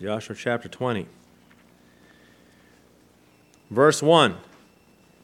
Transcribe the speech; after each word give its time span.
Joshua 0.00 0.36
chapter 0.36 0.68
20. 0.68 1.06
Verse 3.70 4.02
1 4.02 4.36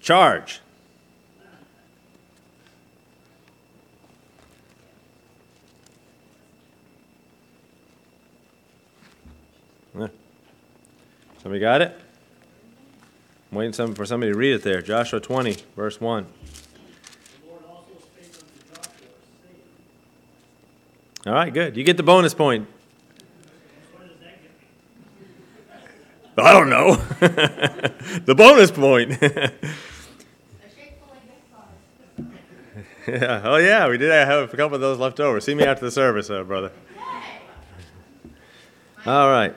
Charge. 0.00 0.60
Somebody 11.42 11.60
got 11.60 11.80
it? 11.80 11.98
I'm 13.50 13.58
waiting 13.58 13.94
for 13.94 14.04
somebody 14.04 14.30
to 14.30 14.38
read 14.38 14.52
it 14.52 14.62
there. 14.62 14.82
Joshua 14.82 15.20
20, 15.20 15.56
verse 15.74 15.98
1. 15.98 16.26
All 21.26 21.32
right, 21.32 21.52
good. 21.52 21.76
You 21.76 21.84
get 21.84 21.96
the 21.96 22.02
bonus 22.02 22.34
point. 22.34 22.68
I 26.42 26.52
don't 26.52 26.70
know. 26.70 26.94
the 28.24 28.34
bonus 28.34 28.70
point. 28.70 29.10
yeah. 33.06 33.42
Oh, 33.44 33.56
yeah, 33.56 33.88
we 33.88 33.98
did 33.98 34.10
have 34.10 34.52
a 34.52 34.56
couple 34.56 34.74
of 34.74 34.80
those 34.80 34.98
left 34.98 35.20
over. 35.20 35.40
See 35.40 35.54
me 35.54 35.64
after 35.64 35.84
the 35.84 35.90
service, 35.90 36.30
uh, 36.30 36.42
brother. 36.44 36.72
All 39.06 39.30
right. 39.30 39.54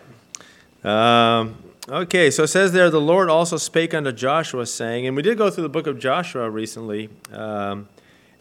Um, 0.83 1.57
okay, 1.89 2.31
so 2.31 2.43
it 2.43 2.47
says 2.47 2.71
there, 2.71 2.89
the 2.89 3.01
Lord 3.01 3.29
also 3.29 3.57
spake 3.57 3.93
unto 3.93 4.11
Joshua, 4.11 4.65
saying, 4.65 5.05
and 5.05 5.15
we 5.15 5.21
did 5.21 5.37
go 5.37 5.49
through 5.49 5.63
the 5.63 5.69
book 5.69 5.87
of 5.87 5.99
Joshua 5.99 6.49
recently, 6.49 7.09
um, 7.31 7.89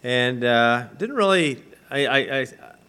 and 0.01 0.43
uh, 0.43 0.87
didn't 0.97 1.15
really, 1.15 1.61
I, 1.89 2.05
I, 2.05 2.17
I, 2.39 2.47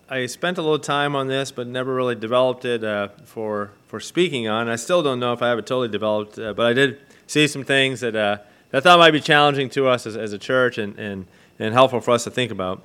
I, 0.08 0.26
spent 0.26 0.58
a 0.58 0.62
little 0.62 0.78
time 0.78 1.16
on 1.16 1.28
this, 1.28 1.50
but 1.50 1.66
never 1.66 1.94
really 1.94 2.14
developed 2.14 2.64
it 2.64 2.84
uh, 2.84 3.08
for, 3.24 3.70
for 3.86 4.00
speaking 4.00 4.48
on. 4.48 4.68
I 4.68 4.76
still 4.76 5.02
don't 5.02 5.20
know 5.20 5.32
if 5.32 5.42
I 5.42 5.48
have 5.48 5.58
it 5.58 5.66
totally 5.66 5.88
developed, 5.88 6.38
uh, 6.38 6.52
but 6.52 6.66
I 6.66 6.72
did 6.72 7.00
see 7.26 7.46
some 7.46 7.64
things 7.64 8.00
that, 8.00 8.14
uh, 8.14 8.38
that 8.70 8.78
I 8.78 8.80
thought 8.80 8.98
might 8.98 9.12
be 9.12 9.20
challenging 9.20 9.70
to 9.70 9.88
us 9.88 10.06
as, 10.06 10.16
as 10.16 10.32
a 10.32 10.38
church 10.38 10.78
and, 10.78 10.98
and, 10.98 11.26
and 11.58 11.72
helpful 11.72 12.00
for 12.00 12.10
us 12.10 12.24
to 12.24 12.30
think 12.30 12.50
about. 12.50 12.82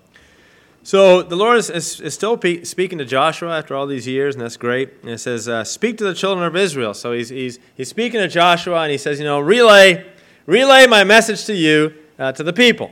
So 0.83 1.21
the 1.21 1.35
Lord 1.35 1.57
is, 1.57 1.69
is, 1.69 1.99
is 1.99 2.13
still 2.13 2.37
pe- 2.37 2.63
speaking 2.63 2.97
to 2.99 3.05
Joshua 3.05 3.57
after 3.57 3.75
all 3.75 3.85
these 3.85 4.07
years, 4.07 4.35
and 4.35 4.41
that's 4.41 4.57
great. 4.57 4.93
And 5.01 5.11
it 5.11 5.17
says, 5.17 5.49
uh, 5.49 5.65
"Speak 5.65 5.97
to 5.97 6.05
the 6.05 6.13
children 6.13 6.47
of 6.47 6.55
Israel." 6.55 6.93
So 6.93 7.11
he's, 7.11 7.27
he's, 7.27 7.59
he's 7.75 7.89
speaking 7.89 8.21
to 8.21 8.29
Joshua, 8.29 8.83
and 8.83 8.91
he 8.91 8.97
says, 8.97 9.19
"You 9.19 9.25
know, 9.25 9.41
relay 9.41 10.05
relay 10.45 10.87
my 10.87 11.03
message 11.03 11.45
to 11.45 11.53
you 11.53 11.93
uh, 12.17 12.31
to 12.31 12.43
the 12.43 12.53
people. 12.53 12.91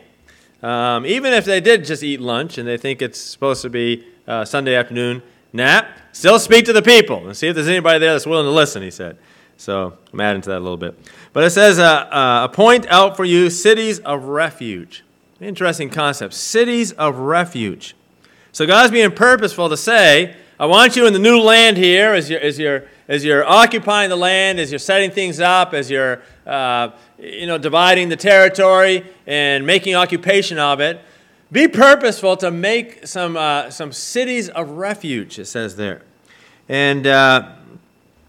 Um, 0.61 1.05
even 1.05 1.33
if 1.33 1.45
they 1.45 1.61
did 1.61 1.85
just 1.85 2.03
eat 2.03 2.19
lunch 2.19 2.57
and 2.57 2.67
they 2.67 2.77
think 2.77 3.01
it's 3.01 3.19
supposed 3.19 3.61
to 3.61 3.69
be 3.69 4.05
uh, 4.27 4.45
Sunday 4.45 4.75
afternoon 4.75 5.21
nap, 5.53 5.87
still 6.11 6.39
speak 6.39 6.65
to 6.65 6.73
the 6.73 6.81
people 6.81 7.25
and 7.27 7.35
see 7.35 7.47
if 7.47 7.55
there's 7.55 7.67
anybody 7.67 7.99
there 7.99 8.13
that's 8.13 8.27
willing 8.27 8.45
to 8.45 8.51
listen." 8.51 8.81
He 8.81 8.91
said. 8.91 9.17
So 9.59 9.97
I'm 10.13 10.19
adding 10.19 10.41
to 10.43 10.49
that 10.49 10.59
a 10.59 10.59
little 10.59 10.77
bit. 10.77 10.95
But 11.33 11.43
it 11.43 11.49
says, 11.49 11.79
uh, 11.79 11.83
uh, 11.83 12.47
"Appoint 12.51 12.85
out 12.87 13.17
for 13.17 13.25
you 13.25 13.49
cities 13.49 13.99
of 13.99 14.25
refuge." 14.25 15.03
Interesting 15.39 15.89
concept. 15.89 16.33
Cities 16.33 16.91
of 16.93 17.19
refuge. 17.19 17.95
So 18.51 18.65
God's 18.65 18.91
being 18.91 19.11
purposeful 19.11 19.69
to 19.69 19.77
say, 19.77 20.35
I 20.59 20.65
want 20.65 20.95
you 20.95 21.05
in 21.05 21.13
the 21.13 21.19
new 21.19 21.39
land 21.39 21.77
here 21.77 22.13
as 22.13 22.27
you're, 22.27 22.39
as 22.39 22.57
you're, 22.57 22.85
as 23.07 23.23
you're 23.23 23.45
occupying 23.45 24.09
the 24.09 24.15
land, 24.15 24.59
as 24.59 24.71
you're 24.71 24.79
setting 24.79 25.11
things 25.11 25.39
up, 25.39 25.75
as 25.75 25.91
you're 25.91 26.23
uh, 26.47 26.89
you 27.19 27.45
know, 27.45 27.59
dividing 27.59 28.09
the 28.09 28.15
territory 28.15 29.05
and 29.27 29.67
making 29.67 29.93
occupation 29.93 30.57
of 30.57 30.79
it. 30.79 30.99
Be 31.51 31.67
purposeful 31.67 32.35
to 32.37 32.51
make 32.51 33.07
some, 33.07 33.37
uh, 33.37 33.69
some 33.69 33.93
cities 33.93 34.49
of 34.49 34.71
refuge, 34.71 35.39
it 35.39 35.45
says 35.45 35.77
there. 35.77 36.01
And 36.67 37.07
uh, 37.07 37.53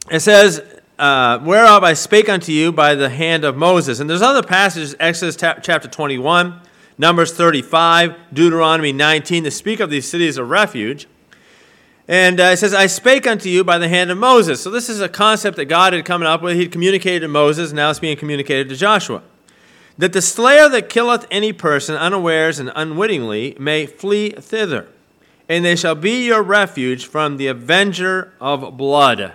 it 0.08 0.20
says, 0.20 0.62
uh, 1.00 1.40
whereof 1.42 1.82
I 1.82 1.94
spake 1.94 2.28
unto 2.28 2.52
you 2.52 2.70
by 2.70 2.94
the 2.94 3.08
hand 3.08 3.44
of 3.44 3.56
Moses. 3.56 3.98
And 3.98 4.08
there's 4.08 4.22
other 4.22 4.42
passages, 4.42 4.94
Exodus 5.00 5.36
chapter 5.36 5.88
21, 5.88 6.60
Numbers 6.96 7.32
35, 7.32 8.14
Deuteronomy 8.32 8.92
19, 8.92 9.44
to 9.44 9.50
speak 9.50 9.80
of 9.80 9.90
these 9.90 10.08
cities 10.08 10.36
of 10.36 10.48
refuge. 10.48 11.08
And 12.06 12.38
uh, 12.40 12.44
it 12.44 12.58
says, 12.58 12.72
I 12.72 12.86
spake 12.86 13.26
unto 13.26 13.48
you 13.48 13.64
by 13.64 13.78
the 13.78 13.88
hand 13.88 14.10
of 14.10 14.18
Moses. 14.18 14.62
So 14.62 14.70
this 14.70 14.88
is 14.88 15.00
a 15.00 15.08
concept 15.08 15.56
that 15.56 15.66
God 15.66 15.92
had 15.92 16.04
come 16.04 16.22
up 16.22 16.40
with. 16.40 16.56
He'd 16.56 16.72
communicated 16.72 17.20
to 17.20 17.28
Moses, 17.28 17.72
now 17.72 17.90
it's 17.90 17.98
being 17.98 18.16
communicated 18.16 18.68
to 18.68 18.76
Joshua. 18.76 19.22
That 19.98 20.12
the 20.12 20.22
slayer 20.22 20.68
that 20.68 20.88
killeth 20.88 21.26
any 21.28 21.52
person 21.52 21.96
unawares 21.96 22.60
and 22.60 22.70
unwittingly 22.76 23.56
may 23.58 23.84
flee 23.84 24.30
thither, 24.30 24.88
and 25.48 25.64
they 25.64 25.74
shall 25.74 25.96
be 25.96 26.24
your 26.26 26.42
refuge 26.42 27.06
from 27.06 27.36
the 27.36 27.48
avenger 27.48 28.32
of 28.40 28.76
blood. 28.76 29.32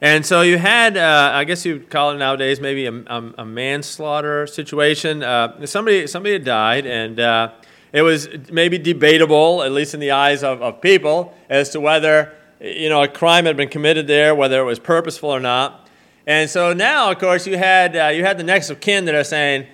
And 0.00 0.24
so 0.24 0.42
you 0.42 0.56
had, 0.56 0.96
uh, 0.96 1.32
I 1.34 1.44
guess 1.44 1.66
you'd 1.66 1.90
call 1.90 2.12
it 2.12 2.18
nowadays, 2.18 2.60
maybe 2.60 2.86
a, 2.86 2.92
a, 2.92 3.32
a 3.38 3.44
manslaughter 3.44 4.46
situation. 4.46 5.22
Uh, 5.22 5.66
somebody, 5.66 6.06
somebody 6.06 6.32
had 6.34 6.44
died, 6.44 6.86
and 6.86 7.20
uh, 7.20 7.50
it 7.92 8.02
was 8.02 8.28
maybe 8.50 8.78
debatable, 8.78 9.62
at 9.62 9.72
least 9.72 9.92
in 9.92 10.00
the 10.00 10.12
eyes 10.12 10.42
of, 10.42 10.62
of 10.62 10.80
people, 10.80 11.34
as 11.50 11.70
to 11.70 11.80
whether 11.80 12.32
you 12.60 12.88
know 12.88 13.02
a 13.02 13.08
crime 13.08 13.44
had 13.44 13.56
been 13.56 13.68
committed 13.68 14.06
there, 14.06 14.34
whether 14.34 14.60
it 14.60 14.64
was 14.64 14.78
purposeful 14.78 15.30
or 15.30 15.40
not. 15.40 15.88
And 16.26 16.48
so 16.48 16.72
now, 16.72 17.10
of 17.10 17.18
course, 17.18 17.46
you 17.46 17.58
had 17.58 17.96
uh, 17.96 18.06
you 18.06 18.24
had 18.24 18.38
the 18.38 18.44
next 18.44 18.70
of 18.70 18.80
kin 18.80 19.04
that 19.06 19.14
are 19.14 19.24
saying, 19.24 19.66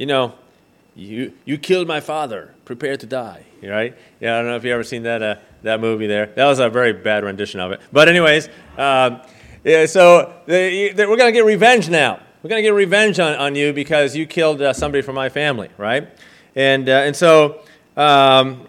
you 0.00 0.06
know, 0.06 0.32
you 0.96 1.34
you 1.44 1.58
killed 1.58 1.86
my 1.86 2.00
father, 2.00 2.54
prepare 2.64 2.96
to 2.96 3.06
die. 3.06 3.44
Right? 3.62 3.94
Yeah, 4.18 4.34
I 4.34 4.38
don't 4.38 4.50
know 4.50 4.56
if 4.56 4.64
you 4.64 4.72
ever 4.72 4.82
seen 4.82 5.02
that 5.02 5.22
uh, 5.22 5.36
that 5.62 5.78
movie 5.78 6.06
there. 6.06 6.26
That 6.26 6.46
was 6.46 6.58
a 6.58 6.70
very 6.70 6.94
bad 6.94 7.22
rendition 7.22 7.60
of 7.60 7.70
it. 7.72 7.80
But 7.92 8.08
anyways, 8.08 8.48
um, 8.78 9.20
yeah, 9.62 9.84
so 9.84 10.32
they, 10.46 10.88
they, 10.88 11.04
we're 11.04 11.18
going 11.18 11.28
to 11.28 11.38
get 11.38 11.44
revenge 11.44 11.90
now. 11.90 12.18
We're 12.42 12.48
going 12.48 12.60
to 12.60 12.66
get 12.66 12.72
revenge 12.72 13.20
on, 13.20 13.34
on 13.34 13.54
you 13.54 13.74
because 13.74 14.16
you 14.16 14.26
killed 14.26 14.62
uh, 14.62 14.72
somebody 14.72 15.02
from 15.02 15.16
my 15.16 15.28
family, 15.28 15.68
right? 15.76 16.08
And, 16.56 16.88
uh, 16.88 16.92
and 16.92 17.14
so 17.14 17.60
um, 17.94 18.66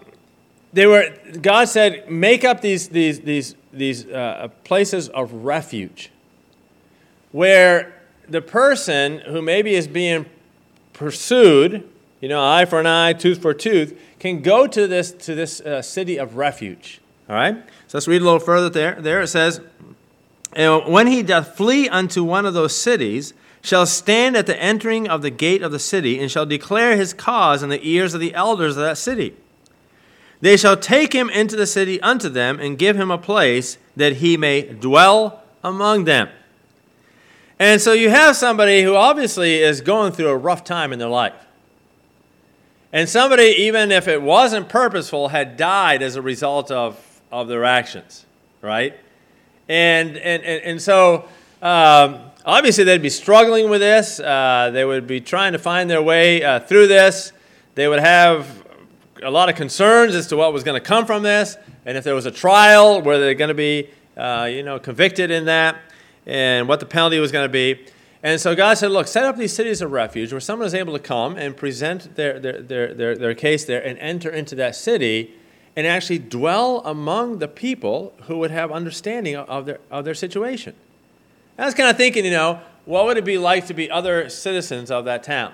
they 0.74 0.86
were, 0.86 1.16
God 1.42 1.70
said, 1.70 2.12
make 2.12 2.44
up 2.44 2.60
these, 2.60 2.90
these, 2.90 3.22
these, 3.22 3.56
these 3.72 4.06
uh, 4.08 4.50
places 4.66 5.08
of 5.08 5.32
refuge 5.32 6.12
where 7.32 7.94
the 8.28 8.42
person 8.42 9.20
who 9.20 9.42
maybe 9.42 9.74
is 9.74 9.88
being 9.88 10.26
pursued, 11.02 11.90
you 12.20 12.30
know, 12.30 12.40
eye 12.40 12.64
for 12.66 12.80
an 12.80 12.86
eye, 12.86 13.12
tooth 13.14 13.42
for 13.42 13.52
a 13.52 13.56
tooth, 13.56 14.00
can 14.20 14.44
go 14.44 14.68
to 14.68 14.86
this, 14.86 15.12
to 15.12 15.34
this 15.34 15.60
uh, 15.60 15.82
city 15.82 16.18
of 16.18 16.38
refuge. 16.38 17.02
All 17.28 17.36
right? 17.36 17.58
So 17.88 17.98
let's 17.98 18.08
read 18.08 18.22
a 18.22 18.24
little 18.24 18.40
further 18.40 18.70
there. 18.70 19.02
There 19.02 19.20
it 19.20 19.28
says, 19.28 19.62
and 20.54 20.86
when 20.86 21.08
he 21.08 21.24
doth 21.24 21.58
flee 21.58 21.90
unto 21.90 22.24
one 22.24 22.46
of 22.46 22.54
those 22.54 22.76
cities, 22.76 23.34
shall 23.64 23.88
stand 23.88 24.38
at 24.38 24.46
the 24.46 24.62
entering 24.62 25.10
of 25.10 25.24
the 25.24 25.32
gate 25.32 25.64
of 25.64 25.72
the 25.72 25.80
city, 25.80 26.20
and 26.20 26.30
shall 26.30 26.46
declare 26.46 26.96
his 26.96 27.14
cause 27.14 27.64
in 27.64 27.70
the 27.70 27.88
ears 27.88 28.14
of 28.14 28.20
the 28.20 28.36
elders 28.36 28.78
of 28.78 28.84
that 28.84 28.98
city. 28.98 29.36
They 30.40 30.58
shall 30.58 30.78
take 30.78 31.14
him 31.14 31.32
into 31.32 31.56
the 31.56 31.68
city 31.68 32.00
unto 32.02 32.30
them, 32.30 32.60
and 32.60 32.78
give 32.78 32.96
him 32.96 33.10
a 33.10 33.18
place 33.18 33.80
that 33.96 34.18
he 34.18 34.38
may 34.38 34.62
dwell 34.62 35.42
among 35.64 36.04
them. 36.04 36.30
And 37.62 37.80
so 37.80 37.94
you 37.94 38.10
have 38.10 38.36
somebody 38.36 38.82
who 38.82 38.96
obviously 38.96 39.62
is 39.62 39.82
going 39.82 40.14
through 40.14 40.30
a 40.30 40.36
rough 40.36 40.64
time 40.64 40.92
in 40.92 40.98
their 40.98 41.08
life. 41.08 41.36
And 42.92 43.08
somebody, 43.08 43.54
even 43.56 43.92
if 43.92 44.08
it 44.08 44.20
wasn't 44.20 44.68
purposeful, 44.68 45.28
had 45.28 45.58
died 45.58 46.02
as 46.02 46.16
a 46.16 46.24
result 46.24 46.72
of, 46.72 47.22
of 47.32 47.48
their 47.48 47.64
actions, 47.64 48.26
right? 48.64 49.00
And, 49.70 50.18
and, 50.18 50.42
and, 50.42 50.64
and 50.64 50.82
so 50.82 51.28
um, 51.62 52.32
obviously 52.48 52.84
they'd 52.84 53.00
be 53.00 53.12
struggling 53.12 53.70
with 53.70 53.82
this. 53.82 54.20
Uh, 54.20 54.72
they 54.74 54.84
would 54.84 55.06
be 55.06 55.22
trying 55.22 55.52
to 55.52 55.60
find 55.60 55.88
their 55.88 56.02
way 56.02 56.44
uh, 56.44 56.62
through 56.62 56.88
this. 56.88 57.32
They 57.76 57.88
would 57.88 58.00
have 58.00 58.66
a 59.22 59.30
lot 59.30 59.50
of 59.50 59.56
concerns 59.56 60.16
as 60.16 60.26
to 60.30 60.36
what 60.36 60.52
was 60.52 60.64
going 60.64 60.82
to 60.82 60.84
come 60.84 61.06
from 61.06 61.22
this. 61.22 61.58
And 61.86 61.96
if 61.96 62.04
there 62.04 62.16
was 62.16 62.26
a 62.26 62.32
trial, 62.32 63.04
were 63.04 63.20
they 63.20 63.36
going 63.36 63.50
to 63.50 63.54
be 63.54 63.88
uh, 64.18 64.50
you 64.52 64.64
know, 64.64 64.80
convicted 64.80 65.30
in 65.30 65.46
that? 65.46 65.78
And 66.26 66.68
what 66.68 66.80
the 66.80 66.86
penalty 66.86 67.20
was 67.20 67.32
going 67.32 67.46
to 67.46 67.52
be. 67.52 67.86
And 68.24 68.40
so 68.40 68.56
God 68.56 68.78
said, 68.78 68.92
Look, 68.92 69.08
set 69.08 69.26
up 69.26 69.38
these 69.38 69.54
cities 69.54 69.82
of 69.82 69.92
refuge 69.92 70.32
where 70.32 70.40
someone 70.40 70.68
is 70.68 70.76
able 70.76 70.94
to 70.94 71.00
come 71.00 71.38
and 71.38 71.58
present 71.58 72.16
their, 72.16 72.40
their, 72.40 72.62
their, 72.62 72.94
their, 72.94 73.18
their 73.18 73.34
case 73.34 73.66
there 73.66 73.86
and 73.86 73.98
enter 74.00 74.30
into 74.30 74.56
that 74.56 74.76
city 74.76 75.34
and 75.76 75.88
actually 75.88 76.20
dwell 76.20 76.82
among 76.86 77.40
the 77.40 77.48
people 77.48 78.14
who 78.24 78.38
would 78.38 78.52
have 78.52 78.72
understanding 78.72 79.36
of 79.36 79.66
their, 79.66 79.80
of 79.90 80.06
their 80.06 80.14
situation. 80.14 80.76
I 81.58 81.66
was 81.66 81.74
kind 81.74 81.90
of 81.90 81.98
thinking, 81.98 82.26
you 82.26 82.32
know, 82.32 82.60
what 82.86 83.06
would 83.06 83.18
it 83.18 83.26
be 83.26 83.38
like 83.38 83.68
to 83.68 83.74
be 83.74 83.90
other 83.90 84.30
citizens 84.30 84.92
of 84.92 85.06
that 85.06 85.24
town? 85.24 85.54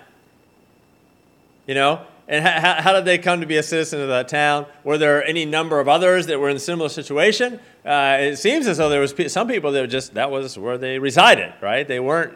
You 1.65 1.75
know, 1.75 2.05
and 2.27 2.45
how, 2.45 2.81
how 2.81 2.93
did 2.93 3.05
they 3.05 3.17
come 3.17 3.39
to 3.39 3.47
be 3.47 3.57
a 3.57 3.63
citizen 3.63 4.01
of 4.01 4.09
that 4.09 4.27
town? 4.27 4.65
Were 4.83 4.97
there 4.97 5.25
any 5.25 5.45
number 5.45 5.79
of 5.79 5.87
others 5.87 6.27
that 6.27 6.39
were 6.39 6.49
in 6.49 6.57
a 6.57 6.59
similar 6.59 6.89
situation? 6.89 7.59
Uh, 7.85 8.17
it 8.19 8.35
seems 8.37 8.67
as 8.67 8.77
though 8.77 8.89
there 8.89 8.99
was 8.99 9.13
some 9.31 9.47
people 9.47 9.71
that 9.71 9.87
just 9.87 10.13
that 10.15 10.29
was 10.29 10.57
where 10.57 10.77
they 10.77 10.99
resided, 10.99 11.53
right? 11.61 11.87
They 11.87 11.99
weren't 11.99 12.33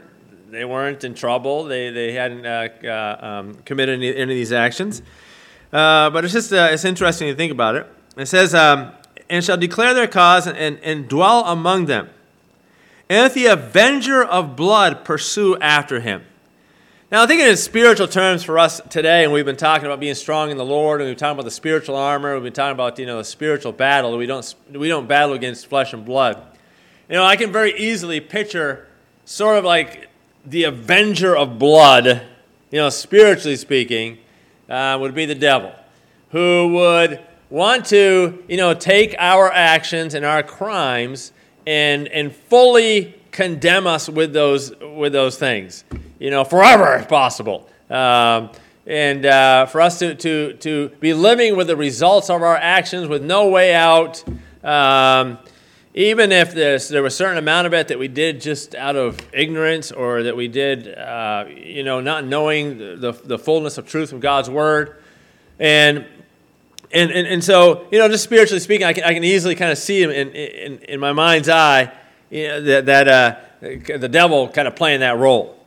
they 0.50 0.66
weren't 0.66 1.04
in 1.04 1.14
trouble. 1.14 1.64
They, 1.64 1.90
they 1.90 2.14
hadn't 2.14 2.46
uh, 2.46 2.70
uh, 2.84 3.26
um, 3.26 3.54
committed 3.66 3.96
any, 3.96 4.14
any, 4.14 4.24
of 4.24 4.30
these 4.30 4.52
actions. 4.52 5.02
Uh, 5.72 6.10
but 6.10 6.26
it's 6.26 6.34
just 6.34 6.52
uh, 6.52 6.70
it's 6.72 6.86
interesting 6.86 7.28
to 7.30 7.36
think 7.36 7.52
about 7.52 7.76
it. 7.76 7.88
It 8.18 8.28
says, 8.28 8.54
um, 8.54 8.92
and 9.30 9.44
shall 9.44 9.58
declare 9.58 9.94
their 9.94 10.08
cause 10.08 10.48
and, 10.48 10.58
and, 10.58 10.80
and 10.80 11.08
dwell 11.08 11.46
among 11.46 11.86
them. 11.86 12.10
And 13.10 13.26
if 13.26 13.34
the 13.34 13.48
avenger 13.48 14.24
of 14.24 14.56
blood 14.56 15.04
pursue 15.04 15.58
after 15.60 16.00
him. 16.00 16.24
Now, 17.12 17.24
I 17.24 17.28
think 17.28 17.42
in 17.42 17.58
spiritual 17.58 18.08
terms 18.08 18.42
for 18.42 18.58
us 18.58 18.80
today, 18.90 19.26
and 19.26 19.34
we've 19.34 19.44
been 19.44 19.58
talking 19.58 19.86
about 19.86 20.00
being 20.00 20.16
strong 20.16 20.50
in 20.50 20.56
the 20.56 20.64
Lord, 20.64 21.02
and 21.02 21.10
we've 21.10 21.18
been 21.18 21.20
talking 21.20 21.34
about 21.34 21.44
the 21.44 21.52
spiritual 21.52 21.98
armor, 21.98 22.36
we've 22.36 22.44
been 22.44 22.54
talking 22.54 22.72
about 22.72 22.98
you 23.00 23.06
know 23.06 23.18
the 23.18 23.26
spiritual 23.26 23.74
battle. 23.74 24.18
We 24.18 24.26
don't 24.26 24.56
we 24.72 24.88
don't 24.88 25.10
battle 25.10 25.36
against 25.36 25.68
flesh 25.68 25.92
and 25.92 26.06
blood. 26.06 26.42
You 27.10 27.16
know, 27.16 27.26
I 27.26 27.36
can 27.36 27.52
very 27.52 27.78
easily 27.78 28.22
picture 28.22 28.88
sort 29.26 29.58
of 29.58 29.66
like 29.66 30.08
the 30.46 30.64
avenger 30.64 31.36
of 31.36 31.60
blood, 31.60 32.22
you 32.72 32.80
know, 32.80 32.88
spiritually 32.88 33.58
speaking, 33.58 34.20
uh, 34.70 34.98
would 34.98 35.14
be 35.14 35.26
the 35.26 35.36
devil, 35.36 35.76
who 36.30 36.72
would 36.76 37.20
want 37.50 37.88
to, 37.88 38.42
you 38.48 38.56
know, 38.56 38.74
take 38.74 39.18
our 39.20 39.52
actions 39.52 40.14
and 40.14 40.24
our 40.24 40.44
crimes 40.44 41.34
and 41.68 42.08
and 42.08 42.34
fully 42.34 43.20
condemn 43.32 43.86
us 43.86 44.08
with 44.08 44.32
those 44.32 44.74
with 44.80 45.12
those 45.12 45.38
things, 45.38 45.84
you 46.22 46.30
know, 46.30 46.44
forever 46.44 46.96
if 46.96 47.10
possible. 47.10 47.68
Um, 47.90 48.52
and 48.86 49.26
uh, 49.26 49.66
for 49.66 49.82
us 49.82 49.98
to, 50.00 50.14
to, 50.14 50.54
to 50.54 50.90
be 51.00 51.16
living 51.16 51.58
with 51.58 51.66
the 51.66 51.76
results 51.76 52.30
of 52.30 52.44
our 52.44 52.56
actions 52.56 53.08
with 53.08 53.24
no 53.24 53.50
way 53.50 53.74
out, 53.74 54.24
um, 54.64 55.40
even 55.96 56.32
if 56.32 56.54
there 56.54 56.74
was 57.02 57.14
a 57.14 57.18
certain 57.18 57.40
amount 57.40 57.66
of 57.66 57.74
it 57.74 57.88
that 57.88 57.98
we 57.98 58.08
did 58.08 58.40
just 58.40 58.76
out 58.76 58.96
of 58.96 59.20
ignorance 59.34 59.92
or 59.92 60.22
that 60.24 60.38
we 60.38 60.48
did, 60.48 60.96
uh, 60.96 61.46
you 61.50 61.84
know, 61.84 62.00
not 62.00 62.24
knowing 62.24 62.78
the, 62.78 63.20
the 63.24 63.40
fullness 63.40 63.80
of 63.80 63.88
truth 63.88 64.12
from 64.12 64.20
God's 64.20 64.50
word. 64.50 65.02
And, 65.60 66.06
and, 66.92 67.12
and, 67.12 67.28
and 67.28 67.44
so, 67.44 67.88
you 67.92 67.98
know, 67.98 68.08
just 68.08 68.24
spiritually 68.24 68.60
speaking, 68.60 68.86
I 68.86 68.94
can, 68.94 69.06
I 69.06 69.16
can 69.16 69.24
easily 69.24 69.56
kind 69.56 69.72
of 69.72 69.78
see 69.80 70.04
in, 70.04 70.12
in, 70.12 70.78
in 70.80 71.00
my 71.00 71.14
mind's 71.14 71.50
eye 71.50 71.92
you 72.30 72.48
know, 72.48 72.62
that, 72.62 72.86
that 72.86 73.08
uh, 73.08 73.36
the 73.98 74.10
devil 74.10 74.50
kind 74.50 74.68
of 74.68 74.76
playing 74.76 75.00
that 75.00 75.18
role. 75.18 75.58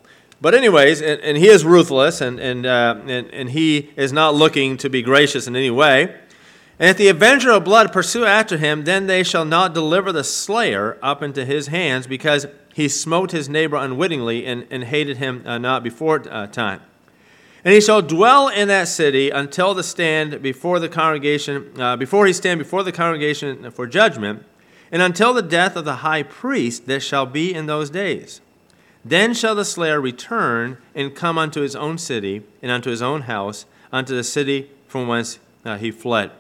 But 0.45 0.55
anyways, 0.55 1.01
and, 1.01 1.23
and 1.23 1.39
he 1.39 1.49
is 1.49 1.65
ruthless, 1.65 2.21
and, 2.21 2.39
and, 2.39 2.67
uh, 2.67 3.01
and, 3.07 3.33
and 3.33 3.49
he 3.49 3.89
is 3.97 4.13
not 4.13 4.35
looking 4.35 4.77
to 4.77 4.91
be 4.91 5.01
gracious 5.01 5.47
in 5.47 5.57
any 5.57 5.71
way. 5.71 6.15
And 6.79 6.91
if 6.91 6.99
the 6.99 7.09
avenger 7.09 7.51
of 7.53 7.65
blood 7.65 7.95
pursue 7.95 8.27
after 8.27 8.59
him, 8.59 8.85
then 8.85 9.07
they 9.07 9.23
shall 9.23 9.47
not 9.47 9.73
deliver 9.73 10.13
the 10.13 10.23
slayer 10.23 10.99
up 11.01 11.23
into 11.23 11.47
his 11.47 11.69
hands, 11.69 12.07
because 12.07 12.45
he 12.75 12.91
smote 12.91 13.31
his 13.31 13.49
neighbor 13.49 13.77
unwittingly 13.77 14.45
and, 14.45 14.67
and 14.71 14.85
hated 14.85 15.17
him 15.17 15.43
uh, 15.47 15.57
not 15.57 15.83
before 15.83 16.23
uh, 16.31 16.47
time. 16.49 16.83
And 17.65 17.73
he 17.73 17.81
shall 17.81 18.03
dwell 18.03 18.49
in 18.49 18.69
that 18.69 18.89
city 18.89 19.31
until 19.31 19.73
the 19.73 19.83
stand 19.83 20.43
before 20.43 20.79
the 20.79 20.91
congregation, 20.91 21.73
uh, 21.81 21.97
before 21.97 22.27
he 22.27 22.35
stand 22.35 22.59
before 22.59 22.83
the 22.83 22.93
congregation 22.93 23.71
for 23.71 23.87
judgment, 23.87 24.45
and 24.93 25.01
until 25.01 25.33
the 25.33 25.41
death 25.41 25.75
of 25.75 25.87
the 25.87 25.97
high 25.97 26.23
priest 26.23 26.87
that 26.87 27.01
shall 27.01 27.25
be 27.25 27.55
in 27.55 27.65
those 27.65 27.89
days. 27.89 28.43
Then 29.05 29.35
shall 29.35 29.55
the 29.55 29.65
slayer 29.65 30.01
return 30.01 30.79
and 30.95 31.15
come 31.15 31.37
unto 31.37 31.61
his 31.61 31.77
own 31.77 31.99
city 31.99 32.43
and 32.63 32.71
unto 32.71 32.89
his 32.91 33.03
own 33.03 33.23
house, 33.23 33.67
unto 33.93 34.15
the 34.15 34.25
city 34.25 34.71
from 34.89 35.07
whence 35.07 35.39
uh, 35.65 35.77
he 35.77 35.91
fled. 35.91 36.31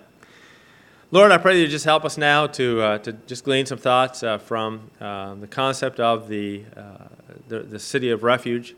Lord, 1.11 1.31
I 1.31 1.38
pray 1.38 1.55
that 1.55 1.61
you 1.61 1.69
just 1.69 1.84
help 1.84 2.05
us 2.05 2.16
now 2.16 2.46
to, 2.49 2.81
uh, 2.81 2.99
to 2.99 3.12
just 3.12 3.44
glean 3.44 3.66
some 3.66 3.78
thoughts 3.78 4.22
uh, 4.22 4.38
from 4.38 4.90
uh, 5.00 5.34
the 5.34 5.46
concept 5.46 6.00
of 6.00 6.28
the, 6.28 6.64
uh, 6.76 7.06
the, 7.49 7.61
the, 7.61 7.78
city 7.78 8.11
of 8.11 8.22
refuge 8.22 8.75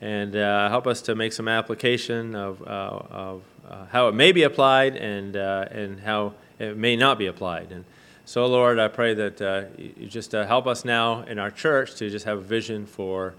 and 0.00 0.36
uh, 0.36 0.68
help 0.68 0.86
us 0.86 1.00
to 1.02 1.14
make 1.14 1.32
some 1.32 1.48
application 1.48 2.34
of, 2.34 2.60
of 2.62 3.42
how 3.90 4.08
it 4.08 4.14
may 4.14 4.32
be 4.32 4.42
applied 4.42 4.96
and, 4.96 5.36
and 5.36 6.00
how 6.00 6.34
it 6.58 6.76
may 6.76 6.96
not 6.96 7.18
be 7.18 7.26
applied. 7.26 7.70
And 7.70 7.84
so, 8.28 8.46
Lord, 8.46 8.78
I 8.78 8.88
pray 8.88 9.14
that 9.14 9.70
you 9.78 10.06
just 10.06 10.32
help 10.32 10.66
us 10.66 10.84
now 10.84 11.22
in 11.22 11.38
our 11.38 11.50
church 11.50 11.94
to 11.96 12.10
just 12.10 12.24
have 12.26 12.38
a 12.38 12.42
vision 12.42 12.86
for 12.86 13.34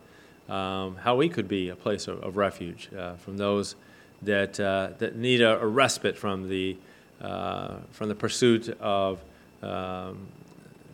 um, 0.50 0.96
how 0.96 1.16
we 1.16 1.30
could 1.30 1.48
be 1.48 1.70
a 1.70 1.76
place 1.76 2.08
of, 2.08 2.24
of 2.24 2.38
refuge 2.38 2.90
from 3.18 3.38
those 3.38 3.76
that, 4.24 4.54
that 4.56 5.16
need 5.16 5.42
a, 5.42 5.60
a 5.60 5.68
respite 5.68 6.18
from 6.18 6.50
the 6.50 6.78
uh, 7.22 7.76
from 7.92 8.08
the 8.08 8.16
pursuit 8.16 8.70
of 8.80 9.20
um, 9.62 10.28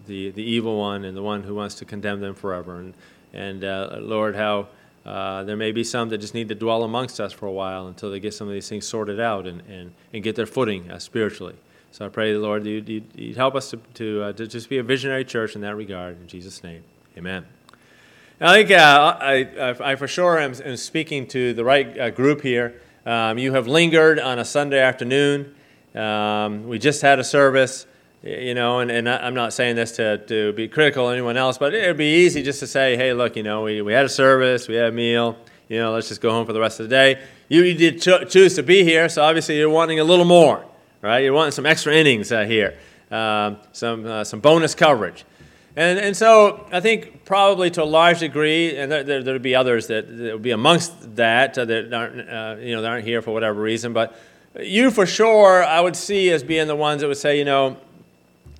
the, 0.07 0.31
the 0.31 0.41
evil 0.41 0.79
one 0.79 1.05
and 1.05 1.15
the 1.15 1.21
one 1.21 1.43
who 1.43 1.53
wants 1.53 1.75
to 1.75 1.85
condemn 1.85 2.19
them 2.19 2.33
forever. 2.33 2.79
And, 2.79 2.93
and 3.33 3.63
uh, 3.63 3.97
Lord, 3.99 4.35
how 4.35 4.69
uh, 5.05 5.43
there 5.43 5.55
may 5.55 5.71
be 5.71 5.83
some 5.83 6.09
that 6.09 6.17
just 6.17 6.33
need 6.33 6.49
to 6.49 6.55
dwell 6.55 6.83
amongst 6.83 7.19
us 7.19 7.31
for 7.31 7.45
a 7.45 7.51
while 7.51 7.87
until 7.87 8.09
they 8.09 8.19
get 8.19 8.33
some 8.33 8.47
of 8.47 8.55
these 8.55 8.67
things 8.67 8.87
sorted 8.87 9.19
out 9.19 9.45
and, 9.45 9.61
and, 9.69 9.93
and 10.13 10.23
get 10.23 10.35
their 10.35 10.47
footing 10.47 10.89
uh, 10.89 10.97
spiritually. 10.97 11.55
So 11.95 12.05
I 12.05 12.09
pray, 12.09 12.33
the 12.33 12.39
Lord, 12.39 12.65
you'd, 12.65 12.89
you'd, 12.89 13.05
you'd, 13.15 13.37
help 13.37 13.55
us 13.55 13.69
to, 13.69 13.77
to, 13.93 14.23
uh, 14.23 14.33
to, 14.33 14.47
just 14.47 14.67
be 14.67 14.79
a 14.79 14.83
visionary 14.83 15.23
church 15.23 15.55
in 15.55 15.61
that 15.61 15.77
regard. 15.77 16.19
In 16.19 16.27
Jesus' 16.27 16.61
name, 16.61 16.83
amen. 17.17 17.45
I 18.41 18.53
think 18.53 18.71
uh, 18.71 19.17
I, 19.17 19.75
I, 19.79 19.95
for 19.95 20.05
sure 20.05 20.37
am, 20.37 20.53
am, 20.65 20.75
speaking 20.75 21.25
to 21.27 21.53
the 21.53 21.63
right 21.63 22.13
group 22.13 22.41
here. 22.41 22.81
Um, 23.05 23.37
you 23.37 23.53
have 23.53 23.69
lingered 23.69 24.19
on 24.19 24.39
a 24.39 24.43
Sunday 24.43 24.81
afternoon. 24.81 25.55
Um, 25.95 26.67
we 26.67 26.79
just 26.79 27.01
had 27.01 27.19
a 27.19 27.23
service, 27.23 27.87
you 28.23 28.55
know, 28.55 28.79
and, 28.79 28.91
and 28.91 29.07
I'm 29.07 29.33
not 29.33 29.53
saying 29.53 29.77
this 29.77 29.93
to, 29.93 30.17
to 30.17 30.51
be 30.51 30.67
critical 30.67 31.07
of 31.07 31.13
anyone 31.13 31.37
else, 31.37 31.57
but 31.57 31.73
it 31.73 31.87
would 31.87 31.95
be 31.95 32.25
easy 32.25 32.43
just 32.43 32.59
to 32.59 32.67
say, 32.67 32.97
hey, 32.97 33.13
look, 33.13 33.37
you 33.37 33.43
know, 33.43 33.63
we, 33.63 33.81
we 33.81 33.93
had 33.93 34.03
a 34.03 34.09
service, 34.09 34.67
we 34.67 34.75
had 34.75 34.87
a 34.87 34.91
meal, 34.91 35.37
you 35.69 35.79
know, 35.79 35.93
let's 35.93 36.09
just 36.09 36.19
go 36.19 36.31
home 36.31 36.45
for 36.45 36.51
the 36.51 36.59
rest 36.59 36.81
of 36.81 36.89
the 36.89 36.93
day. 36.93 37.23
You, 37.47 37.63
you 37.63 37.73
did 37.73 38.01
cho- 38.01 38.25
choose 38.25 38.55
to 38.55 38.63
be 38.63 38.83
here, 38.83 39.07
so 39.07 39.23
obviously 39.23 39.57
you're 39.57 39.69
wanting 39.69 40.01
a 40.01 40.03
little 40.03 40.25
more, 40.25 40.65
right? 41.05 41.23
You're 41.23 41.33
wanting 41.33 41.51
some 41.51 41.65
extra 41.65 41.93
innings 41.93 42.31
uh, 42.31 42.45
here, 42.45 42.77
um, 43.11 43.57
some, 43.71 44.05
uh, 44.05 44.23
some 44.23 44.39
bonus 44.39 44.73
coverage. 44.73 45.23
And, 45.75 45.99
and 45.99 46.17
so 46.17 46.67
I 46.71 46.79
think 46.79 47.25
probably 47.25 47.69
to 47.71 47.83
a 47.83 47.85
large 47.85 48.19
degree, 48.19 48.77
and 48.77 48.91
there, 48.91 49.03
there, 49.03 49.33
will 49.33 49.39
be 49.39 49.55
others 49.55 49.87
that, 49.87 50.07
that 50.07 50.31
will 50.31 50.39
be 50.39 50.51
amongst 50.51 51.15
that 51.17 51.57
uh, 51.57 51.65
that 51.65 51.93
aren't, 51.93 52.29
uh, 52.29 52.55
you 52.59 52.75
know, 52.75 52.81
that 52.81 52.89
aren't 52.89 53.05
here 53.05 53.21
for 53.21 53.31
whatever 53.31 53.61
reason, 53.61 53.93
but 53.93 54.17
you 54.59 54.89
for 54.89 55.05
sure, 55.05 55.63
I 55.63 55.81
would 55.81 55.97
see 55.97 56.31
as 56.31 56.43
being 56.43 56.67
the 56.67 56.75
ones 56.75 57.01
that 57.01 57.07
would 57.07 57.17
say, 57.17 57.37
you 57.37 57.45
know, 57.45 57.77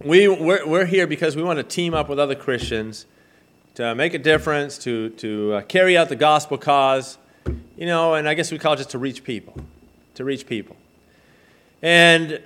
we, 0.04 0.28
we're, 0.28 0.68
we're 0.68 0.86
here 0.86 1.08
because 1.08 1.38
we 1.38 1.44
want 1.44 1.58
to 1.58 1.64
team 1.64 1.94
up 1.94 2.10
with 2.10 2.20
other 2.20 2.36
Christians 2.36 3.06
to 3.76 3.96
make 3.96 4.14
a 4.14 4.20
difference, 4.20 4.78
to, 4.80 5.10
to 5.12 5.54
uh, 5.54 5.62
carry 5.62 5.98
out 5.98 6.10
the 6.10 6.16
gospel 6.18 6.58
cause, 6.58 7.18
you 7.78 7.86
know, 7.86 8.14
and 8.14 8.28
I 8.28 8.34
guess 8.34 8.52
we 8.52 8.60
call 8.60 8.74
it 8.74 8.78
just 8.78 8.90
to 8.92 8.98
reach 8.98 9.24
people, 9.24 9.56
to 10.16 10.26
reach 10.26 10.46
people. 10.46 10.76
And, 11.82 12.42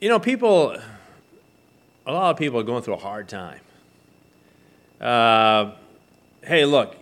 you 0.00 0.08
know, 0.08 0.18
people, 0.18 0.76
a 2.06 2.12
lot 2.12 2.30
of 2.30 2.36
people 2.36 2.60
are 2.60 2.64
going 2.64 2.82
through 2.82 2.94
a 2.94 2.98
hard 2.98 3.28
time. 3.28 3.60
Uh, 5.00 5.72
hey, 6.42 6.64
look, 6.64 6.96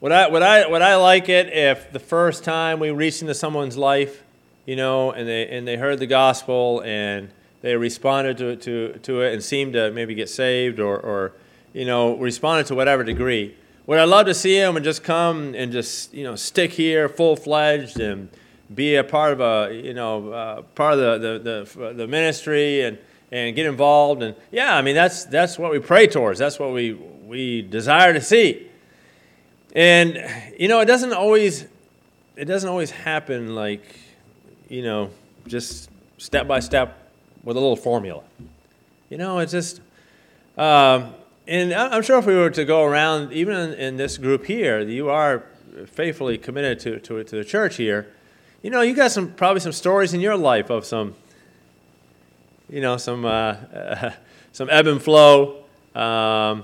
would 0.00 0.12
I, 0.12 0.28
would, 0.28 0.42
I, 0.42 0.66
would 0.66 0.82
I 0.82 0.96
like 0.96 1.28
it 1.28 1.52
if 1.52 1.92
the 1.92 2.00
first 2.00 2.44
time 2.44 2.80
we 2.80 2.90
reached 2.90 3.22
into 3.22 3.34
someone's 3.34 3.76
life, 3.76 4.22
you 4.66 4.76
know, 4.76 5.10
and 5.10 5.28
they 5.28 5.48
and 5.48 5.66
they 5.66 5.76
heard 5.76 5.98
the 5.98 6.06
gospel 6.06 6.82
and 6.84 7.30
they 7.62 7.76
responded 7.76 8.38
to 8.38 8.56
to 8.56 8.98
to 9.00 9.22
it 9.22 9.32
and 9.32 9.42
seemed 9.42 9.72
to 9.72 9.90
maybe 9.90 10.14
get 10.14 10.28
saved 10.28 10.78
or 10.78 10.98
or 10.98 11.32
you 11.72 11.84
know 11.84 12.16
responded 12.16 12.66
to 12.66 12.74
whatever 12.74 13.02
degree. 13.02 13.56
Would 13.86 13.98
I 13.98 14.04
love 14.04 14.26
to 14.26 14.34
see 14.34 14.58
them 14.58 14.76
and 14.76 14.84
just 14.84 15.02
come 15.02 15.54
and 15.56 15.72
just 15.72 16.14
you 16.14 16.22
know 16.22 16.36
stick 16.36 16.72
here 16.72 17.08
full 17.08 17.34
fledged 17.34 17.98
and 17.98 18.28
be 18.74 18.96
a 18.96 19.04
part 19.04 19.32
of 19.32 19.40
a 19.40 19.74
you 19.74 19.94
know 19.94 20.32
uh, 20.32 20.62
part 20.74 20.98
of 20.98 21.20
the, 21.20 21.38
the 21.38 21.78
the, 21.78 21.92
the 21.94 22.06
ministry 22.06 22.82
and 22.82 22.98
and 23.30 23.56
get 23.56 23.66
involved 23.66 24.22
and 24.22 24.36
yeah 24.50 24.76
I 24.76 24.82
mean 24.82 24.94
that's 24.94 25.24
that's 25.24 25.58
what 25.58 25.72
we 25.72 25.78
pray 25.78 26.06
towards. 26.06 26.38
That's 26.38 26.58
what 26.58 26.72
we 26.72 26.92
we 26.92 27.62
desire 27.62 28.12
to 28.12 28.20
see. 28.20 28.68
And 29.74 30.18
you 30.58 30.68
know 30.68 30.80
it 30.80 30.86
doesn't 30.86 31.12
always 31.12 31.66
it 32.36 32.46
doesn't 32.46 32.68
always 32.68 32.90
happen 32.90 33.54
like 33.54 33.82
you 34.72 34.82
know, 34.82 35.10
just 35.46 35.90
step 36.16 36.48
by 36.48 36.58
step 36.58 37.10
with 37.44 37.56
a 37.58 37.60
little 37.60 37.76
formula. 37.76 38.22
You 39.10 39.18
know, 39.18 39.38
it's 39.38 39.52
just, 39.52 39.82
um, 40.56 41.12
and 41.46 41.74
I'm 41.74 42.02
sure 42.02 42.18
if 42.18 42.24
we 42.24 42.34
were 42.34 42.48
to 42.48 42.64
go 42.64 42.82
around, 42.82 43.34
even 43.34 43.54
in, 43.54 43.74
in, 43.74 43.96
this 43.98 44.16
group 44.16 44.46
here, 44.46 44.80
you 44.80 45.10
are 45.10 45.44
faithfully 45.86 46.38
committed 46.38 46.80
to, 46.80 47.00
to, 47.00 47.22
to 47.22 47.36
the 47.36 47.44
church 47.44 47.76
here. 47.76 48.08
You 48.62 48.70
know, 48.70 48.80
you 48.82 48.94
got 48.94 49.10
some 49.10 49.32
probably 49.32 49.58
some 49.58 49.72
stories 49.72 50.14
in 50.14 50.20
your 50.20 50.36
life 50.36 50.70
of 50.70 50.84
some, 50.84 51.16
you 52.70 52.80
know, 52.80 52.96
some 52.96 53.24
uh, 53.24 53.28
uh, 53.28 54.12
some 54.52 54.70
ebb 54.70 54.86
and 54.86 55.02
flow, 55.02 55.64
um, 55.96 56.62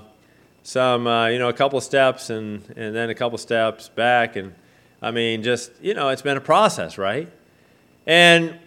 some 0.63 1.07
uh, 1.07 1.27
you 1.27 1.39
know 1.39 1.49
a 1.49 1.53
couple 1.53 1.81
steps 1.81 2.29
and 2.29 2.63
and 2.77 2.95
then 2.95 3.09
a 3.09 3.15
couple 3.15 3.37
steps 3.37 3.89
back, 3.89 4.37
and 4.37 4.55
I 5.01 5.11
mean, 5.11 5.43
just 5.43 5.71
you 5.81 5.93
know, 5.93 6.07
it's 6.07 6.21
been 6.21 6.37
a 6.37 6.41
process, 6.41 6.97
right? 6.97 7.27
And 8.07 8.57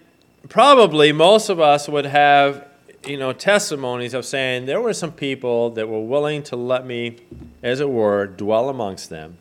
probably 0.50 1.10
most 1.12 1.48
of 1.48 1.58
us 1.58 1.88
would 1.88 2.04
have, 2.04 2.68
you 3.06 3.16
know, 3.16 3.32
testimonies 3.32 4.12
of 4.12 4.26
saying 4.26 4.66
there 4.66 4.80
were 4.80 4.92
some 4.92 5.10
people 5.10 5.70
that 5.70 5.88
were 5.88 6.02
willing 6.02 6.42
to 6.44 6.56
let 6.56 6.84
me, 6.84 7.16
as 7.62 7.80
it 7.80 7.88
were, 7.88 8.26
dwell 8.26 8.68
amongst 8.68 9.08
them 9.08 9.38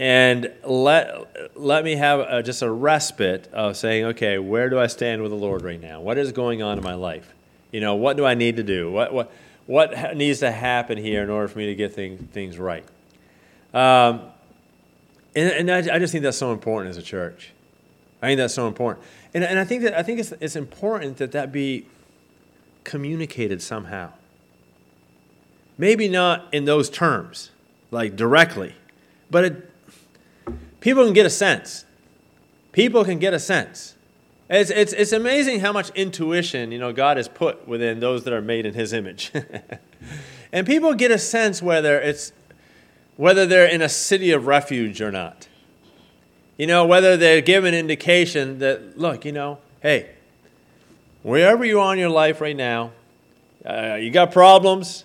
and 0.00 0.50
let, 0.64 1.58
let 1.58 1.84
me 1.84 1.94
have 1.94 2.20
a, 2.20 2.42
just 2.42 2.62
a 2.62 2.70
respite 2.70 3.48
of 3.52 3.76
saying, 3.76 4.06
okay, 4.06 4.38
where 4.38 4.70
do 4.70 4.80
I 4.80 4.86
stand 4.86 5.20
with 5.20 5.30
the 5.30 5.36
Lord 5.36 5.60
right 5.60 5.78
now? 5.78 6.00
What 6.00 6.16
is 6.16 6.32
going 6.32 6.62
on 6.62 6.78
in 6.78 6.82
my 6.82 6.94
life? 6.94 7.34
You 7.70 7.82
know, 7.82 7.96
what 7.96 8.16
do 8.16 8.24
I 8.24 8.32
need 8.32 8.56
to 8.56 8.62
do? 8.62 8.90
What, 8.90 9.12
what, 9.12 9.30
what 9.66 10.16
needs 10.16 10.38
to 10.40 10.50
happen 10.50 10.96
here 10.96 11.22
in 11.22 11.28
order 11.28 11.48
for 11.48 11.58
me 11.58 11.66
to 11.66 11.74
get 11.74 11.92
things, 11.92 12.18
things 12.32 12.58
right? 12.58 12.82
Um, 13.74 14.22
and, 15.36 15.68
and 15.68 15.70
I, 15.70 15.96
I, 15.96 15.98
just 15.98 16.12
think 16.12 16.22
that's 16.22 16.38
so 16.38 16.52
important 16.52 16.88
as 16.88 16.96
a 16.96 17.02
church. 17.02 17.52
I 18.22 18.28
think 18.28 18.38
that's 18.38 18.54
so 18.54 18.66
important. 18.68 19.04
And, 19.34 19.44
and 19.44 19.58
I 19.58 19.64
think 19.64 19.82
that 19.82 19.92
I 19.92 20.02
think 20.02 20.18
it's, 20.18 20.32
it's 20.40 20.56
important 20.56 21.18
that 21.18 21.32
that 21.32 21.52
be 21.52 21.86
communicated 22.84 23.60
somehow. 23.60 24.12
Maybe 25.76 26.08
not 26.08 26.46
in 26.52 26.64
those 26.64 26.88
terms, 26.88 27.50
like 27.90 28.16
directly, 28.16 28.74
but 29.30 29.44
it, 29.44 29.69
people 30.80 31.04
can 31.04 31.12
get 31.12 31.26
a 31.26 31.30
sense. 31.30 31.84
People 32.72 33.04
can 33.04 33.18
get 33.18 33.34
a 33.34 33.38
sense. 33.38 33.96
It's, 34.48 34.70
it's, 34.70 34.92
it's 34.92 35.12
amazing 35.12 35.60
how 35.60 35.72
much 35.72 35.90
intuition, 35.90 36.72
you 36.72 36.78
know, 36.78 36.92
God 36.92 37.16
has 37.16 37.28
put 37.28 37.68
within 37.68 38.00
those 38.00 38.24
that 38.24 38.32
are 38.32 38.42
made 38.42 38.66
in 38.66 38.74
his 38.74 38.92
image. 38.92 39.30
and 40.52 40.66
people 40.66 40.94
get 40.94 41.10
a 41.10 41.18
sense 41.18 41.62
whether 41.62 42.00
it's 42.00 42.32
whether 43.16 43.44
they're 43.44 43.68
in 43.68 43.82
a 43.82 43.88
city 43.88 44.32
of 44.32 44.46
refuge 44.46 45.02
or 45.02 45.12
not. 45.12 45.46
You 46.56 46.66
know, 46.66 46.86
whether 46.86 47.16
they're 47.16 47.42
given 47.42 47.74
indication 47.74 48.60
that, 48.60 48.98
look, 48.98 49.24
you 49.24 49.32
know, 49.32 49.58
hey, 49.82 50.10
wherever 51.22 51.64
you 51.64 51.80
are 51.80 51.92
in 51.92 51.98
your 51.98 52.08
life 52.08 52.40
right 52.40 52.56
now, 52.56 52.92
uh, 53.64 53.96
you 53.96 54.10
got 54.10 54.32
problems, 54.32 55.04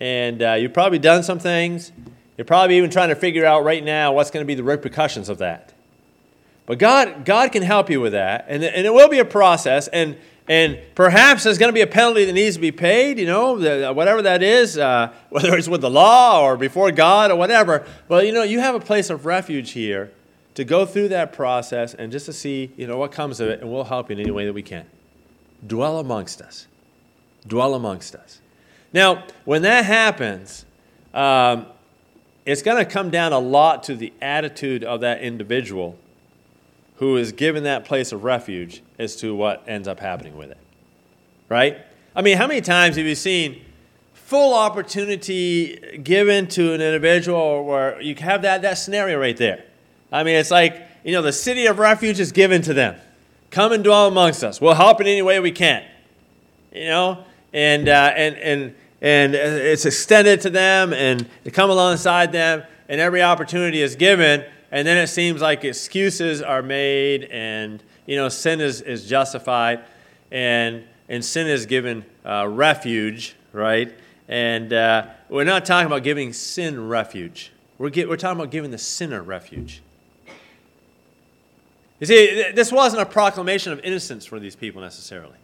and 0.00 0.42
uh, 0.42 0.52
you've 0.52 0.74
probably 0.74 0.98
done 0.98 1.22
some 1.22 1.38
things. 1.38 1.92
You're 2.36 2.44
probably 2.44 2.76
even 2.76 2.90
trying 2.90 3.08
to 3.08 3.14
figure 3.14 3.44
out 3.44 3.64
right 3.64 3.82
now 3.82 4.12
what's 4.12 4.30
going 4.30 4.44
to 4.44 4.46
be 4.46 4.54
the 4.54 4.62
repercussions 4.62 5.28
of 5.28 5.38
that. 5.38 5.72
But 6.66 6.78
God, 6.78 7.24
God 7.24 7.52
can 7.52 7.62
help 7.62 7.88
you 7.90 8.00
with 8.00 8.12
that, 8.12 8.46
and, 8.48 8.62
and 8.62 8.86
it 8.86 8.92
will 8.92 9.08
be 9.08 9.20
a 9.20 9.24
process, 9.24 9.86
and, 9.88 10.16
and 10.48 10.78
perhaps 10.96 11.44
there's 11.44 11.58
going 11.58 11.68
to 11.68 11.74
be 11.74 11.80
a 11.80 11.86
penalty 11.86 12.24
that 12.24 12.32
needs 12.32 12.56
to 12.56 12.60
be 12.60 12.72
paid, 12.72 13.18
you 13.18 13.26
know, 13.26 13.92
whatever 13.92 14.20
that 14.22 14.42
is, 14.42 14.76
uh, 14.76 15.12
whether 15.30 15.56
it's 15.56 15.68
with 15.68 15.80
the 15.80 15.90
law 15.90 16.42
or 16.42 16.56
before 16.56 16.90
God 16.90 17.30
or 17.30 17.36
whatever. 17.36 17.86
But, 18.08 18.26
you 18.26 18.32
know, 18.32 18.42
you 18.42 18.58
have 18.58 18.74
a 18.74 18.80
place 18.80 19.10
of 19.10 19.26
refuge 19.26 19.70
here 19.70 20.10
to 20.56 20.64
go 20.64 20.84
through 20.84 21.08
that 21.08 21.32
process 21.32 21.94
and 21.94 22.10
just 22.10 22.26
to 22.26 22.32
see, 22.32 22.72
you 22.76 22.86
know, 22.86 22.98
what 22.98 23.12
comes 23.12 23.38
of 23.40 23.48
it, 23.48 23.60
and 23.60 23.70
we'll 23.70 23.84
help 23.84 24.10
you 24.10 24.16
in 24.16 24.20
any 24.20 24.32
way 24.32 24.44
that 24.44 24.52
we 24.52 24.62
can. 24.62 24.86
Dwell 25.64 25.98
amongst 26.00 26.40
us. 26.40 26.66
Dwell 27.46 27.74
amongst 27.74 28.16
us. 28.16 28.40
Now, 28.92 29.24
when 29.44 29.62
that 29.62 29.84
happens, 29.84 30.64
um, 31.14 31.66
it's 32.46 32.62
going 32.62 32.82
to 32.82 32.88
come 32.88 33.10
down 33.10 33.32
a 33.32 33.38
lot 33.40 33.82
to 33.82 33.96
the 33.96 34.12
attitude 34.22 34.84
of 34.84 35.00
that 35.00 35.20
individual 35.20 35.98
who 36.96 37.16
is 37.16 37.32
given 37.32 37.64
that 37.64 37.84
place 37.84 38.12
of 38.12 38.24
refuge 38.24 38.82
as 38.98 39.16
to 39.16 39.34
what 39.34 39.64
ends 39.66 39.88
up 39.88 40.00
happening 40.00 40.36
with 40.36 40.52
it. 40.52 40.58
Right? 41.48 41.78
I 42.14 42.22
mean, 42.22 42.38
how 42.38 42.46
many 42.46 42.60
times 42.60 42.96
have 42.96 43.04
you 43.04 43.16
seen 43.16 43.62
full 44.14 44.54
opportunity 44.54 45.98
given 46.02 46.46
to 46.48 46.72
an 46.72 46.80
individual 46.80 47.64
where 47.64 48.00
you 48.00 48.14
have 48.14 48.42
that, 48.42 48.62
that 48.62 48.74
scenario 48.74 49.18
right 49.18 49.36
there? 49.36 49.64
I 50.12 50.22
mean, 50.22 50.36
it's 50.36 50.50
like, 50.50 50.80
you 51.04 51.12
know, 51.12 51.22
the 51.22 51.32
city 51.32 51.66
of 51.66 51.78
refuge 51.78 52.20
is 52.20 52.32
given 52.32 52.62
to 52.62 52.72
them. 52.72 52.96
Come 53.50 53.72
and 53.72 53.82
dwell 53.82 54.06
amongst 54.06 54.42
us. 54.44 54.60
We'll 54.60 54.74
help 54.74 55.00
in 55.00 55.06
any 55.06 55.22
way 55.22 55.40
we 55.40 55.52
can. 55.52 55.84
You 56.72 56.86
know? 56.86 57.24
And, 57.52 57.88
uh, 57.88 58.12
and, 58.16 58.36
and, 58.36 58.74
and 59.00 59.34
it's 59.34 59.84
extended 59.84 60.40
to 60.42 60.50
them 60.50 60.92
and 60.92 61.26
to 61.44 61.50
come 61.50 61.70
alongside 61.70 62.32
them, 62.32 62.62
and 62.88 63.00
every 63.00 63.22
opportunity 63.22 63.82
is 63.82 63.96
given 63.96 64.44
and 64.72 64.86
then 64.86 64.96
it 64.96 65.06
seems 65.06 65.40
like 65.40 65.64
excuses 65.64 66.42
are 66.42 66.60
made 66.62 67.24
and 67.24 67.82
you 68.04 68.16
know 68.16 68.28
sin 68.28 68.60
is, 68.60 68.80
is 68.80 69.08
justified 69.08 69.84
and 70.32 70.84
and 71.08 71.24
sin 71.24 71.46
is 71.46 71.66
given 71.66 72.04
uh, 72.24 72.46
refuge 72.48 73.36
right? 73.56 73.92
And 74.28 74.72
uh, 74.72 75.06
we're 75.28 75.44
not 75.44 75.64
talking 75.64 75.86
about 75.86 76.02
giving 76.02 76.32
sin 76.32 76.88
refuge. 76.88 77.52
We're, 77.78 77.90
get, 77.90 78.08
we're 78.08 78.16
talking 78.16 78.38
about 78.38 78.50
giving 78.50 78.70
the 78.70 78.78
sinner 78.78 79.22
refuge. 79.22 79.82
You 81.98 82.06
see 82.06 82.52
this 82.52 82.70
wasn't 82.70 83.00
a 83.02 83.06
proclamation 83.06 83.72
of 83.72 83.80
innocence 83.80 84.26
for 84.26 84.38
these 84.38 84.54
people 84.54 84.82
necessarily. 84.82 85.36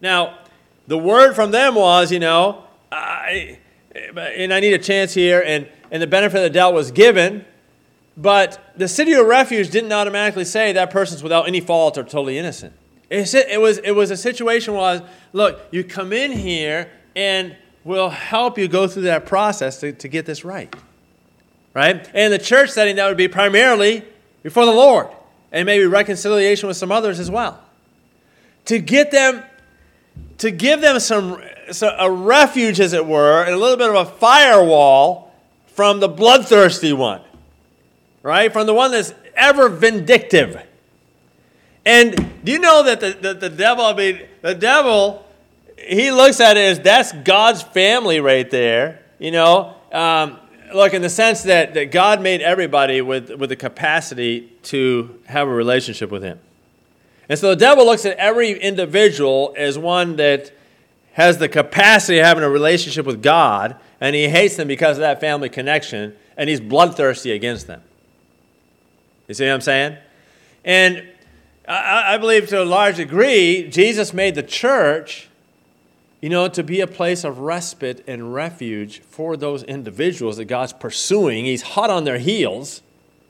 Now 0.00 0.38
the 0.86 0.98
word 0.98 1.34
from 1.34 1.50
them 1.50 1.74
was 1.74 2.10
you 2.12 2.18
know 2.18 2.64
I, 2.90 3.58
and 3.94 4.52
i 4.52 4.60
need 4.60 4.72
a 4.72 4.78
chance 4.78 5.14
here 5.14 5.42
and, 5.46 5.68
and 5.90 6.02
the 6.02 6.06
benefit 6.06 6.38
of 6.38 6.42
the 6.42 6.50
doubt 6.50 6.74
was 6.74 6.90
given 6.90 7.44
but 8.16 8.72
the 8.76 8.88
city 8.88 9.12
of 9.12 9.26
refuge 9.26 9.70
didn't 9.70 9.92
automatically 9.92 10.44
say 10.44 10.72
that 10.72 10.90
person's 10.90 11.22
without 11.22 11.48
any 11.48 11.60
fault 11.60 11.96
or 11.96 12.02
totally 12.02 12.38
innocent. 12.38 12.74
It 13.08 13.60
was, 13.60 13.78
it 13.78 13.94
was 13.94 14.10
a 14.10 14.16
situation 14.16 14.74
was, 14.74 15.02
look, 15.32 15.60
you 15.70 15.84
come 15.84 16.12
in 16.12 16.32
here 16.32 16.90
and 17.14 17.56
we'll 17.84 18.10
help 18.10 18.56
you 18.58 18.68
go 18.68 18.86
through 18.86 19.02
that 19.02 19.26
process 19.26 19.80
to, 19.80 19.92
to 19.92 20.08
get 20.08 20.24
this 20.24 20.44
right. 20.44 20.74
Right? 21.74 22.08
And 22.14 22.32
the 22.32 22.38
church 22.38 22.70
setting, 22.70 22.96
that 22.96 23.08
would 23.08 23.16
be 23.16 23.28
primarily 23.28 24.04
before 24.42 24.64
the 24.64 24.72
Lord 24.72 25.08
and 25.50 25.66
maybe 25.66 25.84
reconciliation 25.84 26.68
with 26.68 26.76
some 26.76 26.92
others 26.92 27.18
as 27.18 27.30
well. 27.30 27.62
To 28.66 28.78
get 28.78 29.10
them, 29.10 29.42
to 30.42 30.52
give 30.52 30.80
them 30.80 31.00
some, 31.00 31.42
so 31.72 31.92
a 31.98 32.10
refuge, 32.10 32.78
as 32.78 32.92
it 32.92 33.04
were, 33.04 33.42
and 33.42 33.54
a 33.54 33.56
little 33.56 33.76
bit 33.76 33.88
of 33.88 33.96
a 33.96 34.04
firewall 34.04 35.34
from 35.66 35.98
the 35.98 36.08
bloodthirsty 36.08 36.92
one 36.92 37.22
right? 38.22 38.52
From 38.52 38.66
the 38.66 38.74
one 38.74 38.92
that's 38.92 39.14
ever 39.34 39.68
vindictive. 39.68 40.60
And 41.84 42.14
do 42.44 42.52
you 42.52 42.58
know 42.58 42.84
that 42.84 43.00
the, 43.00 43.18
the, 43.20 43.34
the 43.34 43.50
devil, 43.50 43.84
I 43.84 43.94
mean, 43.94 44.20
the 44.40 44.54
devil, 44.54 45.26
he 45.76 46.10
looks 46.10 46.40
at 46.40 46.56
it 46.56 46.60
as 46.60 46.80
that's 46.80 47.12
God's 47.12 47.62
family 47.62 48.20
right 48.20 48.48
there, 48.48 49.02
you 49.18 49.32
know? 49.32 49.74
Um, 49.90 50.38
look, 50.72 50.94
in 50.94 51.02
the 51.02 51.10
sense 51.10 51.42
that, 51.44 51.74
that 51.74 51.90
God 51.90 52.22
made 52.22 52.40
everybody 52.40 53.00
with, 53.02 53.30
with 53.30 53.50
the 53.50 53.56
capacity 53.56 54.52
to 54.64 55.20
have 55.26 55.48
a 55.48 55.52
relationship 55.52 56.10
with 56.10 56.22
him. 56.22 56.38
And 57.32 57.38
so 57.38 57.48
the 57.48 57.56
devil 57.56 57.86
looks 57.86 58.04
at 58.04 58.18
every 58.18 58.50
individual 58.60 59.54
as 59.56 59.78
one 59.78 60.16
that 60.16 60.52
has 61.14 61.38
the 61.38 61.48
capacity 61.48 62.18
of 62.18 62.26
having 62.26 62.44
a 62.44 62.50
relationship 62.50 63.06
with 63.06 63.22
God, 63.22 63.74
and 64.02 64.14
he 64.14 64.28
hates 64.28 64.56
them 64.56 64.68
because 64.68 64.98
of 64.98 65.00
that 65.00 65.18
family 65.18 65.48
connection, 65.48 66.14
and 66.36 66.50
he's 66.50 66.60
bloodthirsty 66.60 67.32
against 67.32 67.66
them. 67.66 67.80
You 69.28 69.34
see 69.34 69.46
what 69.46 69.54
I'm 69.54 69.60
saying? 69.62 69.96
And 70.62 71.08
I, 71.66 72.16
I 72.16 72.18
believe 72.18 72.48
to 72.48 72.62
a 72.62 72.66
large 72.66 72.96
degree, 72.96 73.66
Jesus 73.66 74.12
made 74.12 74.34
the 74.34 74.42
church, 74.42 75.30
you 76.20 76.28
know, 76.28 76.48
to 76.48 76.62
be 76.62 76.82
a 76.82 76.86
place 76.86 77.24
of 77.24 77.38
respite 77.38 78.04
and 78.06 78.34
refuge 78.34 79.00
for 79.00 79.38
those 79.38 79.62
individuals 79.62 80.36
that 80.36 80.44
God's 80.44 80.74
pursuing. 80.74 81.46
He's 81.46 81.62
hot 81.62 81.88
on 81.88 82.04
their 82.04 82.18
heels. 82.18 82.82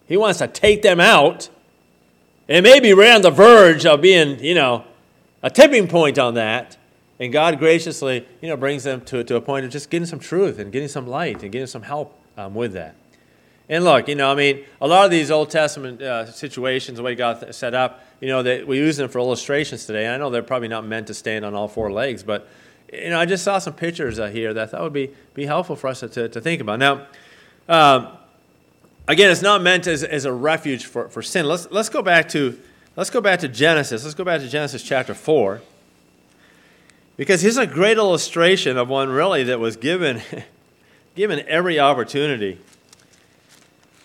He 0.09 0.17
wants 0.17 0.41
to 0.41 0.49
take 0.49 0.83
them 0.83 0.99
out. 0.99 1.51
And 2.49 2.65
maybe 2.65 2.93
we're 2.93 3.15
on 3.15 3.23
the 3.23 3.31
verge 3.31 3.87
of 3.87 4.01
being, 4.01 4.43
you 4.43 4.55
know, 4.55 4.85
a 5.43 5.51
tipping 5.51 5.89
point 5.89 6.19
on 6.19 6.35
that. 6.35 6.77
And 7.21 7.33
God 7.33 7.59
graciously, 7.59 8.27
you 8.41 8.49
know, 8.49 8.57
brings 8.57 8.85
them 8.85 9.01
to, 9.03 9.23
to 9.25 9.37
a 9.37 9.41
point 9.41 9.65
of 9.65 9.71
just 9.71 9.91
getting 9.91 10.07
some 10.07 10.19
truth 10.19 10.59
and 10.59 10.73
getting 10.73 10.89
some 10.89 11.07
light 11.07 11.43
and 11.43 11.53
getting 11.53 11.67
some 11.67 11.83
help 11.83 12.19
um, 12.37 12.55
with 12.55 12.73
that. 12.73 12.97
And 13.69 13.85
look, 13.85 14.09
you 14.09 14.17
know, 14.17 14.31
I 14.31 14.35
mean, 14.35 14.65
a 14.81 14.89
lot 14.89 15.05
of 15.05 15.11
these 15.11 15.31
Old 15.31 15.51
Testament 15.51 16.03
uh, 16.03 16.27
situations, 16.31 16.97
the 16.97 17.03
way 17.03 17.15
God 17.15 17.55
set 17.55 17.75
up, 17.75 18.05
you 18.21 18.29
know, 18.29 18.43
that 18.43 18.67
we 18.67 18.77
use 18.77 18.97
them 18.97 19.09
for 19.09 19.19
illustrations 19.19 19.87
today. 19.87 20.13
I 20.13 20.19
know 20.19 20.31
they're 20.31 20.43
probably 20.43 20.69
not 20.69 20.85
meant 20.85 21.07
to 21.07 21.15
stand 21.15 21.45
on 21.45 21.55
all 21.55 21.69
four 21.69 21.93
legs, 21.93 22.23
but 22.23 22.49
you 22.93 23.11
know, 23.11 23.19
I 23.19 23.25
just 23.25 23.45
saw 23.45 23.59
some 23.59 23.73
pictures 23.73 24.19
uh, 24.19 24.27
here 24.29 24.53
that 24.53 24.63
I 24.63 24.67
thought 24.67 24.83
would 24.83 24.93
be, 24.93 25.11
be 25.33 25.47
helpful 25.47 25.77
for 25.77 25.89
us 25.89 26.01
to, 26.01 26.09
to, 26.09 26.29
to 26.29 26.41
think 26.41 26.61
about. 26.61 26.79
Now, 26.79 27.07
um, 27.69 28.09
again, 29.09 29.31
it's 29.31 29.43
not 29.43 29.63
meant 29.63 29.87
as, 29.87 30.05
as 30.05 30.25
a 30.25 30.33
refuge 30.33 30.87
for, 30.87 31.09
for 31.09 31.23
sin. 31.23 31.47
Let's, 31.47 31.71
let's 31.71 31.89
go 31.89 32.03
back 32.03 32.29
to 32.31 32.59
let's 32.97 33.11
go 33.11 33.21
back 33.21 33.41
to 33.41 33.49
Genesis. 33.49 34.05
Let's 34.05 34.15
go 34.15 34.25
back 34.25 34.41
to 34.41 34.49
Genesis 34.49 34.83
chapter 34.83 35.15
four, 35.15 35.61
because 37.17 37.43
here's 37.43 37.57
a 37.57 37.67
great 37.67 37.97
illustration 37.97 38.77
of 38.77 38.89
one 38.89 39.09
really 39.09 39.45
that 39.45 39.61
was 39.61 39.77
given 39.77 40.23
given 41.15 41.45
every 41.47 41.79
opportunity. 41.79 42.59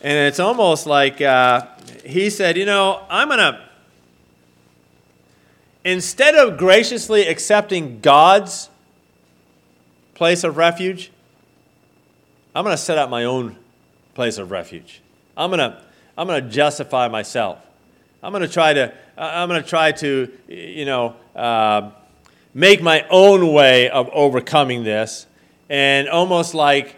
And 0.02 0.28
it's 0.28 0.40
almost 0.40 0.86
like 0.86 1.22
uh, 1.22 1.66
he 2.06 2.30
said, 2.30 2.58
You 2.58 2.66
know, 2.66 3.04
I'm 3.10 3.30
going 3.30 3.40
to, 3.40 3.62
instead 5.84 6.36
of 6.36 6.58
graciously 6.58 7.28
accepting 7.28 8.00
God's 8.00 8.70
place 10.14 10.44
of 10.44 10.58
refuge, 10.58 11.12
I'm 12.54 12.64
going 12.64 12.76
to 12.76 12.82
set 12.82 12.98
up 12.98 13.10
my 13.10 13.24
own 13.24 13.56
place 14.18 14.40
of 14.40 14.50
refuge. 14.50 15.02
I'm 15.38 15.52
going 15.52 15.60
to, 15.60 15.80
I'm 16.18 16.26
going 16.26 16.44
to 16.44 16.50
justify 16.50 17.08
myself. 17.08 17.60
I'm 18.24 18.32
going 18.34 18.42
to 18.42 18.50
try 18.50 18.74
to, 18.74 18.92
I'm 19.16 19.48
going 19.48 19.62
to 19.62 19.70
try 19.70 19.92
to, 19.92 20.32
you 20.48 20.86
know, 20.86 21.16
uh, 21.36 21.92
make 22.54 22.82
my 22.82 23.06
own 23.12 23.54
way 23.54 23.90
of 23.92 24.10
overcoming 24.12 24.84
this. 24.84 25.28
And 25.70 26.10
almost 26.10 26.56
like 26.56 26.96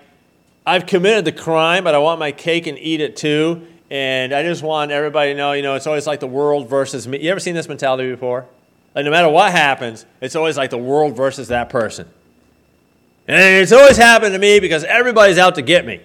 I've 0.65 0.85
committed 0.85 1.25
the 1.25 1.33
crime, 1.33 1.83
but 1.83 1.93
I 1.93 1.97
want 1.97 2.21
my 2.21 2.31
cake 2.31 2.67
and 2.67 2.79
eat 2.79 3.01
it 3.01 3.17
too. 3.17 3.67
And 3.91 4.33
I 4.33 4.41
just 4.43 4.63
want 4.63 4.91
everybody 4.91 5.33
to 5.33 5.37
know, 5.37 5.51
you 5.51 5.61
know, 5.61 5.75
it's 5.75 5.87
always 5.87 6.07
like 6.07 6.21
the 6.21 6.27
world 6.27 6.69
versus 6.69 7.05
me. 7.05 7.21
You 7.21 7.31
ever 7.31 7.41
seen 7.41 7.53
this 7.53 7.67
mentality 7.67 8.09
before? 8.09 8.47
like 8.95 9.03
no 9.03 9.11
matter 9.11 9.29
what 9.29 9.51
happens, 9.51 10.05
it's 10.21 10.35
always 10.35 10.57
like 10.57 10.69
the 10.69 10.77
world 10.77 11.17
versus 11.17 11.49
that 11.49 11.69
person. 11.69 12.07
And 13.27 13.61
it's 13.61 13.71
always 13.71 13.97
happened 13.97 14.33
to 14.33 14.39
me 14.39 14.59
because 14.59 14.83
everybody's 14.85 15.37
out 15.37 15.55
to 15.55 15.61
get 15.61 15.85
me. 15.85 16.01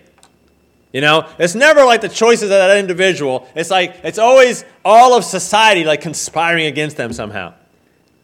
You 0.95 1.01
know, 1.01 1.29
it's 1.41 1.57
never 1.57 1.85
like 1.85 2.03
the 2.03 2.09
choices 2.09 2.45
of 2.45 2.51
that 2.51 2.79
individual. 2.79 3.49
It's 3.57 3.69
like 3.69 3.97
it's 4.05 4.19
always 4.19 4.65
all 4.85 5.15
of 5.15 5.25
society 5.25 5.85
like 5.85 6.01
conspiring 6.01 6.67
against 6.67 6.97
them 6.97 7.13
somehow. 7.13 7.49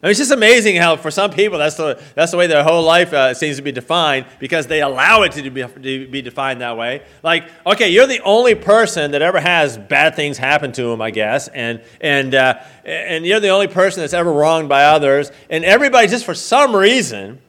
I 0.01 0.07
mean, 0.07 0.11
it's 0.11 0.19
just 0.19 0.31
amazing 0.31 0.77
how 0.77 0.95
for 0.95 1.11
some 1.11 1.31
people 1.31 1.59
that's 1.59 1.75
the, 1.75 2.01
that's 2.15 2.31
the 2.31 2.37
way 2.37 2.47
their 2.47 2.63
whole 2.63 2.81
life 2.81 3.11
uh, 3.13 3.33
seems 3.33 3.57
to 3.57 3.61
be 3.61 3.73
defined 3.73 4.25
because 4.39 4.67
they 4.67 4.81
allow 4.81 5.23
it 5.23 5.33
to 5.33 5.51
be, 5.51 5.61
to 5.61 6.07
be 6.07 6.21
defined 6.21 6.61
that 6.61 6.77
way. 6.77 7.03
Like, 7.21 7.49
okay, 7.67 7.89
you're 7.89 8.07
the 8.07 8.21
only 8.21 8.55
person 8.55 9.11
that 9.11 9.21
ever 9.21 9.41
has 9.41 9.77
bad 9.77 10.15
things 10.15 10.37
happen 10.37 10.71
to 10.71 10.83
them, 10.83 11.01
I 11.01 11.11
guess, 11.11 11.49
and, 11.49 11.83
and, 11.99 12.33
uh, 12.33 12.63
and 12.83 13.25
you're 13.27 13.41
the 13.41 13.49
only 13.49 13.67
person 13.67 14.01
that's 14.01 14.13
ever 14.13 14.31
wronged 14.31 14.69
by 14.69 14.85
others, 14.85 15.31
and 15.51 15.63
everybody 15.63 16.07
just 16.07 16.25
for 16.25 16.33
some 16.33 16.75
reason, 16.75 17.39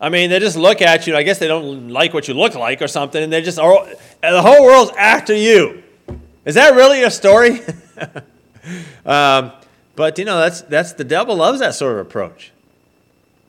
I 0.00 0.08
mean, 0.08 0.30
they 0.30 0.38
just 0.38 0.56
look 0.56 0.82
at 0.82 1.06
you, 1.06 1.16
I 1.16 1.22
guess 1.22 1.38
they 1.38 1.48
don't 1.48 1.88
like 1.88 2.12
what 2.12 2.28
you 2.28 2.34
look 2.34 2.54
like 2.54 2.82
or 2.82 2.88
something, 2.88 3.22
and 3.22 3.32
they 3.32 3.40
just, 3.40 3.58
are, 3.58 3.86
the 4.20 4.42
whole 4.42 4.64
world's 4.64 4.92
after 4.98 5.34
you. 5.34 5.82
Is 6.44 6.56
that 6.56 6.74
really 6.74 7.02
a 7.02 7.10
story? 7.10 7.60
um, 9.06 9.52
but 9.96 10.18
you 10.18 10.24
know, 10.24 10.38
that's 10.38 10.62
that's 10.62 10.92
the 10.94 11.04
devil 11.04 11.36
loves 11.36 11.60
that 11.60 11.74
sort 11.74 11.94
of 11.94 12.06
approach. 12.06 12.52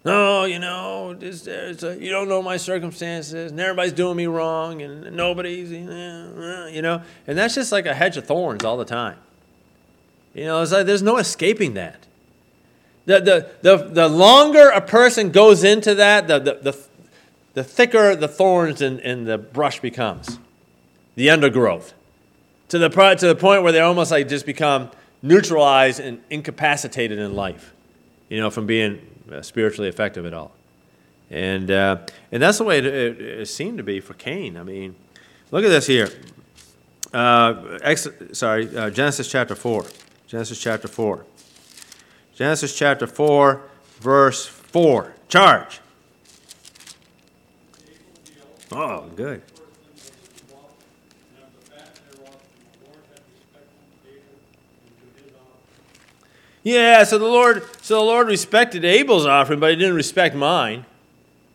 No, 0.06 0.46
you 0.46 0.60
know, 0.60 1.18
a, 1.20 1.96
you 1.96 2.12
don't 2.12 2.30
know 2.30 2.42
my 2.44 2.58
circumstances, 2.58 3.52
and 3.52 3.60
everybody's 3.60 3.94
doing 3.94 4.16
me 4.16 4.28
wrong, 4.28 4.84
and 4.84 5.16
nobody's, 5.16 5.72
you 5.72 6.82
know, 6.82 7.02
and 7.26 7.38
that's 7.38 7.56
just 7.56 7.72
like 7.72 7.88
a 7.88 7.96
hedge 7.96 8.16
of 8.16 8.28
thorns 8.28 8.64
all 8.64 8.78
the 8.78 8.86
time. 8.86 9.18
You 10.36 10.46
know, 10.46 10.62
it's 10.62 10.72
like 10.72 10.86
there's 10.86 11.02
no 11.02 11.18
escaping 11.18 11.74
that. 11.74 12.05
The, 13.06 13.20
the, 13.20 13.50
the, 13.62 13.78
the 13.90 14.08
longer 14.08 14.70
a 14.70 14.82
person 14.82 15.32
goes 15.32 15.64
into 15.64 15.96
that, 15.96 16.28
the, 16.28 16.40
the, 16.40 16.54
the, 16.72 16.86
the 17.54 17.64
thicker 17.64 18.16
the 18.16 18.28
thorns 18.28 18.82
and, 18.82 19.00
and 19.00 19.28
the 19.28 19.38
brush 19.38 19.80
becomes, 19.80 20.40
the 21.16 21.30
undergrowth, 21.30 21.94
to 22.70 22.80
the, 22.80 22.90
to 22.90 23.28
the 23.28 23.36
point 23.36 23.64
where 23.64 23.72
they 23.72 23.80
almost 23.80 24.12
like 24.12 24.28
just 24.28 24.46
become 24.46 24.90
neutralized 25.22 26.00
and 26.00 26.22
incapacitated 26.30 27.20
in 27.20 27.36
life, 27.36 27.74
you 28.30 28.40
know, 28.40 28.50
from 28.50 28.66
being 28.66 29.00
uh, 29.32 29.42
spiritually 29.42 29.88
effective 29.88 30.26
at 30.26 30.34
all. 30.34 30.52
And, 31.30 31.72
uh, 31.72 32.06
and 32.32 32.42
that's 32.42 32.58
the 32.58 32.64
way 32.64 32.78
it, 32.78 32.86
it, 32.86 33.22
it, 33.22 33.48
seemed 33.48 33.78
to 33.78 33.84
be 33.84 34.00
for 34.00 34.14
Cain. 34.14 34.58
I 34.58 34.64
mean, 34.64 34.96
look 35.52 35.64
at 35.64 35.70
this 35.70 35.88
here. 35.88 36.10
Uh, 37.14 37.80
ex- 37.82 38.08
sorry, 38.34 38.76
uh, 38.78 38.90
Genesis 38.90 39.28
chapter 39.28 39.56
4. 39.56 39.86
Genesis 40.28 40.60
chapter 40.60 40.88
4. 40.88 41.26
Genesis 42.36 42.76
chapter 42.76 43.08
4, 43.08 43.62
verse 44.02 44.46
4. 44.46 45.14
Charge. 45.30 45.80
Oh, 48.74 49.10
good. 49.16 49.42
Yeah, 56.62 57.04
so 57.04 57.20
the 57.20 57.26
Lord, 57.26 57.64
so 57.82 57.96
the 57.96 58.02
Lord 58.02 58.28
respected 58.28 58.84
Abel's 58.84 59.26
offering, 59.26 59.60
but 59.60 59.70
he 59.70 59.76
didn't 59.78 59.96
respect 59.96 60.36
mine. 60.36 60.86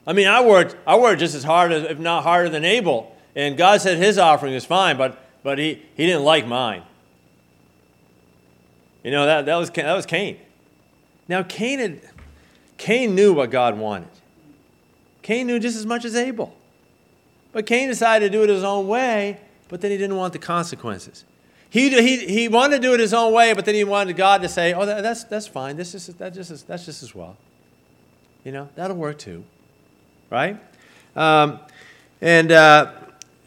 I 0.06 0.14
mean, 0.14 0.28
I 0.28 0.42
worked, 0.42 0.76
I 0.86 0.96
worked 0.96 1.20
just 1.20 1.34
as 1.34 1.44
hard, 1.44 1.72
as, 1.72 1.84
if 1.84 1.98
not 1.98 2.22
harder 2.22 2.48
than 2.48 2.64
Abel, 2.64 3.14
and 3.36 3.56
God 3.56 3.80
said 3.82 3.98
his 3.98 4.18
offering 4.18 4.54
was 4.54 4.64
fine, 4.64 4.96
but, 4.96 5.20
but 5.42 5.58
he, 5.58 5.82
he 5.94 6.06
didn't 6.06 6.22
like 6.22 6.46
mine. 6.46 6.84
You 9.02 9.10
know, 9.10 9.26
that, 9.26 9.46
that, 9.46 9.56
was, 9.56 9.68
that 9.70 9.92
was 9.92 10.06
Cain. 10.06 10.38
Now, 11.30 11.44
Cain, 11.44 11.78
had, 11.78 12.00
Cain 12.76 13.14
knew 13.14 13.32
what 13.32 13.52
God 13.52 13.78
wanted. 13.78 14.08
Cain 15.22 15.46
knew 15.46 15.60
just 15.60 15.76
as 15.76 15.86
much 15.86 16.04
as 16.04 16.16
Abel. 16.16 16.52
But 17.52 17.66
Cain 17.66 17.86
decided 17.86 18.32
to 18.32 18.36
do 18.36 18.42
it 18.42 18.48
his 18.48 18.64
own 18.64 18.88
way, 18.88 19.38
but 19.68 19.80
then 19.80 19.92
he 19.92 19.96
didn't 19.96 20.16
want 20.16 20.32
the 20.32 20.40
consequences. 20.40 21.24
He, 21.70 21.88
he, 21.88 22.26
he 22.26 22.48
wanted 22.48 22.78
to 22.78 22.82
do 22.82 22.94
it 22.94 22.98
his 22.98 23.14
own 23.14 23.32
way, 23.32 23.52
but 23.52 23.64
then 23.64 23.76
he 23.76 23.84
wanted 23.84 24.16
God 24.16 24.42
to 24.42 24.48
say, 24.48 24.72
oh, 24.74 24.84
that, 24.84 25.04
that's, 25.04 25.22
that's 25.22 25.46
fine. 25.46 25.76
This 25.76 25.94
is, 25.94 26.08
that 26.08 26.34
just 26.34 26.50
is, 26.50 26.64
that's 26.64 26.84
just 26.84 27.00
as 27.04 27.14
well. 27.14 27.36
You 28.42 28.50
know, 28.50 28.68
that'll 28.74 28.96
work 28.96 29.18
too. 29.18 29.44
Right? 30.30 30.58
Um, 31.14 31.60
and 32.20 32.50
uh, 32.50 32.90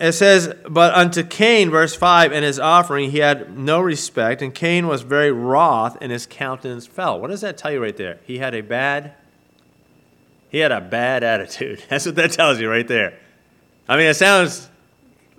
it 0.07 0.13
says, 0.13 0.53
But 0.69 0.93
unto 0.93 1.23
Cain, 1.23 1.69
verse 1.69 1.95
5, 1.95 2.31
and 2.31 2.43
his 2.43 2.59
offering 2.59 3.11
he 3.11 3.19
had 3.19 3.57
no 3.57 3.79
respect, 3.79 4.41
and 4.41 4.53
Cain 4.53 4.87
was 4.87 5.01
very 5.01 5.31
wroth, 5.31 5.97
and 6.01 6.11
his 6.11 6.25
countenance 6.25 6.85
fell. 6.85 7.19
What 7.19 7.29
does 7.29 7.41
that 7.41 7.57
tell 7.57 7.71
you 7.71 7.81
right 7.81 7.95
there? 7.95 8.19
He 8.25 8.39
had 8.39 8.53
a 8.53 8.61
bad, 8.61 9.13
he 10.49 10.59
had 10.59 10.71
a 10.71 10.81
bad 10.81 11.23
attitude. 11.23 11.83
That's 11.89 12.05
what 12.05 12.15
that 12.15 12.31
tells 12.31 12.59
you 12.59 12.69
right 12.69 12.87
there. 12.87 13.17
I 13.87 13.97
mean, 13.97 14.07
it 14.07 14.15
sounds 14.15 14.69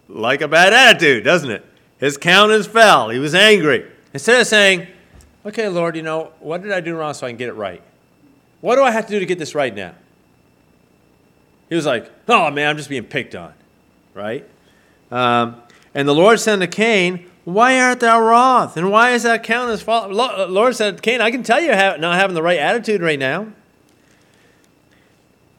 like 0.08 0.40
a 0.40 0.48
bad 0.48 0.72
attitude, 0.72 1.24
doesn't 1.24 1.50
it? 1.50 1.64
His 1.98 2.16
countenance 2.16 2.66
fell. 2.66 3.08
He 3.08 3.18
was 3.18 3.34
angry. 3.34 3.90
Instead 4.12 4.40
of 4.40 4.46
saying, 4.46 4.86
Okay, 5.46 5.68
Lord, 5.68 5.94
you 5.94 6.02
know, 6.02 6.32
what 6.40 6.62
did 6.62 6.72
I 6.72 6.80
do 6.80 6.96
wrong 6.96 7.12
so 7.12 7.26
I 7.26 7.30
can 7.30 7.36
get 7.36 7.48
it 7.48 7.54
right? 7.54 7.82
What 8.60 8.76
do 8.76 8.82
I 8.82 8.90
have 8.90 9.06
to 9.06 9.12
do 9.12 9.20
to 9.20 9.26
get 9.26 9.38
this 9.38 9.54
right 9.54 9.74
now? 9.74 9.94
He 11.68 11.74
was 11.74 11.84
like, 11.84 12.10
Oh, 12.28 12.50
man, 12.50 12.70
I'm 12.70 12.76
just 12.76 12.88
being 12.88 13.04
picked 13.04 13.34
on, 13.34 13.52
right? 14.14 14.48
Um, 15.14 15.62
and 15.94 16.08
the 16.08 16.14
Lord 16.14 16.40
said 16.40 16.58
to 16.58 16.66
Cain, 16.66 17.30
Why 17.44 17.78
art 17.80 18.00
thou 18.00 18.20
wroth? 18.20 18.76
And 18.76 18.90
why 18.90 19.12
is 19.12 19.22
that 19.22 19.44
countenance 19.44 19.80
fall? 19.80 20.08
Lord 20.08 20.74
said, 20.74 21.00
Cain, 21.02 21.20
I 21.20 21.30
can 21.30 21.44
tell 21.44 21.60
you 21.60 21.68
not 21.68 22.16
having 22.16 22.34
the 22.34 22.42
right 22.42 22.58
attitude 22.58 23.00
right 23.00 23.18
now. 23.18 23.46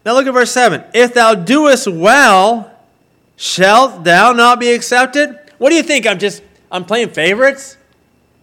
Now 0.06 0.14
look 0.14 0.28
at 0.28 0.34
verse 0.34 0.52
7. 0.52 0.84
If 0.94 1.14
thou 1.14 1.36
doest 1.36 1.88
well, 1.88 2.70
shalt 3.38 4.04
thou 4.04 4.34
not 4.34 4.60
be 4.60 4.74
accepted? 4.74 5.40
What 5.58 5.70
do 5.70 5.76
you 5.78 5.84
think? 5.84 6.06
I'm 6.06 6.20
just, 6.20 6.44
I'm 6.70 6.84
playing 6.84 7.10
favorites? 7.12 7.78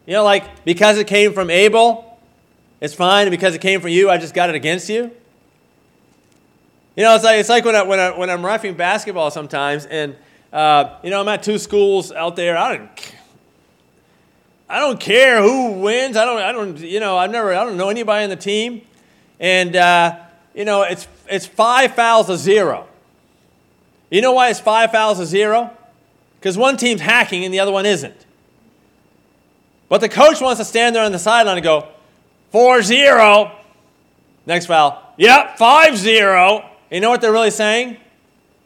You 0.06 0.14
know, 0.14 0.24
like 0.24 0.64
because 0.64 0.96
it 0.96 1.06
came 1.06 1.34
from 1.34 1.50
Abel, 1.50 2.18
it's 2.80 2.94
fine, 2.94 3.26
and 3.26 3.30
because 3.30 3.54
it 3.54 3.60
came 3.60 3.82
from 3.82 3.90
you, 3.90 4.08
I 4.08 4.16
just 4.16 4.32
got 4.32 4.48
it 4.48 4.56
against 4.56 4.88
you? 4.88 5.10
You 6.96 7.04
know, 7.04 7.14
it's 7.14 7.22
like, 7.22 7.38
it's 7.38 7.48
like 7.50 7.66
when, 7.66 7.76
I, 7.76 7.82
when, 7.82 8.00
I, 8.00 8.18
when 8.18 8.30
I'm 8.30 8.44
roughing 8.44 8.74
basketball 8.74 9.30
sometimes, 9.30 9.84
and, 9.86 10.16
uh, 10.52 10.98
you 11.02 11.10
know, 11.10 11.20
I'm 11.20 11.28
at 11.28 11.42
two 11.42 11.58
schools 11.58 12.12
out 12.12 12.36
there. 12.36 12.56
I 12.56 12.76
don't, 12.76 13.14
I 14.68 14.80
don't 14.80 15.00
care 15.00 15.42
who 15.42 15.72
wins. 15.80 16.16
I 16.16 16.24
don't, 16.24 16.42
I 16.42 16.52
don't, 16.52 16.78
you 16.78 17.00
know, 17.00 17.16
I've 17.16 17.30
never, 17.30 17.54
I 17.54 17.64
don't 17.64 17.76
know 17.76 17.88
anybody 17.88 18.24
on 18.24 18.30
the 18.30 18.36
team. 18.36 18.82
And, 19.40 19.74
uh, 19.76 20.18
you 20.54 20.64
know, 20.64 20.82
it's, 20.82 21.08
it's 21.28 21.46
five 21.46 21.94
fouls 21.94 22.26
to 22.26 22.36
zero. 22.36 22.86
You 24.10 24.20
know 24.20 24.32
why 24.32 24.50
it's 24.50 24.60
five 24.60 24.92
fouls 24.92 25.18
to 25.18 25.26
zero? 25.26 25.76
because 26.42 26.58
one 26.58 26.76
team's 26.76 27.00
hacking 27.00 27.44
and 27.44 27.54
the 27.54 27.60
other 27.60 27.70
one 27.70 27.86
isn't. 27.86 28.26
But 29.88 30.00
the 30.00 30.08
coach 30.08 30.40
wants 30.40 30.58
to 30.58 30.64
stand 30.64 30.96
there 30.96 31.04
on 31.04 31.12
the 31.12 31.18
sideline 31.20 31.56
and 31.56 31.62
go, 31.62 31.86
4 32.50 32.82
0. 32.82 33.52
Next 34.44 34.66
foul. 34.66 35.00
Yep, 35.18 35.56
5 35.56 35.96
0. 35.96 36.68
You 36.90 37.00
know 37.00 37.10
what 37.10 37.20
they're 37.20 37.30
really 37.30 37.52
saying? 37.52 37.96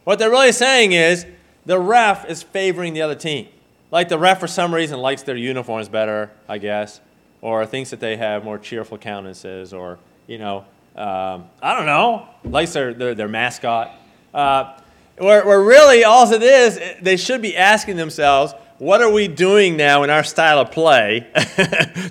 What 0.05 0.19
they're 0.19 0.31
really 0.31 0.53
saying 0.53 0.93
is 0.93 1.27
the 1.67 1.79
ref 1.79 2.25
is 2.29 2.43
favoring 2.43 2.95
the 2.95 3.03
other 3.03 3.15
team. 3.15 3.49
Like 3.91 4.09
the 4.09 4.19
ref, 4.19 4.41
for 4.41 4.47
some 4.47 4.75
reason, 4.75 4.99
likes 5.01 5.23
their 5.23 5.37
uniforms 5.37 5.89
better, 5.89 6.31
I 6.49 6.59
guess, 6.59 7.01
or 7.41 7.67
thinks 7.67 7.91
that 7.91 8.01
they 8.01 8.17
have 8.17 8.45
more 8.45 8.59
cheerful 8.59 8.99
countenances, 8.99 9.73
or, 9.73 9.99
you 10.27 10.39
know, 10.39 10.65
um, 10.97 11.49
I 11.63 11.77
don't 11.77 11.87
know, 11.87 12.27
likes 12.45 12.73
their, 12.73 12.95
their, 12.95 13.15
their 13.15 13.29
mascot. 13.29 13.93
Uh, 14.33 14.79
where, 15.19 15.47
where 15.47 15.63
really 15.63 16.05
all 16.05 16.31
it 16.33 16.43
is, 16.43 16.81
they 17.01 17.17
should 17.17 17.43
be 17.43 17.57
asking 17.57 17.97
themselves, 17.97 18.55
what 18.79 19.01
are 19.01 19.11
we 19.11 19.29
doing 19.29 19.77
now 19.77 20.03
in 20.03 20.11
our 20.11 20.25
style 20.25 20.59
of 20.59 20.71
play 20.71 21.27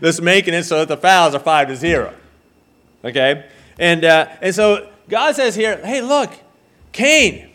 that's 0.01 0.21
making 0.21 0.53
it 0.53 0.63
so 0.63 0.79
that 0.79 0.87
the 0.87 0.97
fouls 0.97 1.35
are 1.35 1.39
five 1.39 1.67
to 1.67 1.75
zero? 1.75 2.13
Okay? 3.03 3.45
And, 3.77 4.03
uh, 4.03 4.29
and 4.41 4.55
so 4.55 4.89
God 5.07 5.35
says 5.35 5.55
here, 5.55 5.77
hey, 5.85 6.01
look, 6.01 6.31
Cain, 6.91 7.51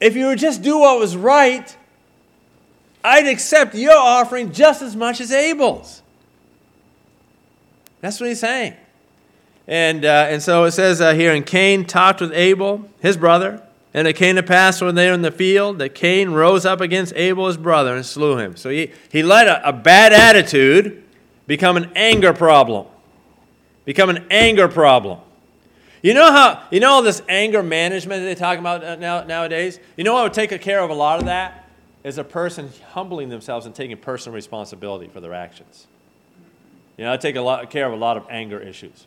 if 0.00 0.16
you 0.16 0.26
would 0.26 0.38
just 0.38 0.62
do 0.62 0.78
what 0.78 0.98
was 0.98 1.16
right, 1.16 1.76
I'd 3.02 3.26
accept 3.26 3.74
your 3.74 3.96
offering 3.96 4.52
just 4.52 4.82
as 4.82 4.94
much 4.94 5.20
as 5.20 5.32
Abel's. 5.32 6.02
That's 8.00 8.20
what 8.20 8.28
he's 8.28 8.40
saying. 8.40 8.74
And, 9.66 10.04
uh, 10.04 10.26
and 10.28 10.42
so 10.42 10.64
it 10.64 10.72
says 10.72 11.00
uh, 11.00 11.14
here, 11.14 11.34
and 11.34 11.44
Cain 11.44 11.84
talked 11.84 12.20
with 12.20 12.32
Abel, 12.32 12.88
his 13.00 13.16
brother, 13.16 13.62
and 13.92 14.06
it 14.06 14.14
came 14.14 14.36
to 14.36 14.42
pass 14.42 14.80
when 14.80 14.94
they 14.94 15.08
were 15.08 15.14
in 15.14 15.22
the 15.22 15.30
field 15.30 15.78
that 15.78 15.94
Cain 15.94 16.30
rose 16.30 16.64
up 16.64 16.80
against 16.80 17.12
Abel 17.16 17.46
his 17.46 17.56
brother 17.56 17.94
and 17.96 18.04
slew 18.04 18.38
him. 18.38 18.56
So 18.56 18.70
he, 18.70 18.92
he 19.10 19.22
let 19.22 19.46
a, 19.46 19.68
a 19.68 19.72
bad 19.72 20.12
attitude 20.12 21.02
become 21.46 21.76
an 21.76 21.90
anger 21.96 22.32
problem. 22.32 22.86
Become 23.84 24.10
an 24.10 24.26
anger 24.30 24.68
problem. 24.68 25.18
You 26.02 26.14
know 26.14 26.30
how 26.30 26.62
you 26.70 26.80
know 26.80 26.92
all 26.92 27.02
this 27.02 27.22
anger 27.28 27.62
management 27.62 28.24
they 28.24 28.34
talk 28.34 28.58
about 28.58 28.84
uh, 28.84 28.96
now, 28.96 29.24
nowadays? 29.24 29.80
You 29.96 30.04
know 30.04 30.14
what 30.14 30.24
would 30.24 30.32
take 30.32 30.60
care 30.60 30.80
of 30.80 30.90
a 30.90 30.94
lot 30.94 31.18
of 31.18 31.26
that? 31.26 31.68
Is 32.04 32.18
a 32.18 32.24
person 32.24 32.70
humbling 32.90 33.28
themselves 33.28 33.66
and 33.66 33.74
taking 33.74 33.96
personal 33.96 34.34
responsibility 34.34 35.08
for 35.08 35.20
their 35.20 35.34
actions. 35.34 35.86
You 36.96 37.04
know, 37.04 37.12
I 37.12 37.16
take 37.16 37.36
a 37.36 37.40
lot 37.40 37.68
care 37.70 37.86
of 37.86 37.92
a 37.92 37.96
lot 37.96 38.16
of 38.16 38.26
anger 38.30 38.60
issues. 38.60 39.06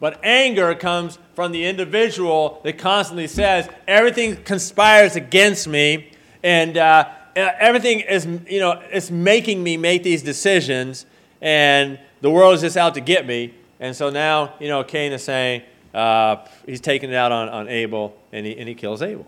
But 0.00 0.20
anger 0.24 0.74
comes 0.74 1.18
from 1.34 1.52
the 1.52 1.64
individual 1.64 2.60
that 2.64 2.78
constantly 2.78 3.26
says, 3.26 3.68
everything 3.86 4.36
conspires 4.42 5.16
against 5.16 5.66
me, 5.68 6.10
and 6.42 6.76
uh, 6.76 7.08
everything 7.36 8.00
is, 8.00 8.26
you 8.48 8.60
know, 8.60 8.82
it's 8.90 9.10
making 9.10 9.62
me 9.62 9.76
make 9.76 10.02
these 10.02 10.22
decisions, 10.22 11.06
and 11.40 11.98
the 12.20 12.30
world 12.30 12.54
is 12.54 12.60
just 12.60 12.76
out 12.76 12.94
to 12.94 13.00
get 13.00 13.26
me. 13.26 13.54
And 13.80 13.94
so 13.94 14.10
now, 14.10 14.54
you 14.60 14.68
know, 14.68 14.84
Cain 14.84 15.12
is 15.12 15.22
saying, 15.22 15.62
uh, 15.94 16.44
he's 16.66 16.80
taking 16.80 17.10
it 17.10 17.16
out 17.16 17.32
on, 17.32 17.48
on 17.48 17.68
Abel, 17.68 18.16
and 18.32 18.44
he, 18.44 18.58
and 18.58 18.68
he 18.68 18.74
kills 18.74 19.00
Abel. 19.00 19.26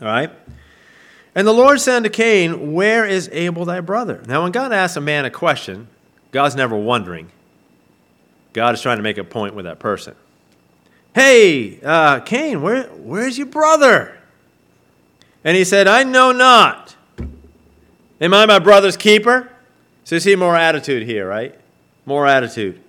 All 0.00 0.08
right? 0.08 0.30
And 1.34 1.46
the 1.46 1.52
Lord 1.52 1.80
said 1.80 1.96
unto 1.96 2.08
Cain, 2.08 2.72
Where 2.72 3.06
is 3.06 3.28
Abel 3.32 3.64
thy 3.64 3.80
brother? 3.80 4.22
Now, 4.26 4.42
when 4.42 4.52
God 4.52 4.72
asks 4.72 4.96
a 4.96 5.00
man 5.00 5.24
a 5.24 5.30
question, 5.30 5.88
God's 6.32 6.56
never 6.56 6.76
wondering. 6.76 7.30
God 8.52 8.74
is 8.74 8.82
trying 8.82 8.96
to 8.96 9.02
make 9.02 9.16
a 9.16 9.24
point 9.24 9.54
with 9.54 9.64
that 9.64 9.78
person. 9.78 10.16
Hey, 11.14 11.80
uh, 11.82 12.20
Cain, 12.20 12.62
where, 12.62 12.84
where's 12.84 13.38
your 13.38 13.46
brother? 13.46 14.16
And 15.44 15.56
he 15.56 15.64
said, 15.64 15.86
I 15.86 16.02
know 16.04 16.32
not. 16.32 16.96
Am 18.20 18.34
I 18.34 18.44
my 18.46 18.58
brother's 18.58 18.96
keeper? 18.96 19.50
So 20.04 20.16
you 20.16 20.20
see 20.20 20.36
more 20.36 20.56
attitude 20.56 21.04
here, 21.04 21.28
right? 21.28 21.58
More 22.06 22.26
attitude. 22.26 22.80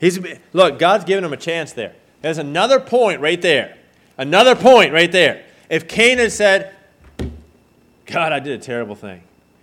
He's, 0.00 0.18
look, 0.52 0.78
God's 0.78 1.04
giving 1.04 1.24
him 1.24 1.32
a 1.32 1.36
chance 1.36 1.72
there. 1.72 1.94
There's 2.22 2.38
another 2.38 2.80
point 2.80 3.20
right 3.20 3.40
there. 3.40 3.76
Another 4.16 4.54
point 4.54 4.92
right 4.92 5.10
there. 5.10 5.44
If 5.68 5.88
Cain 5.88 6.18
had 6.18 6.32
said, 6.32 6.74
God, 8.06 8.32
I 8.32 8.40
did 8.40 8.58
a 8.58 8.62
terrible 8.62 8.94
thing. 8.94 9.22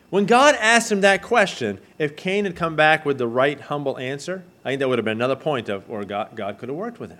When 0.09 0.25
God 0.25 0.55
asked 0.59 0.91
him 0.91 1.01
that 1.01 1.21
question, 1.21 1.79
if 1.97 2.15
Cain 2.15 2.45
had 2.45 2.55
come 2.55 2.75
back 2.75 3.05
with 3.05 3.17
the 3.17 3.27
right, 3.27 3.59
humble 3.59 3.97
answer, 3.97 4.43
I 4.65 4.69
think 4.69 4.79
that 4.79 4.89
would 4.89 4.97
have 4.97 5.05
been 5.05 5.17
another 5.17 5.35
point 5.35 5.69
of 5.69 5.87
where 5.87 6.03
God, 6.03 6.35
God 6.35 6.57
could 6.57 6.69
have 6.69 6.77
worked 6.77 6.99
with 6.99 7.11
him. 7.11 7.19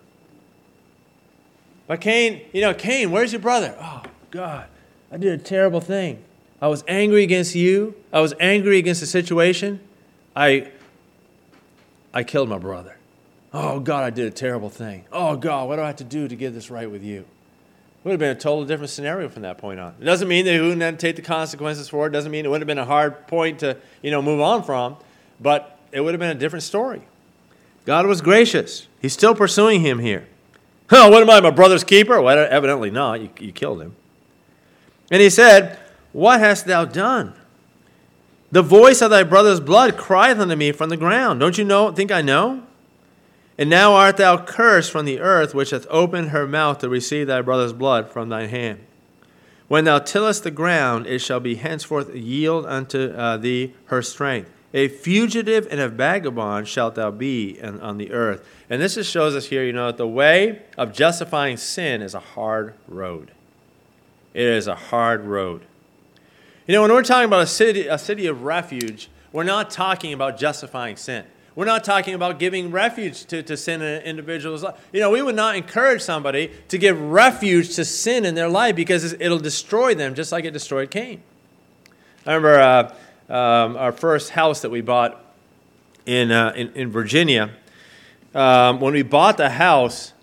But 1.88 2.02
Cain, 2.02 2.42
you 2.52 2.62
know, 2.62 2.74
Cain, 2.74 3.12
where's 3.12 3.32
your 3.32 3.42
brother? 3.42 3.76
Oh, 3.80 4.04
God, 4.32 4.68
I 5.12 5.18
did 5.18 5.40
a 5.40 5.44
terrible 5.44 5.82
thing. 5.82 6.24
I 6.62 6.68
was 6.68 6.84
angry 6.88 7.24
against 7.24 7.56
you. 7.56 7.96
I 8.12 8.22
was 8.22 8.34
angry 8.40 8.78
against 8.80 9.02
the 9.02 9.08
situation. 9.08 9.80
I, 10.36 10.72
I 12.14 12.24
killed 12.24 12.50
my 12.50 12.58
brother. 12.58 12.99
Oh, 13.54 13.80
God, 13.80 14.04
I 14.04 14.10
did 14.12 14.28
a 14.28 14.32
terrible 14.32 14.70
thing. 14.70 15.06
Oh, 15.12 15.36
God, 15.36 15.68
what 15.68 15.78
do 15.78 15.82
I 15.82 15.88
have 15.88 15.96
to 15.98 16.04
do 16.04 16.28
to 16.28 16.36
get 16.36 16.54
this 16.54 16.70
right 16.70 16.90
with 16.90 17.04
you? 17.04 17.20
It 17.20 18.06
would 18.06 18.12
have 18.12 18.20
been 18.20 18.36
a 18.36 18.40
totally 18.40 18.68
different 18.68 18.92
scenario 18.92 19.28
from 19.28 19.42
that 19.42 19.58
point 19.58 19.80
on. 19.80 19.96
It 20.00 20.06
doesn't 20.06 20.28
mean 20.28 20.46
that 20.46 20.54
he 20.54 20.60
wouldn't 20.60 21.00
take 21.00 21.16
the 21.16 21.22
consequences 21.22 21.90
for 21.90 22.06
it. 22.06 22.10
It 22.10 22.14
doesn't 22.14 22.32
mean 22.32 22.46
it 22.46 22.50
would 22.50 22.62
have 22.62 22.68
been 22.68 22.78
a 22.78 22.86
hard 22.86 23.28
point 23.28 23.60
to, 23.60 23.76
you 24.02 24.12
know, 24.12 24.22
move 24.22 24.40
on 24.40 24.64
from, 24.64 24.98
but 25.42 25.78
it 25.92 26.02
would 26.02 26.14
have 26.14 26.20
been 26.20 26.36
a 26.36 26.40
different 26.40 26.64
story. 26.64 27.02
God 27.86 28.06
was 28.06 28.22
gracious. 28.22 28.88
He's 29.02 29.14
still 29.14 29.36
pursuing 29.36 29.82
him 29.82 30.00
here. 30.00 30.28
Oh, 30.92 31.12
what 31.12 31.22
am 31.22 31.30
I, 31.30 31.40
my 31.40 31.52
brother's 31.52 31.84
keeper? 31.84 32.20
Well, 32.20 32.48
evidently 32.50 32.90
not. 32.90 33.22
You, 33.22 33.30
you 33.40 33.52
killed 33.52 33.80
him. 33.80 33.96
And 35.12 35.22
he 35.22 35.30
said, 35.30 35.78
What 36.14 36.40
hast 36.40 36.66
thou 36.66 36.86
done? 36.86 37.36
The 38.52 38.64
voice 38.64 39.04
of 39.04 39.12
thy 39.12 39.22
brother's 39.22 39.60
blood 39.60 39.98
crieth 39.98 40.40
unto 40.40 40.56
me 40.56 40.72
from 40.72 40.90
the 40.90 40.98
ground. 40.98 41.40
Don't 41.40 41.60
you 41.60 41.64
know? 41.64 41.92
Think 41.92 42.12
I 42.12 42.24
know? 42.24 42.64
And 43.60 43.70
now 43.70 43.94
art 43.94 44.16
thou 44.16 44.38
cursed 44.38 44.90
from 44.90 45.04
the 45.04 45.20
earth, 45.20 45.54
which 45.54 45.72
hath 45.72 45.86
opened 45.90 46.30
her 46.30 46.48
mouth 46.48 46.78
to 46.78 46.88
receive 46.88 47.28
thy 47.28 47.42
brother's 47.42 47.74
blood 47.74 48.10
from 48.10 48.30
thine 48.30 48.48
hand. 48.48 48.80
When 49.68 49.84
thou 49.84 50.00
tillest 50.00 50.46
the 50.46 50.50
ground, 50.50 51.06
it 51.08 51.20
shall 51.20 51.42
be 51.42 51.56
henceforth 51.56 52.16
yield 52.16 52.66
unto 52.66 53.12
uh, 53.12 53.36
thee 53.36 53.74
her 53.88 54.02
strength. 54.02 54.50
A 54.74 54.88
fugitive 54.88 55.68
and 55.70 55.82
a 55.82 55.90
vagabond 55.90 56.70
shalt 56.70 56.96
thou 56.96 57.12
be 57.12 57.60
in, 57.60 57.82
on 57.82 57.98
the 57.98 58.14
earth. 58.14 58.48
And 58.70 58.82
this 58.82 58.96
just 58.96 59.12
shows 59.12 59.36
us 59.36 59.48
here, 59.48 59.66
you 59.66 59.74
know, 59.74 59.88
that 59.88 59.98
the 59.98 60.08
way 60.08 60.62
of 60.78 60.94
justifying 60.94 61.58
sin 61.58 62.02
is 62.02 62.14
a 62.14 62.22
hard 62.22 62.76
road. 62.88 63.32
It 64.34 64.46
is 64.46 64.68
a 64.68 64.76
hard 64.76 65.26
road. 65.26 65.64
You 66.66 66.76
know, 66.76 66.82
when 66.84 66.94
we're 66.94 67.04
talking 67.04 67.26
about 67.26 67.42
a 67.42 67.48
city, 67.48 67.88
a 67.88 67.98
city 67.98 68.26
of 68.26 68.44
refuge, 68.44 69.10
we're 69.34 69.44
not 69.44 69.70
talking 69.70 70.14
about 70.14 70.38
justifying 70.38 70.96
sin. 70.96 71.26
We're 71.60 71.66
not 71.66 71.84
talking 71.84 72.14
about 72.14 72.40
giving 72.40 72.72
refuge 72.72 73.26
to, 73.26 73.44
to 73.44 73.58
sin 73.58 73.82
in 73.82 73.88
an 73.96 74.04
individual's 74.04 74.64
life. 74.64 74.76
You 74.94 75.02
know, 75.02 75.10
we 75.10 75.22
would 75.22 75.36
not 75.36 75.58
encourage 75.58 76.02
somebody 76.02 76.54
to 76.70 76.78
give 76.78 76.98
refuge 76.98 77.76
to 77.76 77.84
sin 77.84 78.24
in 78.24 78.34
their 78.34 78.48
life 78.48 78.78
because 78.78 79.12
it'll 79.12 79.40
destroy 79.40 79.94
them 79.94 80.16
just 80.16 80.32
like 80.32 80.46
it 80.46 80.52
destroyed 80.52 80.90
Cain. 80.90 81.22
I 82.26 82.36
remember 82.36 82.62
uh, 82.62 83.34
um, 83.34 83.76
our 83.76 83.92
first 83.92 84.30
house 84.30 84.62
that 84.62 84.70
we 84.70 84.80
bought 84.80 85.22
in, 86.06 86.32
uh, 86.32 86.54
in, 86.56 86.72
in, 86.76 86.92
Virginia. 86.92 87.50
Um, 88.34 88.80
when 88.80 88.94
we 88.94 89.02
bought 89.02 89.36
the 89.36 89.50
house, 89.50 90.14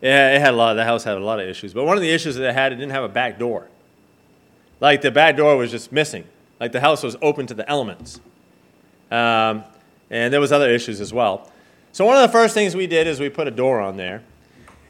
it, 0.00 0.12
had 0.12 0.54
a 0.54 0.56
lot. 0.56 0.70
Of, 0.70 0.76
the 0.76 0.84
house 0.84 1.02
had 1.02 1.16
a 1.16 1.24
lot 1.24 1.40
of 1.40 1.48
issues, 1.48 1.74
but 1.74 1.86
one 1.86 1.96
of 1.96 2.02
the 2.02 2.10
issues 2.10 2.36
that 2.36 2.50
it 2.50 2.54
had, 2.54 2.72
it 2.72 2.76
didn't 2.76 2.92
have 2.92 3.02
a 3.02 3.08
back 3.08 3.36
door. 3.36 3.66
Like 4.78 5.02
the 5.02 5.10
back 5.10 5.36
door 5.36 5.56
was 5.56 5.72
just 5.72 5.90
missing. 5.90 6.24
Like 6.60 6.70
the 6.70 6.80
house 6.80 7.02
was 7.02 7.16
open 7.20 7.48
to 7.48 7.54
the 7.54 7.68
elements. 7.68 8.20
Um, 9.10 9.64
and 10.10 10.32
there 10.32 10.40
was 10.40 10.52
other 10.52 10.70
issues 10.70 11.00
as 11.00 11.12
well. 11.12 11.50
So 11.92 12.04
one 12.04 12.16
of 12.16 12.22
the 12.22 12.32
first 12.32 12.54
things 12.54 12.74
we 12.74 12.86
did 12.86 13.06
is 13.06 13.20
we 13.20 13.28
put 13.28 13.46
a 13.46 13.52
door 13.52 13.80
on 13.80 13.96
there, 13.96 14.22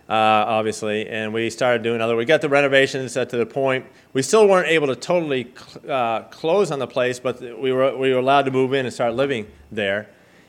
uh, 0.08 0.12
obviously, 0.12 1.08
and 1.08 1.32
we 1.34 1.50
started 1.50 1.82
doing 1.82 2.00
other. 2.00 2.16
We 2.16 2.24
got 2.24 2.40
the 2.40 2.48
renovations 2.48 3.12
to 3.12 3.26
the 3.26 3.46
point 3.46 3.86
we 4.14 4.22
still 4.22 4.48
weren't 4.48 4.68
able 4.68 4.86
to 4.86 4.96
totally 4.96 5.52
uh, 5.86 6.22
close 6.22 6.70
on 6.70 6.78
the 6.78 6.86
place, 6.86 7.18
but 7.18 7.40
we 7.60 7.72
were 7.72 7.94
we 7.96 8.12
were 8.12 8.20
allowed 8.20 8.46
to 8.46 8.50
move 8.50 8.72
in 8.72 8.86
and 8.86 8.94
start 8.94 9.14
living 9.14 9.48
there. 9.70 10.08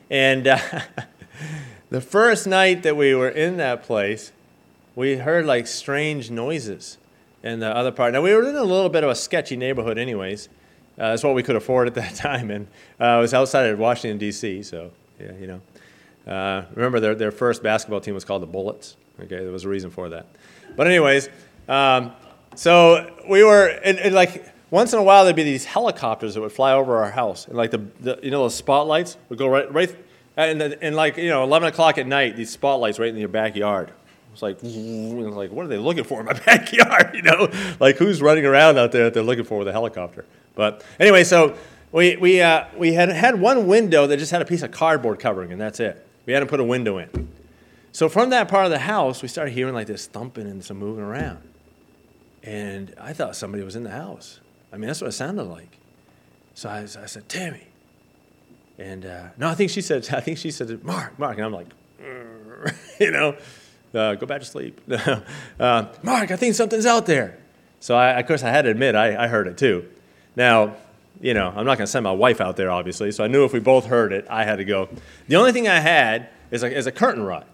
And 0.10 0.48
uh, 0.48 0.60
the 1.90 2.00
first 2.00 2.48
night 2.48 2.84
that 2.84 2.96
we 2.96 3.14
were 3.16 3.30
in 3.30 3.58
that 3.58 3.84
place, 3.84 4.32
we 4.96 5.18
heard 5.18 5.46
like 5.46 5.66
strange 5.66 6.30
noises 6.30 7.00
in 7.44 7.60
the 7.60 7.76
other 7.76 7.92
part. 7.92 8.14
Now 8.14 8.22
we 8.22 8.34
were 8.34 8.48
in 8.48 8.56
a 8.56 8.64
little 8.64 8.90
bit 8.90 9.04
of 9.04 9.10
a 9.10 9.16
sketchy 9.16 9.58
neighborhood, 9.58 9.98
anyways. 9.98 10.48
Uh, 10.98 11.10
that's 11.10 11.24
what 11.24 11.36
we 11.36 11.44
could 11.44 11.56
afford 11.56 11.88
at 11.88 11.96
that 11.96 12.16
time, 12.16 12.52
and 12.52 12.68
uh, 13.00 13.18
it 13.18 13.22
was 13.22 13.34
outside 13.34 13.66
of 13.68 13.80
Washington 13.80 14.18
D.C. 14.18 14.64
So 14.64 14.92
yeah, 15.20 15.32
you 15.40 15.48
know. 15.48 15.62
Uh, 16.32 16.66
remember, 16.74 17.00
their 17.00 17.16
their 17.16 17.32
first 17.32 17.62
basketball 17.62 18.00
team 18.00 18.14
was 18.14 18.26
called 18.26 18.42
the 18.42 18.48
Bullets. 18.48 18.98
Okay, 19.20 19.38
there 19.38 19.52
was 19.52 19.64
a 19.64 19.70
reason 19.70 19.92
for 19.92 20.10
that. 20.10 20.26
But 20.76 20.88
anyways, 20.88 21.30
um, 21.68 22.14
so 22.56 23.14
we 23.30 23.44
were 23.44 23.68
and, 23.68 24.00
and, 24.00 24.16
like 24.16 24.52
once 24.72 24.94
in 24.94 25.00
a 25.00 25.04
while 25.04 25.24
there'd 25.24 25.36
be 25.36 25.44
these 25.44 25.66
helicopters 25.66 26.34
that 26.34 26.42
would 26.42 26.52
fly 26.52 26.74
over 26.74 26.98
our 26.98 27.12
house, 27.12 27.48
and 27.48 27.56
like 27.56 27.72
the, 27.72 27.86
the 28.00 28.20
you 28.24 28.32
know 28.32 28.44
those 28.44 28.56
spotlights 28.56 29.18
would 29.30 29.38
go 29.38 29.48
right 29.48 29.72
right, 29.72 29.96
and, 30.36 30.62
and 30.62 30.96
like 30.96 31.18
you 31.18 31.30
know 31.30 31.44
11 31.44 31.70
o'clock 31.70 31.98
at 31.98 32.08
night, 32.08 32.36
these 32.36 32.50
spotlights 32.50 32.98
right 32.98 33.10
in 33.10 33.18
your 33.18 33.30
backyard. 33.30 33.92
It's 34.36 34.42
like, 34.42 34.58
like, 34.62 35.52
what 35.52 35.66
are 35.66 35.70
they 35.70 35.78
looking 35.78 36.04
for 36.04 36.20
in 36.20 36.26
my 36.26 36.34
backyard? 36.46 37.16
You 37.16 37.22
know, 37.22 37.50
like 37.80 37.96
who's 37.96 38.22
running 38.22 38.46
around 38.46 38.78
out 38.78 38.92
there 38.92 39.06
that 39.06 39.14
they're 39.14 39.24
looking 39.24 39.46
for 39.46 39.58
with 39.58 39.70
a 39.70 39.72
helicopter? 39.72 40.26
But 40.56 40.84
anyway, 41.00 41.24
so 41.24 41.56
we, 41.94 42.18
we, 42.18 42.42
uh, 42.42 42.66
we 42.76 42.92
had 42.92 43.08
had 43.08 43.40
one 43.40 43.66
window 43.66 44.08
that 44.08 44.18
just 44.18 44.32
had 44.32 44.42
a 44.42 44.46
piece 44.46 44.62
of 44.62 44.72
cardboard 44.72 45.20
covering, 45.20 45.54
and 45.54 45.62
that's 45.62 45.80
it. 45.80 46.06
We 46.26 46.34
hadn't 46.34 46.50
put 46.50 46.60
a 46.60 46.66
window 46.66 46.98
in. 46.98 47.30
So 47.94 48.10
from 48.10 48.32
that 48.32 48.50
part 48.50 48.66
of 48.66 48.72
the 48.72 48.80
house, 48.80 49.22
we 49.22 49.30
started 49.30 49.52
hearing 49.52 49.74
like 49.74 49.88
this 49.88 50.06
thumping 50.06 50.48
and 50.48 50.62
some 50.62 50.78
moving 50.78 51.06
around. 51.06 51.42
And 52.44 52.94
I 53.00 53.14
thought 53.14 53.38
somebody 53.38 53.64
was 53.64 53.78
in 53.78 53.84
the 53.84 53.92
house. 53.92 54.42
I 54.74 54.78
mean, 54.78 54.88
that's 54.88 55.00
what 55.00 55.08
it 55.08 55.14
sounded 55.14 55.44
like. 55.46 55.78
So 56.56 56.68
I, 56.68 56.80
I 56.82 57.06
said, 57.06 57.30
Tammy. 57.30 57.68
And 58.78 59.06
uh, 59.06 59.28
no, 59.38 59.48
I 59.48 59.56
think 59.56 59.72
she 59.72 59.80
said, 59.80 60.10
I 60.12 60.20
think 60.20 60.38
she 60.40 60.52
said, 60.52 60.84
Mark, 60.84 61.18
Mark. 61.18 61.38
And 61.38 61.46
I'm 61.46 61.54
like, 61.54 61.68
you 63.00 63.12
know, 63.12 63.38
uh, 63.94 64.16
go 64.16 64.26
back 64.26 64.42
to 64.42 64.46
sleep. 64.46 64.82
uh, 65.60 65.86
Mark, 66.04 66.32
I 66.32 66.36
think 66.36 66.56
something's 66.56 66.86
out 66.86 67.06
there. 67.06 67.38
So 67.80 67.96
I, 67.96 68.20
of 68.20 68.28
course, 68.28 68.44
I 68.44 68.50
had 68.50 68.64
to 68.64 68.72
admit 68.72 68.96
I, 68.96 69.26
I 69.26 69.28
heard 69.28 69.48
it 69.48 69.58
too. 69.58 69.88
Now, 70.36 70.76
you 71.22 71.34
know, 71.34 71.48
I'm 71.48 71.66
not 71.66 71.78
going 71.78 71.86
to 71.86 71.88
send 71.88 72.04
my 72.04 72.12
wife 72.12 72.42
out 72.42 72.58
there, 72.58 72.70
obviously, 72.70 73.12
so 73.12 73.24
I 73.24 73.28
knew 73.28 73.46
if 73.46 73.54
we 73.54 73.60
both 73.60 73.86
heard 73.86 74.12
it, 74.12 74.26
I 74.30 74.44
had 74.44 74.58
to 74.58 74.66
go. 74.66 74.90
The 75.28 75.36
only 75.36 75.52
thing 75.52 75.68
I 75.68 75.80
had 75.80 76.30
is 76.52 76.64
a, 76.64 76.76
is 76.76 76.88
a 76.88 76.92
curtain 76.92 77.24
rod. 77.24 77.46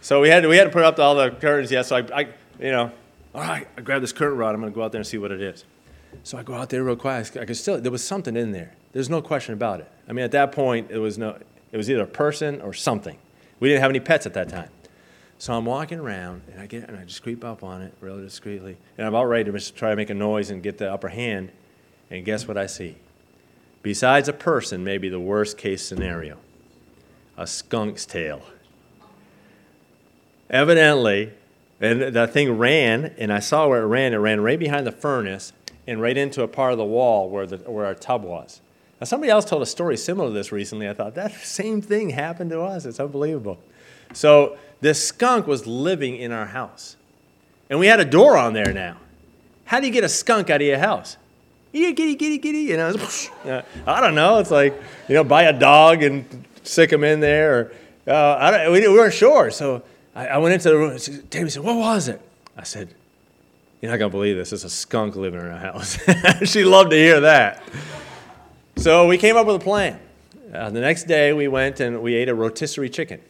So 0.00 0.20
we 0.20 0.28
had, 0.28 0.42
to, 0.42 0.48
we 0.48 0.56
had 0.56 0.64
to 0.64 0.70
put 0.70 0.84
up 0.84 0.98
all 0.98 1.14
the 1.14 1.30
curtains, 1.30 1.70
yeah, 1.70 1.82
so 1.82 1.96
I, 1.96 2.20
I 2.20 2.20
you 2.60 2.70
know, 2.70 2.92
all 3.34 3.40
right, 3.40 3.66
I 3.76 3.80
grab 3.80 4.00
this 4.00 4.12
curtain 4.12 4.38
rod, 4.38 4.54
I'm 4.54 4.60
going 4.60 4.72
to 4.72 4.74
go 4.74 4.84
out 4.84 4.92
there 4.92 5.00
and 5.00 5.06
see 5.06 5.18
what 5.18 5.32
it 5.32 5.42
is. 5.42 5.64
So 6.22 6.38
I 6.38 6.42
go 6.42 6.54
out 6.54 6.68
there 6.68 6.84
real 6.84 6.96
quiet. 6.96 7.36
I 7.36 7.44
could 7.44 7.56
still, 7.56 7.80
there 7.80 7.90
was 7.90 8.04
something 8.04 8.36
in 8.36 8.52
there. 8.52 8.74
There's 8.92 9.10
no 9.10 9.20
question 9.20 9.54
about 9.54 9.80
it. 9.80 9.90
I 10.08 10.12
mean, 10.12 10.24
at 10.24 10.30
that 10.32 10.52
point, 10.52 10.90
it 10.90 10.98
was, 10.98 11.18
no, 11.18 11.36
it 11.72 11.76
was 11.76 11.90
either 11.90 12.02
a 12.02 12.06
person 12.06 12.60
or 12.60 12.72
something. 12.72 13.18
We 13.58 13.68
didn't 13.68 13.80
have 13.80 13.90
any 13.90 14.00
pets 14.00 14.26
at 14.26 14.34
that 14.34 14.48
time. 14.48 14.68
So 15.38 15.52
I'm 15.52 15.64
walking 15.64 15.98
around, 15.98 16.42
and 16.52 16.60
I 16.60 16.66
get, 16.66 16.88
and 16.88 16.96
I 16.96 17.04
just 17.04 17.22
creep 17.22 17.44
up 17.44 17.62
on 17.62 17.82
it 17.82 17.92
really 18.00 18.22
discreetly, 18.22 18.76
and 18.96 19.06
I'm 19.06 19.14
about 19.14 19.24
ready 19.24 19.50
to 19.50 19.74
try 19.74 19.90
to 19.90 19.96
make 19.96 20.10
a 20.10 20.14
noise 20.14 20.50
and 20.50 20.62
get 20.62 20.78
the 20.78 20.90
upper 20.90 21.08
hand. 21.08 21.50
And 22.10 22.24
guess 22.24 22.46
what 22.46 22.56
I 22.56 22.66
see? 22.66 22.96
Besides 23.82 24.28
a 24.28 24.32
person, 24.32 24.84
maybe 24.84 25.08
the 25.08 25.20
worst 25.20 25.58
case 25.58 25.84
scenario 25.84 26.38
a 27.36 27.46
skunk's 27.46 28.06
tail. 28.06 28.42
Evidently, 30.48 31.32
and 31.80 32.00
that 32.00 32.32
thing 32.32 32.56
ran, 32.56 33.12
and 33.18 33.32
I 33.32 33.40
saw 33.40 33.66
where 33.66 33.82
it 33.82 33.86
ran. 33.86 34.14
It 34.14 34.18
ran 34.18 34.40
right 34.40 34.58
behind 34.58 34.86
the 34.86 34.92
furnace 34.92 35.52
and 35.86 36.00
right 36.00 36.16
into 36.16 36.42
a 36.42 36.48
part 36.48 36.72
of 36.72 36.78
the 36.78 36.84
wall 36.84 37.28
where, 37.28 37.46
the, 37.46 37.58
where 37.58 37.84
our 37.84 37.94
tub 37.94 38.22
was. 38.22 38.60
Now, 39.00 39.06
somebody 39.06 39.30
else 39.30 39.44
told 39.44 39.62
a 39.62 39.66
story 39.66 39.96
similar 39.96 40.28
to 40.28 40.32
this 40.32 40.52
recently. 40.52 40.88
I 40.88 40.94
thought 40.94 41.16
that 41.16 41.32
same 41.32 41.82
thing 41.82 42.10
happened 42.10 42.50
to 42.50 42.62
us. 42.62 42.86
It's 42.86 43.00
unbelievable. 43.00 43.58
So 44.12 44.56
this 44.84 45.08
skunk 45.08 45.46
was 45.46 45.66
living 45.66 46.14
in 46.16 46.30
our 46.30 46.44
house. 46.44 46.96
And 47.70 47.78
we 47.78 47.86
had 47.86 48.00
a 48.00 48.04
door 48.04 48.36
on 48.36 48.52
there 48.52 48.70
now. 48.70 48.98
How 49.64 49.80
do 49.80 49.86
you 49.86 49.92
get 49.92 50.04
a 50.04 50.10
skunk 50.10 50.50
out 50.50 50.60
of 50.60 50.66
your 50.66 50.76
house? 50.76 51.16
Yeah, 51.72 51.90
giddy, 51.92 52.14
giddy, 52.14 52.36
giddy. 52.36 52.58
You 52.58 52.76
know, 52.76 52.94
I 53.86 54.00
don't 54.02 54.14
know. 54.14 54.40
It's 54.40 54.50
like, 54.50 54.74
you 55.08 55.14
know, 55.14 55.24
buy 55.24 55.44
a 55.44 55.58
dog 55.58 56.02
and 56.02 56.44
stick 56.64 56.92
him 56.92 57.02
in 57.02 57.20
there. 57.20 57.58
Or, 57.58 57.72
uh, 58.06 58.36
I 58.38 58.50
don't, 58.50 58.72
we, 58.72 58.86
weren't 58.86 59.14
sure. 59.14 59.50
So 59.50 59.82
I, 60.14 60.26
I, 60.26 60.36
went 60.36 60.52
into 60.52 60.68
the 60.68 60.76
room. 60.76 60.98
Tammy 61.30 61.48
said, 61.48 61.64
What 61.64 61.76
was 61.76 62.08
it? 62.08 62.20
I 62.54 62.64
said, 62.64 62.94
You're 63.80 63.90
not 63.90 63.96
going 63.96 64.10
to 64.10 64.14
believe 64.14 64.36
this. 64.36 64.52
It's 64.52 64.64
a 64.64 64.70
skunk 64.70 65.16
living 65.16 65.40
in 65.40 65.46
our 65.46 65.58
house. 65.58 65.98
she 66.44 66.62
loved 66.62 66.90
to 66.90 66.96
hear 66.96 67.20
that. 67.20 67.62
So 68.76 69.08
we 69.08 69.16
came 69.16 69.38
up 69.38 69.46
with 69.46 69.56
a 69.56 69.64
plan. 69.64 69.98
Uh, 70.52 70.68
the 70.68 70.80
next 70.80 71.04
day, 71.04 71.32
we 71.32 71.48
went 71.48 71.80
and 71.80 72.02
we 72.02 72.14
ate 72.14 72.28
a 72.28 72.34
rotisserie 72.34 72.90
chicken. 72.90 73.22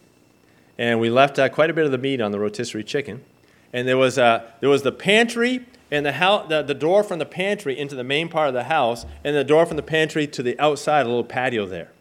And 0.79 1.01
we 1.01 1.11
left 1.11 1.39
uh, 1.39 1.49
quite 1.49 1.71
a 1.71 1.73
bit 1.73 1.85
of 1.85 1.93
the 1.93 1.99
meat 1.99 2.21
on 2.21 2.33
the 2.33 2.39
rotisserie 2.39 2.85
chicken. 2.85 3.25
And 3.73 3.87
there 3.87 3.97
was, 3.97 4.19
uh, 4.19 4.51
there 4.61 4.69
was 4.69 4.83
the 4.83 4.93
pantry 4.93 5.67
and 5.91 6.05
the, 6.05 6.13
house, 6.13 6.49
the, 6.49 6.63
the 6.63 6.75
door 6.75 7.03
from 7.05 7.19
the 7.19 7.27
pantry 7.27 7.79
into 7.79 7.95
the 7.95 8.05
main 8.05 8.29
part 8.29 8.49
of 8.49 8.55
the 8.55 8.65
house, 8.65 9.07
and 9.23 9.37
the 9.37 9.45
door 9.45 9.67
from 9.67 9.77
the 9.77 9.83
pantry 9.83 10.27
to 10.27 10.43
the 10.43 10.59
outside, 10.59 11.07
a 11.07 11.09
little 11.09 11.23
patio 11.25 11.67
there. 11.67 11.93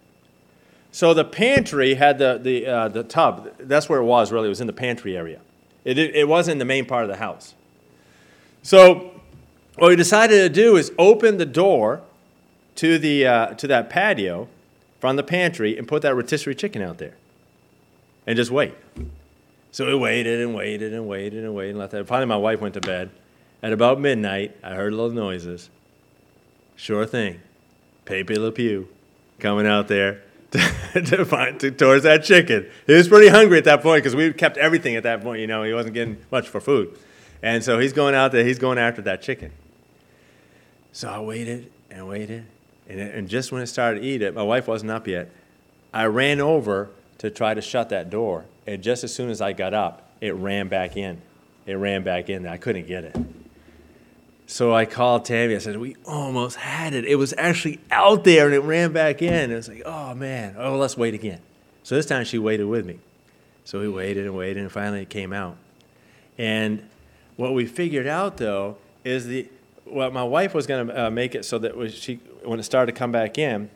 So 0.91 1.13
the 1.13 1.25
pantry 1.25 1.95
had 1.95 2.17
the, 2.17 2.39
the, 2.41 2.65
uh, 2.65 2.88
the 2.88 3.03
tub. 3.03 3.51
That's 3.59 3.89
where 3.89 3.99
it 3.99 4.05
was, 4.05 4.31
really. 4.31 4.47
It 4.47 4.49
was 4.49 4.62
in 4.62 4.67
the 4.67 4.73
pantry 4.73 5.17
area. 5.17 5.41
It, 5.83 5.97
it, 5.97 6.15
it 6.15 6.27
wasn't 6.27 6.53
in 6.53 6.59
the 6.59 6.65
main 6.65 6.86
part 6.86 7.03
of 7.03 7.09
the 7.09 7.17
house. 7.17 7.55
So 8.62 9.19
what 9.77 9.89
we 9.89 9.95
decided 9.95 10.38
to 10.39 10.49
do 10.49 10.77
is 10.77 10.91
open 10.97 11.38
the 11.38 11.45
door 11.45 12.01
to, 12.75 12.97
the, 12.97 13.27
uh, 13.27 13.47
to 13.55 13.67
that 13.67 13.89
patio 13.89 14.47
from 14.99 15.17
the 15.17 15.23
pantry 15.23 15.77
and 15.77 15.88
put 15.88 16.01
that 16.03 16.15
rotisserie 16.15 16.55
chicken 16.55 16.81
out 16.81 16.97
there 16.97 17.15
and 18.25 18.36
just 18.36 18.51
wait. 18.51 18.73
So 19.71 19.88
we 19.88 19.95
waited 19.95 20.39
and 20.41 20.53
waited 20.53 20.93
and 20.93 21.07
waited 21.07 21.43
and 21.43 21.55
waited 21.55 21.75
and 21.75 21.89
that. 21.89 22.07
Finally, 22.07 22.27
my 22.27 22.38
wife 22.38 22.62
went 22.62 22.75
to 22.75 22.81
bed. 22.81 23.09
At 23.63 23.71
about 23.73 23.99
midnight, 23.99 24.55
I 24.62 24.75
heard 24.75 24.93
little 24.93 25.09
noises. 25.09 25.69
Sure 26.75 27.05
thing. 27.05 27.39
Pepe 28.05 28.36
Le 28.36 28.51
Pew 28.51 28.88
coming 29.39 29.65
out 29.65 29.88
there 29.88 30.21
to, 30.51 31.01
to 31.05 31.25
find, 31.25 31.59
to, 31.62 31.71
towards 31.71 32.03
that 32.03 32.23
chicken. 32.23 32.69
He 32.86 32.93
was 32.93 33.07
pretty 33.07 33.29
hungry 33.29 33.57
at 33.57 33.63
that 33.63 33.81
point 33.81 34.03
because 34.03 34.15
we 34.15 34.31
kept 34.33 34.57
everything 34.57 34.95
at 34.95 35.03
that 35.03 35.21
point. 35.21 35.41
You 35.41 35.47
know, 35.47 35.63
he 35.63 35.73
wasn't 35.73 35.93
getting 35.93 36.17
much 36.29 36.47
for 36.47 36.59
food. 36.59 36.97
And 37.41 37.63
so 37.63 37.79
he's 37.79 37.93
going 37.93 38.15
out 38.15 38.31
there, 38.31 38.45
he's 38.45 38.59
going 38.59 38.77
after 38.77 39.01
that 39.03 39.21
chicken. 39.21 39.51
So 40.91 41.09
I 41.09 41.19
waited 41.19 41.71
and 41.89 42.07
waited. 42.07 42.45
And, 42.88 42.99
and 42.99 43.27
just 43.27 43.51
when 43.51 43.62
it 43.62 43.67
started 43.67 44.01
to 44.01 44.05
eat 44.05 44.21
it, 44.21 44.36
my 44.36 44.43
wife 44.43 44.67
wasn't 44.67 44.91
up 44.91 45.07
yet. 45.07 45.29
I 45.93 46.05
ran 46.05 46.39
over 46.39 46.89
to 47.23 47.31
try 47.31 47.53
to 47.53 47.62
shut 47.62 47.88
that 47.89 48.09
door. 48.09 48.43
And 48.67 48.83
just 48.83 49.05
as 49.05 49.13
soon 49.13 49.29
as 49.29 49.41
I 49.41 49.53
got 49.53 49.73
up, 49.73 50.09
it 50.19 50.36
ran 50.36 50.67
back 50.67 50.97
in. 50.97 51.21
It 51.65 51.75
ran 51.75 52.03
back 52.03 52.29
in. 52.29 52.45
I 52.45 52.57
couldn't 52.57 52.86
get 52.86 53.05
it. 53.05 53.15
So 54.45 54.75
I 54.75 54.83
called 54.83 55.23
Tammy. 55.23 55.55
I 55.55 55.59
said, 55.59 55.77
We 55.77 55.95
almost 56.05 56.57
had 56.57 56.93
it. 56.93 57.05
It 57.05 57.15
was 57.15 57.33
actually 57.38 57.79
out 57.89 58.25
there 58.25 58.45
and 58.45 58.53
it 58.53 58.59
ran 58.59 58.91
back 58.91 59.21
in. 59.21 59.51
It 59.51 59.55
was 59.55 59.69
like, 59.69 59.83
Oh, 59.86 60.13
man. 60.13 60.55
Oh, 60.57 60.77
let's 60.77 60.97
wait 60.97 61.13
again. 61.13 61.39
So 61.81 61.95
this 61.95 62.05
time 62.05 62.25
she 62.25 62.38
waited 62.38 62.65
with 62.65 62.86
me. 62.86 62.99
So 63.63 63.79
we 63.79 63.88
waited 63.88 64.25
and 64.25 64.36
waited 64.36 64.57
and 64.62 64.71
finally 64.71 65.03
it 65.03 65.09
came 65.09 65.31
out. 65.31 65.55
And 66.38 66.88
what 67.38 67.53
we 67.53 67.65
figured 67.65 68.05
out, 68.05 68.36
though, 68.36 68.77
is 69.05 69.27
the 69.27 69.47
well, 69.86 70.12
my 70.12 70.23
wife 70.23 70.53
was 70.53 70.67
going 70.67 70.88
to 70.88 71.05
uh, 71.05 71.09
make 71.09 71.36
it 71.36 71.45
so 71.45 71.57
that 71.59 71.91
she, 71.93 72.15
when 72.43 72.59
it 72.59 72.63
started 72.63 72.91
to 72.93 72.97
come 72.97 73.12
back 73.12 73.38
in, 73.38 73.69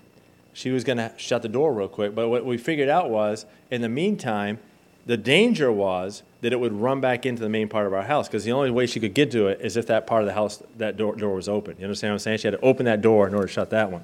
she 0.57 0.71
was 0.71 0.83
going 0.83 0.97
to 0.97 1.11
shut 1.17 1.43
the 1.43 1.47
door 1.47 1.71
real 1.71 1.87
quick. 1.87 2.15
But 2.15 2.29
what 2.29 2.43
we 2.43 2.57
figured 2.57 2.89
out 2.89 3.11
was, 3.11 3.45
in 3.69 3.81
the 3.81 3.89
meantime, 3.89 4.57
the 5.05 5.15
danger 5.15 5.71
was 5.71 6.23
that 6.41 6.51
it 6.51 6.59
would 6.59 6.73
run 6.73 6.99
back 6.99 7.27
into 7.27 7.43
the 7.43 7.47
main 7.47 7.69
part 7.69 7.85
of 7.85 7.93
our 7.93 8.01
house 8.01 8.27
because 8.27 8.43
the 8.43 8.53
only 8.53 8.71
way 8.71 8.87
she 8.87 8.99
could 8.99 9.13
get 9.13 9.29
to 9.31 9.49
it 9.49 9.61
is 9.61 9.77
if 9.77 9.85
that 9.85 10.07
part 10.07 10.23
of 10.23 10.25
the 10.25 10.33
house, 10.33 10.63
that 10.77 10.97
door, 10.97 11.15
door 11.15 11.35
was 11.35 11.47
open. 11.47 11.75
You 11.77 11.83
understand 11.83 12.09
what 12.09 12.15
I'm 12.15 12.19
saying? 12.19 12.37
She 12.39 12.47
had 12.47 12.59
to 12.59 12.65
open 12.65 12.87
that 12.87 13.01
door 13.01 13.27
in 13.27 13.35
order 13.35 13.45
to 13.45 13.53
shut 13.53 13.69
that 13.69 13.91
one. 13.91 14.03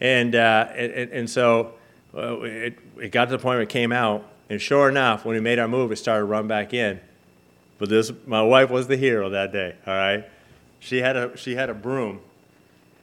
And, 0.00 0.34
uh, 0.34 0.68
and, 0.74 1.12
and, 1.12 1.28
so 1.28 1.74
uh, 2.16 2.40
it, 2.40 2.78
it 2.98 3.12
got 3.12 3.26
to 3.26 3.32
the 3.32 3.38
point 3.38 3.56
where 3.56 3.60
it 3.60 3.68
came 3.68 3.92
out, 3.92 4.24
and 4.48 4.62
sure 4.62 4.88
enough, 4.88 5.26
when 5.26 5.34
we 5.34 5.42
made 5.42 5.58
our 5.58 5.68
move, 5.68 5.92
it 5.92 5.96
started 5.96 6.20
to 6.20 6.24
run 6.24 6.48
back 6.48 6.72
in. 6.72 6.98
But 7.76 7.90
this, 7.90 8.10
my 8.26 8.42
wife 8.42 8.70
was 8.70 8.86
the 8.86 8.96
hero 8.96 9.28
that 9.28 9.52
day, 9.52 9.74
all 9.86 9.92
right? 9.92 10.24
She 10.78 11.02
had 11.02 11.16
a, 11.16 11.36
she 11.36 11.54
had 11.54 11.68
a 11.68 11.74
broom, 11.74 12.20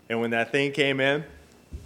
and 0.10 0.20
when 0.20 0.32
that 0.32 0.52
thing 0.52 0.72
came 0.72 1.00
in, 1.00 1.24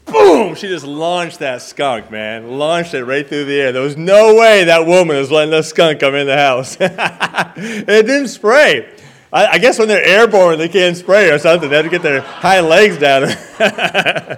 boom, 0.05 0.55
she 0.55 0.67
just 0.67 0.85
launched 0.85 1.39
that 1.39 1.61
skunk, 1.61 2.11
man. 2.11 2.57
Launched 2.57 2.93
it 2.93 3.05
right 3.05 3.27
through 3.27 3.45
the 3.45 3.59
air. 3.59 3.71
There 3.71 3.81
was 3.81 3.97
no 3.97 4.35
way 4.35 4.65
that 4.65 4.85
woman 4.85 5.17
was 5.17 5.31
letting 5.31 5.51
the 5.51 5.61
skunk 5.61 5.99
come 5.99 6.15
in 6.15 6.27
the 6.27 6.37
house. 6.37 6.77
it 6.79 7.85
didn't 7.85 8.29
spray. 8.29 8.93
I, 9.33 9.47
I, 9.47 9.57
guess 9.59 9.79
when 9.79 9.87
they're 9.87 10.03
airborne, 10.03 10.57
they 10.57 10.67
can't 10.67 10.97
spray 10.97 11.29
or 11.29 11.39
something. 11.39 11.69
They 11.69 11.77
have 11.77 11.85
to 11.85 11.91
get 11.91 12.01
their 12.01 12.19
high 12.19 12.59
legs 12.59 12.97
down. 12.97 13.23
I 13.59 14.37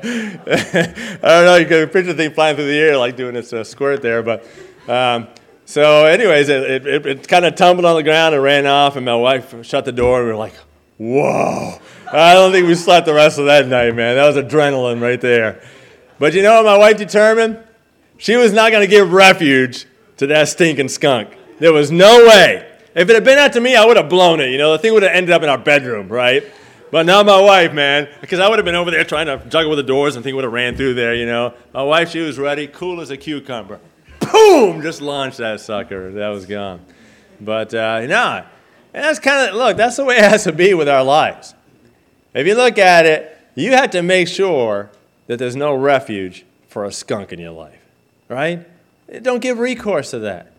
don't 1.21 1.45
know. 1.45 1.55
You 1.55 1.65
can 1.65 1.89
picture 1.89 2.13
the 2.13 2.15
thing 2.15 2.31
flying 2.31 2.55
through 2.55 2.67
the 2.67 2.77
air 2.77 2.95
like 2.97 3.15
doing 3.15 3.35
its 3.35 3.51
uh, 3.51 3.63
squirt 3.63 4.03
there. 4.03 4.21
But 4.21 4.47
um, 4.87 5.29
so, 5.65 6.05
anyways, 6.05 6.47
it, 6.49 6.85
it, 6.85 7.05
it 7.07 7.27
kind 7.27 7.43
of 7.43 7.55
tumbled 7.55 7.85
on 7.85 7.95
the 7.95 8.03
ground 8.03 8.35
and 8.35 8.43
ran 8.43 8.67
off. 8.67 8.95
And 8.95 9.05
my 9.05 9.15
wife 9.15 9.65
shut 9.65 9.85
the 9.85 9.91
door, 9.91 10.19
and 10.19 10.27
we 10.27 10.31
were 10.31 10.37
like, 10.37 10.55
"Whoa!" 10.97 11.79
I 12.13 12.33
don't 12.35 12.51
think 12.51 12.67
we 12.67 12.75
slept 12.75 13.07
the 13.07 13.13
rest 13.13 13.39
of 13.39 13.45
that 13.45 13.67
night, 13.67 13.95
man. 13.95 14.15
That 14.15 14.25
was 14.27 14.35
adrenaline 14.35 15.01
right 15.01 15.19
there. 15.19 15.63
But 16.19 16.33
you 16.33 16.43
know 16.43 16.55
what 16.55 16.65
my 16.65 16.77
wife 16.77 16.97
determined? 16.97 17.57
She 18.17 18.35
was 18.35 18.53
not 18.53 18.71
going 18.71 18.87
to 18.87 18.87
give 18.87 19.11
refuge 19.11 19.87
to 20.17 20.27
that 20.27 20.47
stinking 20.47 20.89
skunk. 20.89 21.35
There 21.57 21.73
was 21.73 21.91
no 21.91 22.27
way. 22.27 22.69
If 22.93 23.09
it 23.09 23.15
had 23.15 23.23
been 23.23 23.39
up 23.39 23.53
to 23.53 23.59
me, 23.59 23.75
I 23.75 23.83
would 23.83 23.97
have 23.97 24.09
blown 24.09 24.39
it. 24.39 24.51
You 24.51 24.59
know, 24.59 24.73
the 24.73 24.77
thing 24.77 24.93
would 24.93 25.01
have 25.01 25.11
ended 25.11 25.31
up 25.31 25.41
in 25.41 25.49
our 25.49 25.57
bedroom, 25.57 26.07
right? 26.07 26.43
But 26.91 27.07
not 27.07 27.25
my 27.25 27.41
wife, 27.41 27.73
man, 27.73 28.07
because 28.21 28.39
I 28.39 28.47
would 28.47 28.59
have 28.59 28.65
been 28.65 28.75
over 28.75 28.91
there 28.91 29.03
trying 29.03 29.25
to 29.25 29.43
juggle 29.49 29.71
with 29.71 29.77
the 29.77 29.83
doors 29.83 30.15
and 30.15 30.23
thing 30.23 30.35
would 30.35 30.43
have 30.43 30.53
ran 30.53 30.75
through 30.75 30.93
there, 30.93 31.15
you 31.15 31.25
know. 31.25 31.55
My 31.73 31.81
wife, 31.81 32.11
she 32.11 32.19
was 32.19 32.37
ready, 32.37 32.67
cool 32.67 33.01
as 33.01 33.09
a 33.09 33.17
cucumber. 33.17 33.79
Boom! 34.19 34.83
Just 34.83 35.01
launched 35.01 35.39
that 35.39 35.59
sucker. 35.61 36.11
That 36.11 36.27
was 36.27 36.45
gone. 36.45 36.85
But, 37.41 37.73
uh, 37.73 38.05
no. 38.05 38.45
And 38.93 39.03
that's 39.03 39.17
kind 39.17 39.49
of, 39.49 39.55
look, 39.55 39.75
that's 39.75 39.95
the 39.95 40.05
way 40.05 40.17
it 40.17 40.23
has 40.23 40.43
to 40.43 40.51
be 40.51 40.75
with 40.75 40.87
our 40.87 41.03
lives. 41.03 41.55
If 42.33 42.47
you 42.47 42.55
look 42.55 42.77
at 42.77 43.05
it, 43.05 43.37
you 43.55 43.71
have 43.71 43.91
to 43.91 44.01
make 44.01 44.27
sure 44.27 44.89
that 45.27 45.37
there's 45.37 45.55
no 45.55 45.75
refuge 45.75 46.45
for 46.67 46.85
a 46.85 46.91
skunk 46.91 47.31
in 47.31 47.39
your 47.39 47.51
life, 47.51 47.79
right? 48.27 48.67
Don't 49.21 49.39
give 49.39 49.59
recourse 49.59 50.11
to 50.11 50.19
that. 50.19 50.51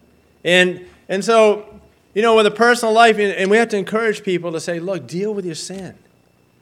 And, 0.45 0.87
and 1.09 1.25
so, 1.25 1.81
you 2.15 2.23
know, 2.23 2.37
with 2.37 2.47
a 2.47 2.51
personal 2.51 2.95
life, 2.95 3.19
and 3.19 3.51
we 3.51 3.57
have 3.57 3.69
to 3.71 3.77
encourage 3.77 4.23
people 4.23 4.53
to 4.53 4.61
say, 4.61 4.79
look, 4.79 5.07
deal 5.07 5.35
with 5.35 5.45
your 5.45 5.57
sin. 5.57 5.97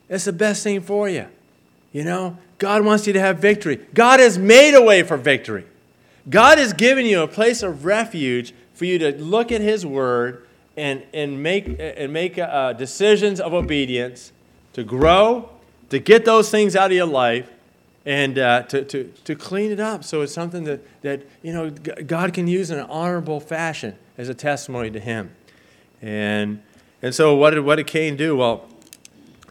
It's 0.08 0.24
the 0.24 0.32
best 0.32 0.62
thing 0.62 0.80
for 0.80 1.08
you. 1.08 1.26
You 1.92 2.04
know, 2.04 2.38
God 2.58 2.84
wants 2.84 3.06
you 3.06 3.12
to 3.12 3.20
have 3.20 3.38
victory. 3.38 3.76
God 3.92 4.20
has 4.20 4.38
made 4.38 4.74
a 4.74 4.82
way 4.82 5.02
for 5.02 5.16
victory. 5.16 5.66
God 6.30 6.58
has 6.58 6.72
given 6.72 7.04
you 7.04 7.22
a 7.22 7.28
place 7.28 7.62
of 7.62 7.84
refuge 7.84 8.54
for 8.72 8.86
you 8.86 8.98
to 8.98 9.12
look 9.22 9.52
at 9.52 9.60
His 9.60 9.84
Word 9.84 10.46
and, 10.76 11.02
and 11.12 11.42
make, 11.42 11.76
and 11.78 12.12
make 12.12 12.38
uh, 12.38 12.72
decisions 12.72 13.40
of 13.40 13.52
obedience 13.52 14.32
to 14.72 14.84
grow, 14.84 15.50
to 15.90 15.98
get 15.98 16.24
those 16.24 16.50
things 16.50 16.74
out 16.76 16.90
of 16.90 16.96
your 16.96 17.06
life, 17.06 17.50
and 18.04 18.38
uh, 18.38 18.62
to, 18.64 18.84
to, 18.84 19.12
to 19.24 19.34
clean 19.34 19.70
it 19.70 19.78
up 19.78 20.02
so 20.02 20.22
it's 20.22 20.32
something 20.32 20.64
that, 20.64 21.02
that 21.02 21.22
you 21.42 21.52
know, 21.52 21.70
God 21.70 22.34
can 22.34 22.48
use 22.48 22.70
in 22.70 22.78
an 22.78 22.86
honorable 22.86 23.38
fashion 23.38 23.96
as 24.18 24.28
a 24.28 24.34
testimony 24.34 24.90
to 24.90 25.00
Him. 25.00 25.30
And, 26.00 26.62
and 27.00 27.14
so, 27.14 27.36
what 27.36 27.50
did, 27.50 27.60
what 27.60 27.76
did 27.76 27.86
Cain 27.86 28.16
do? 28.16 28.36
Well, 28.36 28.68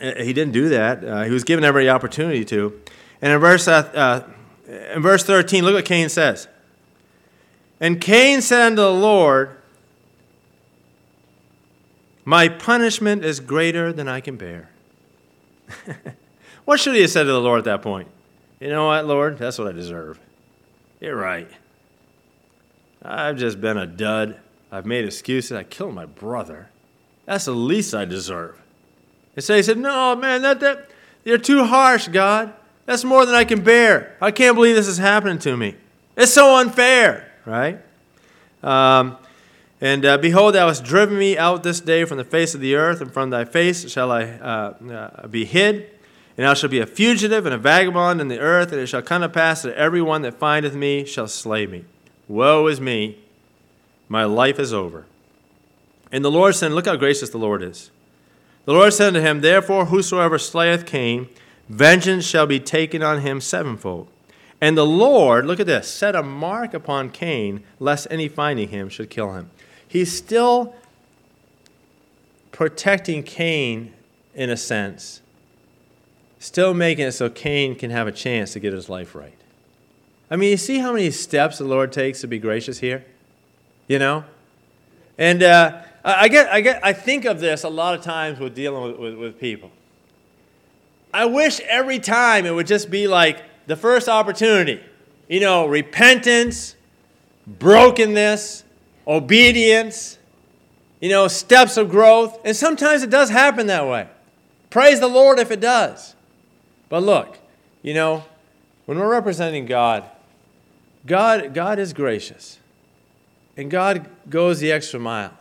he 0.01 0.33
didn't 0.33 0.51
do 0.51 0.69
that. 0.69 1.03
Uh, 1.03 1.23
he 1.23 1.31
was 1.31 1.43
given 1.43 1.63
every 1.63 1.87
opportunity 1.87 2.43
to. 2.45 2.79
And 3.21 3.31
in 3.31 3.39
verse, 3.39 3.67
uh, 3.67 3.89
uh, 3.93 4.23
in 4.93 5.01
verse 5.01 5.23
13, 5.23 5.63
look 5.63 5.75
what 5.75 5.85
Cain 5.85 6.09
says. 6.09 6.47
And 7.79 8.01
Cain 8.01 8.41
said 8.41 8.67
unto 8.67 8.81
the 8.81 8.91
Lord, 8.91 9.57
My 12.25 12.49
punishment 12.49 13.23
is 13.23 13.39
greater 13.39 13.93
than 13.93 14.07
I 14.07 14.21
can 14.21 14.37
bear. 14.37 14.70
what 16.65 16.79
should 16.79 16.95
he 16.95 17.01
have 17.01 17.09
said 17.09 17.23
to 17.23 17.31
the 17.31 17.41
Lord 17.41 17.59
at 17.59 17.65
that 17.65 17.81
point? 17.81 18.07
You 18.59 18.69
know 18.69 18.87
what, 18.87 19.05
Lord? 19.05 19.37
That's 19.37 19.57
what 19.57 19.67
I 19.67 19.71
deserve. 19.71 20.19
You're 20.99 21.15
right. 21.15 21.49
I've 23.03 23.37
just 23.37 23.59
been 23.59 23.77
a 23.77 23.87
dud. 23.87 24.39
I've 24.71 24.85
made 24.85 25.05
excuses. 25.05 25.53
I 25.53 25.63
killed 25.63 25.95
my 25.95 26.05
brother. 26.05 26.69
That's 27.25 27.45
the 27.45 27.53
least 27.53 27.95
I 27.95 28.05
deserve. 28.05 28.61
And 29.35 29.43
so 29.43 29.55
he 29.55 29.63
said, 29.63 29.77
No, 29.77 30.15
man, 30.15 30.41
that, 30.43 30.59
that, 30.59 30.89
you're 31.23 31.37
too 31.37 31.63
harsh, 31.63 32.07
God. 32.07 32.53
That's 32.85 33.03
more 33.03 33.25
than 33.25 33.35
I 33.35 33.43
can 33.43 33.63
bear. 33.63 34.17
I 34.21 34.31
can't 34.31 34.55
believe 34.55 34.75
this 34.75 34.87
is 34.87 34.97
happening 34.97 35.39
to 35.39 35.55
me. 35.55 35.75
It's 36.17 36.33
so 36.33 36.57
unfair, 36.57 37.31
right? 37.45 37.79
Um, 38.63 39.17
and 39.81 40.05
uh, 40.05 40.17
behold, 40.19 40.53
thou 40.53 40.67
hast 40.67 40.83
driven 40.83 41.17
me 41.17 41.37
out 41.37 41.63
this 41.63 41.79
day 41.79 42.05
from 42.05 42.17
the 42.19 42.23
face 42.23 42.53
of 42.53 42.61
the 42.61 42.75
earth, 42.75 43.01
and 43.01 43.11
from 43.11 43.31
thy 43.31 43.45
face 43.45 43.89
shall 43.91 44.11
I 44.11 44.25
uh, 44.25 44.73
uh, 44.91 45.27
be 45.27 45.43
hid. 45.43 45.89
And 46.37 46.47
I 46.47 46.53
shall 46.53 46.69
be 46.69 46.79
a 46.79 46.85
fugitive 46.85 47.45
and 47.45 47.53
a 47.53 47.57
vagabond 47.57 48.21
in 48.21 48.27
the 48.27 48.39
earth, 48.39 48.71
and 48.71 48.79
it 48.79 48.87
shall 48.87 49.01
come 49.01 49.21
to 49.21 49.29
pass 49.29 49.63
that 49.63 49.75
every 49.75 50.01
one 50.01 50.21
that 50.21 50.35
findeth 50.35 50.75
me 50.75 51.03
shall 51.03 51.27
slay 51.27 51.67
me. 51.67 51.83
Woe 52.27 52.67
is 52.67 52.79
me! 52.79 53.17
My 54.07 54.23
life 54.23 54.59
is 54.59 54.71
over. 54.71 55.05
And 56.11 56.23
the 56.23 56.31
Lord 56.31 56.55
said, 56.55 56.71
Look 56.71 56.85
how 56.85 56.95
gracious 56.95 57.29
the 57.29 57.37
Lord 57.37 57.63
is. 57.63 57.91
The 58.65 58.73
Lord 58.73 58.93
said 58.93 59.07
unto 59.07 59.21
him, 59.21 59.41
Therefore, 59.41 59.85
whosoever 59.85 60.37
slayeth 60.37 60.85
Cain, 60.85 61.27
vengeance 61.67 62.25
shall 62.25 62.45
be 62.45 62.59
taken 62.59 63.01
on 63.01 63.21
him 63.21 63.41
sevenfold. 63.41 64.07
And 64.59 64.77
the 64.77 64.85
Lord, 64.85 65.47
look 65.47 65.59
at 65.59 65.65
this, 65.65 65.87
set 65.89 66.15
a 66.15 66.21
mark 66.21 66.73
upon 66.73 67.09
Cain, 67.09 67.63
lest 67.79 68.05
any 68.11 68.27
finding 68.27 68.69
him 68.69 68.89
should 68.89 69.09
kill 69.09 69.33
him. 69.33 69.49
He's 69.91 70.15
still 70.15 70.73
protecting 72.53 73.23
Cain 73.23 73.91
in 74.33 74.49
a 74.49 74.55
sense, 74.55 75.19
still 76.39 76.73
making 76.73 77.07
it 77.07 77.11
so 77.11 77.29
Cain 77.29 77.75
can 77.75 77.91
have 77.91 78.07
a 78.07 78.11
chance 78.13 78.53
to 78.53 78.61
get 78.61 78.71
his 78.71 78.87
life 78.87 79.13
right. 79.13 79.37
I 80.29 80.37
mean, 80.37 80.49
you 80.49 80.55
see 80.55 80.79
how 80.79 80.93
many 80.93 81.11
steps 81.11 81.57
the 81.57 81.65
Lord 81.65 81.91
takes 81.91 82.21
to 82.21 82.27
be 82.27 82.39
gracious 82.39 82.79
here? 82.79 83.03
You 83.89 83.99
know? 83.99 84.23
And 85.17 85.43
uh, 85.43 85.81
I, 86.05 86.29
get, 86.29 86.49
I, 86.49 86.61
get, 86.61 86.79
I 86.85 86.93
think 86.93 87.25
of 87.25 87.41
this 87.41 87.65
a 87.65 87.69
lot 87.69 87.93
of 87.93 88.01
times 88.01 88.39
with 88.39 88.55
dealing 88.55 88.93
with, 88.93 88.97
with, 88.97 89.15
with 89.15 89.39
people. 89.41 89.71
I 91.13 91.25
wish 91.25 91.59
every 91.67 91.99
time 91.99 92.45
it 92.45 92.51
would 92.51 92.67
just 92.67 92.89
be 92.89 93.09
like 93.09 93.43
the 93.67 93.75
first 93.75 94.07
opportunity. 94.07 94.79
You 95.27 95.41
know, 95.41 95.67
repentance, 95.67 96.77
brokenness, 97.45 98.63
obedience, 99.07 100.17
you 100.99 101.09
know, 101.09 101.27
steps 101.27 101.77
of 101.77 101.89
growth. 101.89 102.39
And 102.45 102.55
sometimes 102.55 103.03
it 103.03 103.09
does 103.09 103.29
happen 103.29 103.67
that 103.67 103.87
way. 103.87 104.07
Praise 104.69 104.99
the 104.99 105.07
Lord 105.07 105.39
if 105.39 105.51
it 105.51 105.59
does. 105.59 106.15
But 106.89 107.03
look, 107.03 107.37
you 107.81 107.93
know, 107.93 108.23
when 108.85 108.99
we're 108.99 109.11
representing 109.11 109.65
God, 109.65 110.03
God, 111.05 111.53
God 111.53 111.79
is 111.79 111.93
gracious. 111.93 112.59
And 113.57 113.69
God 113.69 114.07
goes 114.29 114.59
the 114.59 114.71
extra 114.71 114.99
mile. 114.99 115.33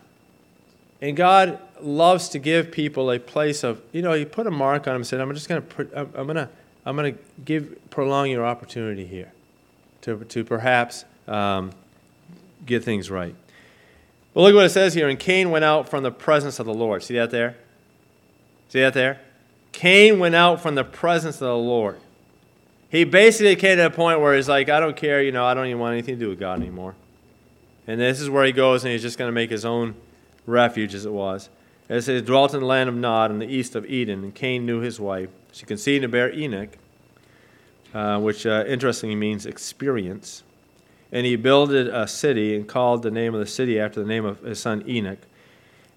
And 1.00 1.16
God 1.16 1.58
loves 1.80 2.28
to 2.30 2.38
give 2.38 2.70
people 2.70 3.10
a 3.10 3.18
place 3.18 3.64
of, 3.64 3.80
you 3.92 4.02
know, 4.02 4.12
He 4.12 4.24
put 4.24 4.46
a 4.46 4.50
mark 4.50 4.86
on 4.86 4.94
them 4.94 4.96
and 4.96 5.06
said, 5.06 5.20
I'm 5.20 5.32
just 5.34 5.48
going 5.48 5.66
to, 5.66 5.98
I'm 5.98 6.26
going 6.26 6.36
to, 6.36 6.48
I'm 6.84 6.96
going 6.96 7.14
to 7.14 7.20
give, 7.44 7.78
prolong 7.90 8.30
your 8.30 8.44
opportunity 8.44 9.06
here 9.06 9.32
to, 10.02 10.24
to 10.24 10.44
perhaps 10.44 11.04
um, 11.28 11.72
get 12.66 12.84
things 12.84 13.10
right. 13.10 13.34
But 14.34 14.42
look 14.42 14.54
what 14.54 14.66
it 14.66 14.70
says 14.70 14.94
here. 14.94 15.08
And 15.08 15.18
Cain 15.18 15.50
went 15.50 15.64
out 15.64 15.88
from 15.88 16.02
the 16.02 16.10
presence 16.10 16.58
of 16.58 16.66
the 16.66 16.74
Lord. 16.74 17.02
See 17.02 17.14
that 17.14 17.30
there? 17.30 17.56
See 18.68 18.80
that 18.80 18.94
there? 18.94 19.20
Cain 19.72 20.18
went 20.18 20.34
out 20.34 20.60
from 20.60 20.74
the 20.74 20.84
presence 20.84 21.36
of 21.36 21.48
the 21.48 21.56
Lord. 21.56 21.98
He 22.88 23.04
basically 23.04 23.54
came 23.56 23.76
to 23.76 23.86
a 23.86 23.90
point 23.90 24.20
where 24.20 24.34
he's 24.34 24.48
like, 24.48 24.68
I 24.68 24.80
don't 24.80 24.96
care, 24.96 25.22
you 25.22 25.30
know, 25.30 25.44
I 25.44 25.54
don't 25.54 25.66
even 25.66 25.78
want 25.78 25.92
anything 25.92 26.16
to 26.16 26.20
do 26.20 26.28
with 26.28 26.40
God 26.40 26.58
anymore. 26.60 26.96
And 27.86 28.00
this 28.00 28.20
is 28.20 28.28
where 28.28 28.44
he 28.44 28.52
goes, 28.52 28.84
and 28.84 28.92
he's 28.92 29.02
just 29.02 29.16
going 29.16 29.28
to 29.28 29.32
make 29.32 29.50
his 29.50 29.64
own 29.64 29.94
refuge, 30.46 30.94
as 30.94 31.06
it 31.06 31.12
was. 31.12 31.48
It 31.88 32.02
says, 32.02 32.22
dwelt 32.22 32.52
in 32.54 32.60
the 32.60 32.66
land 32.66 32.88
of 32.88 32.94
Nod 32.94 33.30
in 33.30 33.38
the 33.38 33.46
east 33.46 33.74
of 33.74 33.86
Eden, 33.86 34.24
and 34.24 34.34
Cain 34.34 34.66
knew 34.66 34.80
his 34.80 35.00
wife. 35.00 35.28
She 35.52 35.66
conceived 35.66 36.04
and 36.04 36.12
bare 36.12 36.32
Enoch, 36.32 36.70
uh, 37.94 38.20
which 38.20 38.46
uh, 38.46 38.64
interestingly 38.66 39.16
means 39.16 39.46
experience. 39.46 40.42
And 41.12 41.26
he 41.26 41.36
builded 41.36 41.88
a 41.88 42.06
city 42.06 42.54
and 42.54 42.68
called 42.68 43.02
the 43.02 43.10
name 43.10 43.34
of 43.34 43.40
the 43.40 43.46
city 43.46 43.80
after 43.80 44.00
the 44.00 44.06
name 44.06 44.24
of 44.24 44.40
his 44.40 44.60
son 44.60 44.84
Enoch. 44.88 45.18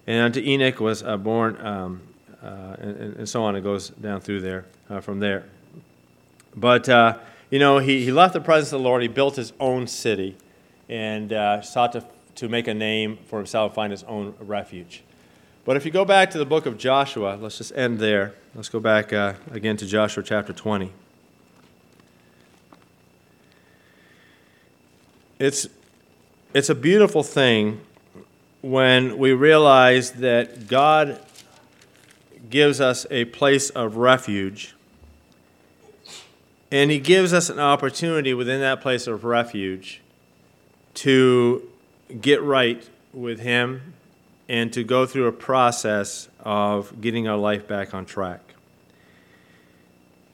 And 0.06 0.22
unto 0.22 0.40
Enoch 0.40 0.80
was 0.80 1.02
uh, 1.02 1.16
born, 1.16 1.56
um, 1.64 2.02
uh, 2.42 2.76
and, 2.78 3.16
and, 3.16 3.28
so 3.28 3.44
on. 3.44 3.56
It 3.56 3.62
goes 3.62 3.88
down 3.90 4.20
through 4.20 4.40
there 4.40 4.66
uh, 4.90 5.00
from 5.00 5.20
there. 5.20 5.44
But, 6.54 6.88
uh, 6.88 7.18
you 7.50 7.58
know, 7.58 7.78
he, 7.78 8.04
he 8.04 8.12
left 8.12 8.34
the 8.34 8.40
presence 8.40 8.72
of 8.72 8.80
the 8.80 8.84
Lord. 8.84 9.02
He 9.02 9.08
built 9.08 9.36
his 9.36 9.52
own 9.60 9.86
city 9.86 10.36
and 10.88 11.30
sought 11.64 11.92
to, 11.92 12.04
to 12.34 12.48
make 12.48 12.68
a 12.68 12.74
name 12.74 13.18
for 13.26 13.38
himself, 13.38 13.74
find 13.74 13.90
his 13.90 14.02
own 14.04 14.34
refuge. 14.38 15.02
But 15.64 15.76
if 15.78 15.86
you 15.86 15.90
go 15.90 16.04
back 16.04 16.30
to 16.32 16.38
the 16.38 16.44
book 16.44 16.66
of 16.66 16.76
Joshua, 16.76 17.38
let's 17.40 17.56
just 17.56 17.72
end 17.74 17.98
there. 17.98 18.34
Let's 18.54 18.68
go 18.68 18.80
back 18.80 19.12
again 19.12 19.76
to 19.78 19.86
Joshua 19.86 20.22
chapter 20.22 20.52
20. 20.52 20.92
It's, 25.44 25.68
it's 26.54 26.70
a 26.70 26.74
beautiful 26.74 27.22
thing 27.22 27.82
when 28.62 29.18
we 29.18 29.32
realize 29.32 30.12
that 30.12 30.68
God 30.68 31.20
gives 32.48 32.80
us 32.80 33.06
a 33.10 33.26
place 33.26 33.68
of 33.68 33.96
refuge, 33.96 34.74
and 36.72 36.90
He 36.90 36.98
gives 36.98 37.34
us 37.34 37.50
an 37.50 37.60
opportunity 37.60 38.32
within 38.32 38.60
that 38.60 38.80
place 38.80 39.06
of 39.06 39.24
refuge 39.24 40.00
to 40.94 41.68
get 42.22 42.42
right 42.42 42.88
with 43.12 43.40
Him 43.40 43.92
and 44.48 44.72
to 44.72 44.82
go 44.82 45.04
through 45.04 45.26
a 45.26 45.32
process 45.32 46.30
of 46.40 47.02
getting 47.02 47.28
our 47.28 47.36
life 47.36 47.68
back 47.68 47.92
on 47.92 48.06
track. 48.06 48.40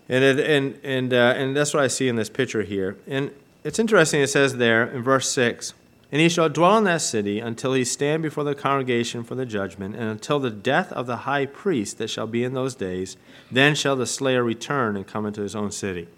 And, 0.09 0.23
it, 0.23 0.39
and, 0.39 0.79
and, 0.85 1.13
uh, 1.13 1.35
and 1.37 1.57
that's 1.57 1.75
what 1.75 1.83
I 1.83 1.89
see 1.89 2.07
in 2.07 2.15
this 2.15 2.31
picture 2.31 2.63
here. 2.63 2.97
And 3.09 3.33
it's 3.63 3.79
interesting, 3.79 4.21
it 4.21 4.29
says 4.29 4.57
there 4.57 4.87
in 4.87 5.03
verse 5.03 5.31
6 5.31 5.75
And 6.11 6.21
he 6.21 6.29
shall 6.29 6.49
dwell 6.49 6.79
in 6.79 6.85
that 6.85 7.03
city 7.03 7.41
until 7.41 7.75
he 7.75 7.85
stand 7.85 8.23
before 8.23 8.45
the 8.45 8.55
congregation 8.55 9.23
for 9.23 9.35
the 9.35 9.47
judgment, 9.47 9.95
and 9.95 10.05
until 10.05 10.39
the 10.39 10.51
death 10.51 10.93
of 10.93 11.07
the 11.07 11.19
high 11.19 11.47
priest 11.47 11.99
that 11.99 12.09
shall 12.09 12.27
be 12.27 12.43
in 12.43 12.55
those 12.55 12.75
days. 12.75 13.17
Then 13.51 13.75
shall 13.75 13.97
the 13.97 14.07
slayer 14.07 14.43
return 14.43 14.97
and 14.97 15.07
come 15.07 15.27
into 15.27 15.43
his 15.43 15.55
own 15.55 15.71
city. 15.73 16.09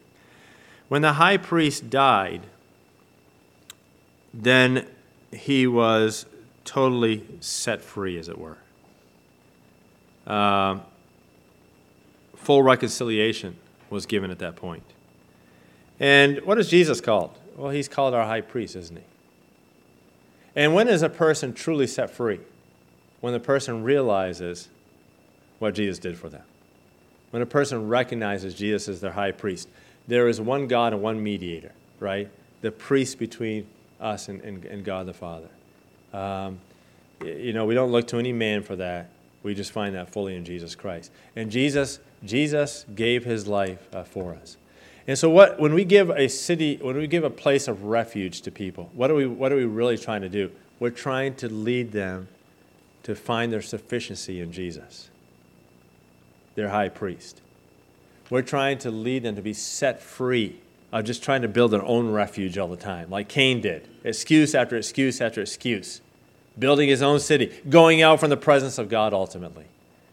When 0.89 1.03
the 1.03 1.15
high 1.15 1.39
priest 1.39 1.91
died, 1.91 2.43
then 4.33 4.87
he 5.33 5.67
was 5.67 6.27
totally 6.65 7.27
set 7.41 7.83
free, 7.83 8.19
as 8.19 8.29
it 8.29 8.39
were. 8.39 8.59
Uh, 10.27 10.79
full 12.37 12.63
reconciliation 12.63 13.57
was 13.91 14.07
given 14.07 14.31
at 14.31 14.39
that 14.39 14.57
point. 14.57 14.85
And 16.03 16.41
what 16.41 16.59
is 16.59 16.69
Jesus 16.69 17.01
called? 17.01 17.38
Well, 17.57 17.71
he's 17.71 17.88
called 17.88 18.12
our 18.12 18.27
high 18.27 18.41
priest, 18.41 18.75
isn't 18.75 18.97
he? 18.97 19.05
And 20.57 20.75
when 20.75 20.88
is 20.88 21.03
a 21.03 21.09
person 21.09 21.55
truly 21.55 21.87
set 21.87 22.11
free? 22.11 22.41
When 23.21 23.33
the 23.33 23.41
person 23.41 23.85
realizes 23.85 24.69
what 25.61 25.77
Jesus 25.77 26.01
did 26.01 26.19
for 26.19 26.29
them. 26.29 26.43
When 27.31 27.41
a 27.41 27.47
person 27.47 27.88
recognizes 27.88 28.55
Jesus 28.55 28.88
as 28.88 29.01
their 29.01 29.12
high 29.12 29.31
priest. 29.31 29.69
There 30.09 30.27
is 30.27 30.41
one 30.41 30.67
God 30.67 30.93
and 30.93 31.01
one 31.01 31.23
mediator, 31.23 31.71
right? 32.01 32.29
The 32.62 32.73
priest 32.73 33.21
between 33.21 33.69
us 34.01 34.29
and, 34.29 34.41
and, 34.41 34.65
and 34.65 34.85
God 34.85 35.07
the 35.07 35.15
Father. 35.15 35.49
Um, 36.12 36.59
you 37.25 37.53
know, 37.53 37.65
we 37.65 37.75
don't 37.75 37.93
look 37.93 38.09
to 38.09 38.19
any 38.19 38.33
man 38.33 38.65
for 38.65 38.75
that. 38.75 39.09
We 39.45 39.55
just 39.55 39.71
find 39.71 39.95
that 39.95 40.11
fully 40.11 40.35
in 40.35 40.45
Jesus 40.45 40.75
Christ. 40.75 41.12
And 41.37 41.49
Jesus, 41.49 42.01
Jesus 42.25 42.87
gave 42.97 43.25
his 43.25 43.47
life 43.47 43.88
uh, 43.95 44.03
for 44.03 44.35
us. 44.35 44.57
And 45.07 45.19
so, 45.19 45.29
what, 45.29 45.59
when 45.59 45.75
we 45.75 45.85
give 45.85 46.11
a 46.11 46.29
city, 46.29 46.79
when 46.81 46.97
we 46.97 47.07
give 47.07 47.25
a 47.25 47.31
place 47.31 47.67
of 47.67 47.85
refuge 47.85 48.43
to 48.43 48.51
people, 48.51 48.91
what 48.95 49.11
are, 49.11 49.15
we, 49.15 49.27
what 49.27 49.53
are 49.53 49.57
we 49.57 49.65
really 49.65 49.99
trying 49.99 50.23
to 50.23 50.29
do? 50.29 50.51
We're 50.79 50.91
trying 50.91 51.35
to 51.37 51.49
lead 51.49 51.93
them 51.93 52.29
to 53.03 53.15
find 53.15 53.53
their 53.53 53.62
sufficiency 53.62 54.41
in 54.41 54.53
Jesus, 54.53 55.11
their 56.55 56.69
high 56.69 56.88
priest. 56.88 57.41
We're 58.31 58.43
trying 58.43 58.79
to 58.79 58.91
lead 58.91 59.25
them 59.25 59.37
to 59.37 59.43
be 59.43 59.53
set 59.53 60.01
free 60.01 60.61
of 60.93 61.05
just 61.05 61.23
trying 61.23 61.43
to 61.43 61.49
build 61.49 61.71
their 61.71 61.85
own 61.85 62.11
refuge 62.11 62.57
all 62.59 62.69
the 62.69 62.77
time, 62.77 63.11
like 63.11 63.29
Cain 63.29 63.61
did. 63.61 63.88
Excuse 64.05 64.55
after 64.55 64.77
excuse 64.77 65.21
after 65.21 65.41
excuse. 65.41 66.01
Building 66.59 66.88
his 66.88 67.03
own 67.03 67.19
city, 67.19 67.53
going 67.69 68.03
out 68.03 68.21
from 68.21 68.31
the 68.31 68.37
presence 68.37 68.79
of 68.79 68.88
God 68.88 69.12
ultimately. 69.12 69.65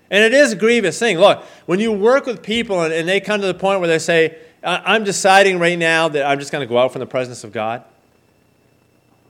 And 0.10 0.24
it 0.24 0.34
is 0.34 0.54
a 0.54 0.56
grievous 0.56 0.98
thing. 0.98 1.20
Look, 1.20 1.44
when 1.66 1.80
you 1.80 1.92
work 1.92 2.26
with 2.26 2.42
people 2.42 2.82
and, 2.82 2.94
and 2.94 3.08
they 3.08 3.20
come 3.20 3.42
to 3.42 3.48
the 3.48 3.54
point 3.54 3.80
where 3.80 3.90
they 3.90 4.00
say, 4.00 4.38
I'm 4.64 5.04
deciding 5.04 5.60
right 5.60 5.78
now 5.78 6.10
that 6.10 6.26
I'm 6.26 6.40
just 6.40 6.52
going 6.52 6.68
to 6.68 6.70
go 6.70 6.78
out 6.78 6.92
from 6.92 7.00
the 7.00 7.06
presence 7.06 7.44
of 7.44 7.52
God. 7.52 7.84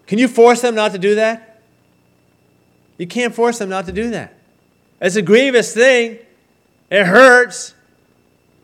Can 0.07 0.17
you 0.17 0.27
force 0.27 0.61
them 0.61 0.75
not 0.75 0.91
to 0.93 0.97
do 0.97 1.15
that? 1.15 1.61
You 2.97 3.07
can't 3.07 3.33
force 3.33 3.59
them 3.59 3.69
not 3.69 3.85
to 3.85 3.91
do 3.91 4.09
that. 4.09 4.33
It's 4.99 5.15
a 5.15 5.21
grievous 5.21 5.73
thing. 5.73 6.19
It 6.89 7.05
hurts. 7.05 7.73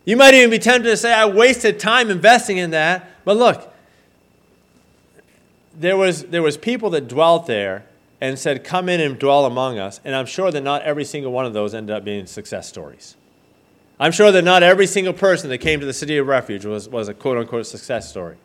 You 0.06 0.18
might 0.18 0.34
even 0.34 0.50
be 0.50 0.60
tempted 0.60 0.90
to 0.90 0.98
say, 0.98 1.14
I 1.14 1.26
wasted 1.26 1.80
time 1.80 2.10
investing 2.10 2.58
in 2.58 2.72
that. 2.72 3.10
But 3.24 3.38
look, 3.38 3.74
there 5.78 5.98
was, 5.98 6.24
there 6.24 6.42
was 6.42 6.58
people 6.58 6.90
that 6.92 7.08
dwelt 7.08 7.48
there 7.48 7.86
and 8.20 8.38
said, 8.40 8.64
Come 8.64 8.90
in 8.90 9.00
and 9.00 9.20
dwell 9.20 9.46
among 9.46 9.78
us. 9.78 10.00
And 10.04 10.16
I'm 10.16 10.26
sure 10.26 10.52
that 10.52 10.62
not 10.62 10.82
every 10.82 11.06
single 11.06 11.32
one 11.32 11.46
of 11.46 11.54
those 11.54 11.74
ended 11.74 11.96
up 11.96 12.04
being 12.04 12.26
success 12.26 12.68
stories. 12.68 13.16
I'm 14.00 14.12
sure 14.12 14.32
that 14.32 14.44
not 14.44 14.64
every 14.64 14.88
single 14.88 15.14
person 15.14 15.50
that 15.50 15.60
came 15.60 15.80
to 15.80 15.86
the 15.86 15.94
city 15.94 16.18
of 16.18 16.28
refuge 16.28 16.66
was, 16.66 16.90
was 16.90 17.08
a 17.08 17.14
quote 17.14 17.38
unquote 17.38 17.66
success 17.68 18.10
story. 18.10 18.38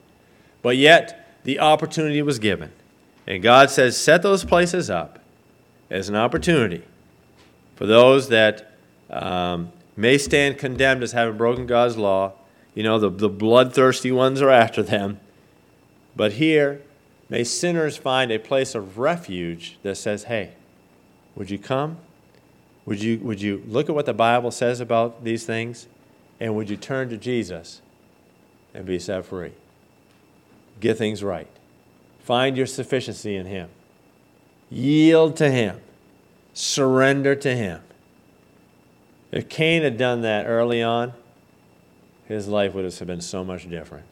But 0.63 0.77
yet, 0.77 1.41
the 1.45 1.59
opportunity 1.59 2.23
was 2.23 2.39
given. 2.39 2.71
And 3.27 3.43
God 3.43 3.71
says, 3.71 3.97
set 3.97 4.23
those 4.23 4.45
places 4.45 4.91
up 4.91 5.19
as 5.89 6.09
an 6.09 6.17
opportunity 6.17 6.85
for 7.77 7.87
those 7.87 8.29
that 8.29 8.73
um, 9.09 9.73
may 9.97 10.19
stand 10.19 10.59
condemned 10.59 11.03
as 11.03 11.13
having 11.13 11.37
broken 11.37 11.67
God's 11.67 11.97
law. 11.97 12.35
You 12.75 12.83
know, 12.83 12.99
the, 12.99 13.11
the 13.11 13.29
bloodthirsty 13.29 14.13
ones 14.13 14.41
are 14.41 14.51
after 14.51 14.83
them. 14.83 15.19
But 16.15 16.35
here, 16.35 16.83
May 17.31 17.45
sinners 17.45 17.97
find 17.97 18.33
a 18.33 18.39
place 18.39 18.75
of 18.75 18.99
refuge 18.99 19.79
that 19.85 19.95
says, 19.95 20.25
hey, 20.25 20.51
would 21.37 21.49
you 21.49 21.59
come? 21.59 21.99
Would 22.87 23.03
you, 23.03 23.19
would 23.19 23.41
you 23.41 23.63
look 23.67 23.89
at 23.89 23.95
what 23.95 24.07
the 24.07 24.15
Bible 24.15 24.51
says 24.51 24.81
about 24.81 25.25
these 25.25 25.45
things? 25.45 25.87
And 26.39 26.57
would 26.57 26.71
you 26.71 26.77
turn 26.77 27.11
to 27.11 27.17
Jesus 27.17 27.83
and 28.75 28.87
be 28.87 28.99
set 28.99 29.27
free? 29.27 29.53
Get 30.81 30.97
things 30.97 31.23
right. 31.23 31.49
Find 32.21 32.57
your 32.57 32.67
sufficiency 32.67 33.37
in 33.37 33.47
Him. 33.47 33.69
Yield 34.71 35.37
to 35.37 35.51
Him. 35.51 35.81
Surrender 36.55 37.35
to 37.35 37.55
Him. 37.55 37.83
If 39.31 39.49
Cain 39.49 39.83
had 39.83 39.97
done 39.97 40.23
that 40.23 40.47
early 40.47 40.83
on, 40.83 41.13
his 42.27 42.49
life 42.49 42.75
would 42.75 42.85
have 42.85 43.07
been 43.07 43.21
so 43.21 43.45
much 43.45 43.69
different. 43.69 44.07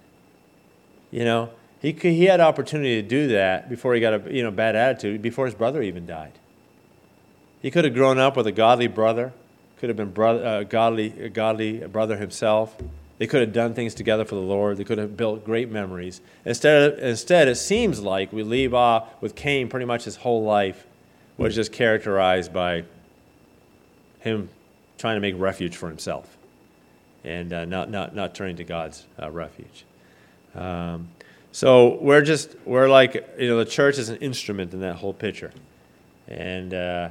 You 1.10 1.24
know, 1.24 1.50
he, 1.80 1.92
he 1.92 2.24
had 2.24 2.40
opportunity 2.40 3.00
to 3.00 3.08
do 3.08 3.28
that 3.28 3.68
before 3.68 3.94
he 3.94 4.00
got 4.00 4.26
a 4.26 4.34
you 4.34 4.42
know, 4.42 4.50
bad 4.50 4.76
attitude, 4.76 5.22
before 5.22 5.46
his 5.46 5.54
brother 5.54 5.82
even 5.82 6.06
died. 6.06 6.32
He 7.60 7.70
could 7.70 7.84
have 7.84 7.94
grown 7.94 8.18
up 8.18 8.36
with 8.36 8.46
a 8.46 8.52
godly 8.52 8.86
brother, 8.86 9.32
could 9.78 9.88
have 9.88 9.96
been 9.96 10.12
brother, 10.12 10.44
uh, 10.44 10.62
godly, 10.64 11.20
a 11.20 11.28
godly 11.28 11.78
brother 11.86 12.16
himself. 12.16 12.76
They 13.18 13.26
could 13.26 13.40
have 13.40 13.52
done 13.52 13.74
things 13.74 13.94
together 13.94 14.24
for 14.24 14.36
the 14.36 14.40
Lord. 14.40 14.76
They 14.76 14.84
could 14.84 14.98
have 14.98 15.16
built 15.16 15.44
great 15.44 15.70
memories. 15.70 16.20
Instead, 16.44 16.98
instead, 17.00 17.48
it 17.48 17.56
seems 17.56 18.00
like 18.00 18.32
we 18.32 18.44
leave 18.44 18.74
off 18.74 19.08
with 19.20 19.34
Cain 19.34 19.68
pretty 19.68 19.86
much 19.86 20.04
his 20.04 20.16
whole 20.16 20.44
life 20.44 20.86
was 21.36 21.54
just 21.54 21.72
characterized 21.72 22.52
by 22.52 22.84
him 24.20 24.48
trying 24.98 25.16
to 25.16 25.20
make 25.20 25.34
refuge 25.38 25.76
for 25.76 25.88
himself 25.88 26.36
and 27.24 27.52
uh, 27.52 27.64
not, 27.64 27.90
not, 27.90 28.14
not 28.14 28.34
turning 28.34 28.56
to 28.56 28.64
God's 28.64 29.04
uh, 29.20 29.30
refuge. 29.30 29.84
Um, 30.54 31.08
so 31.52 31.98
we're 32.00 32.22
just, 32.22 32.56
we're 32.64 32.88
like, 32.88 33.14
you 33.38 33.48
know, 33.48 33.58
the 33.58 33.64
church 33.64 33.98
is 33.98 34.08
an 34.08 34.16
instrument 34.18 34.72
in 34.72 34.80
that 34.80 34.96
whole 34.96 35.12
picture. 35.12 35.52
And 36.26 36.74
uh, 36.74 37.10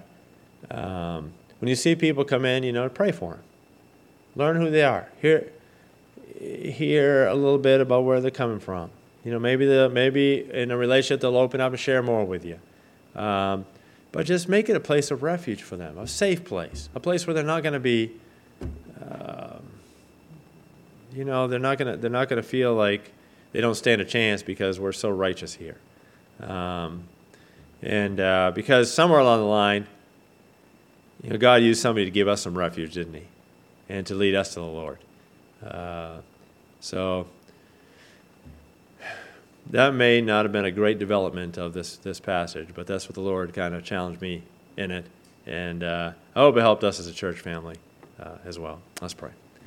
um, 0.72 1.34
when 1.60 1.70
you 1.70 1.76
see 1.76 1.96
people 1.96 2.24
come 2.24 2.46
in, 2.46 2.64
you 2.64 2.72
know, 2.72 2.88
pray 2.90 3.12
for 3.12 3.32
them. 3.32 3.44
Learn 4.36 4.58
who 4.58 4.70
they 4.70 4.84
are. 4.84 5.10
Hear, 5.22 5.52
hear 6.40 7.28
a 7.28 7.34
little 7.34 7.58
bit 7.58 7.82
about 7.82 8.04
where 8.04 8.22
they're 8.22 8.30
coming 8.32 8.60
from. 8.60 8.92
You 9.24 9.32
know, 9.32 9.40
maybe 9.40 9.66
the 9.66 9.90
maybe 9.90 10.50
in 10.50 10.72
a 10.72 10.78
relationship 10.78 11.22
they'll 11.22 11.36
open 11.36 11.60
up 11.60 11.72
and 11.74 11.80
share 11.80 12.02
more 12.02 12.24
with 12.24 12.46
you. 12.46 12.60
Um, 13.20 13.66
but 14.12 14.26
just 14.26 14.48
make 14.48 14.70
it 14.70 14.76
a 14.76 14.80
place 14.80 15.12
of 15.12 15.22
refuge 15.22 15.64
for 15.64 15.76
them, 15.76 15.98
a 15.98 16.08
safe 16.08 16.46
place, 16.46 16.90
a 16.96 17.00
place 17.00 17.28
where 17.28 17.34
they're 17.34 17.44
not 17.44 17.62
going 17.62 17.74
to 17.74 17.80
be, 17.80 18.12
um, 19.02 19.64
you 21.14 21.26
know, 21.26 21.48
they're 21.48 21.60
not 21.60 21.78
going 21.78 21.92
to 21.92 21.98
they're 21.98 22.10
not 22.10 22.30
going 22.30 22.42
to 22.42 22.48
feel 22.48 22.74
like 22.74 23.12
they 23.52 23.60
don't 23.60 23.76
stand 23.76 24.02
a 24.02 24.06
chance 24.06 24.44
because 24.44 24.80
we're 24.80 24.94
so 24.94 25.10
righteous 25.10 25.54
here, 25.54 25.78
um, 26.42 27.04
and 27.82 28.20
uh, 28.20 28.52
because 28.56 28.94
somewhere 28.94 29.20
along 29.20 29.40
the 29.40 29.46
line, 29.46 29.88
you 31.24 31.30
know, 31.30 31.38
God 31.38 31.62
used 31.62 31.82
somebody 31.82 32.06
to 32.06 32.12
give 32.12 32.28
us 32.28 32.42
some 32.42 32.58
refuge, 32.58 32.94
didn't 32.94 33.14
He, 33.14 33.24
and 33.90 34.06
to 34.08 34.16
lead 34.16 34.36
us 34.36 34.54
to 34.54 34.60
the 34.60 34.66
Lord. 34.66 34.98
Uh, 35.66 36.18
so 36.80 37.28
that 39.70 39.94
may 39.94 40.22
not 40.22 40.46
have 40.46 40.52
been 40.52 40.66
a 40.66 40.72
great 40.72 41.00
development 41.00 41.58
of 41.58 41.74
this, 41.74 41.98
this 41.98 42.20
passage, 42.20 42.70
but 42.74 42.88
that's 42.88 43.08
what 43.08 43.16
the 43.16 43.22
Lord 43.22 43.54
kind 43.54 43.74
of 43.74 43.84
challenged 43.84 44.22
me 44.22 44.44
in 44.78 44.92
it. 44.92 45.06
And 45.46 45.84
uh, 45.84 46.12
I 46.36 46.40
hope 46.40 46.58
it 46.58 46.62
helped 46.62 46.84
us 46.84 47.00
as 47.00 47.08
a 47.08 47.14
church 47.14 47.40
family 47.40 47.76
uh, 48.20 48.38
as 48.46 48.60
well. 48.60 48.82
Let's 49.02 49.14
pray. 49.14 49.32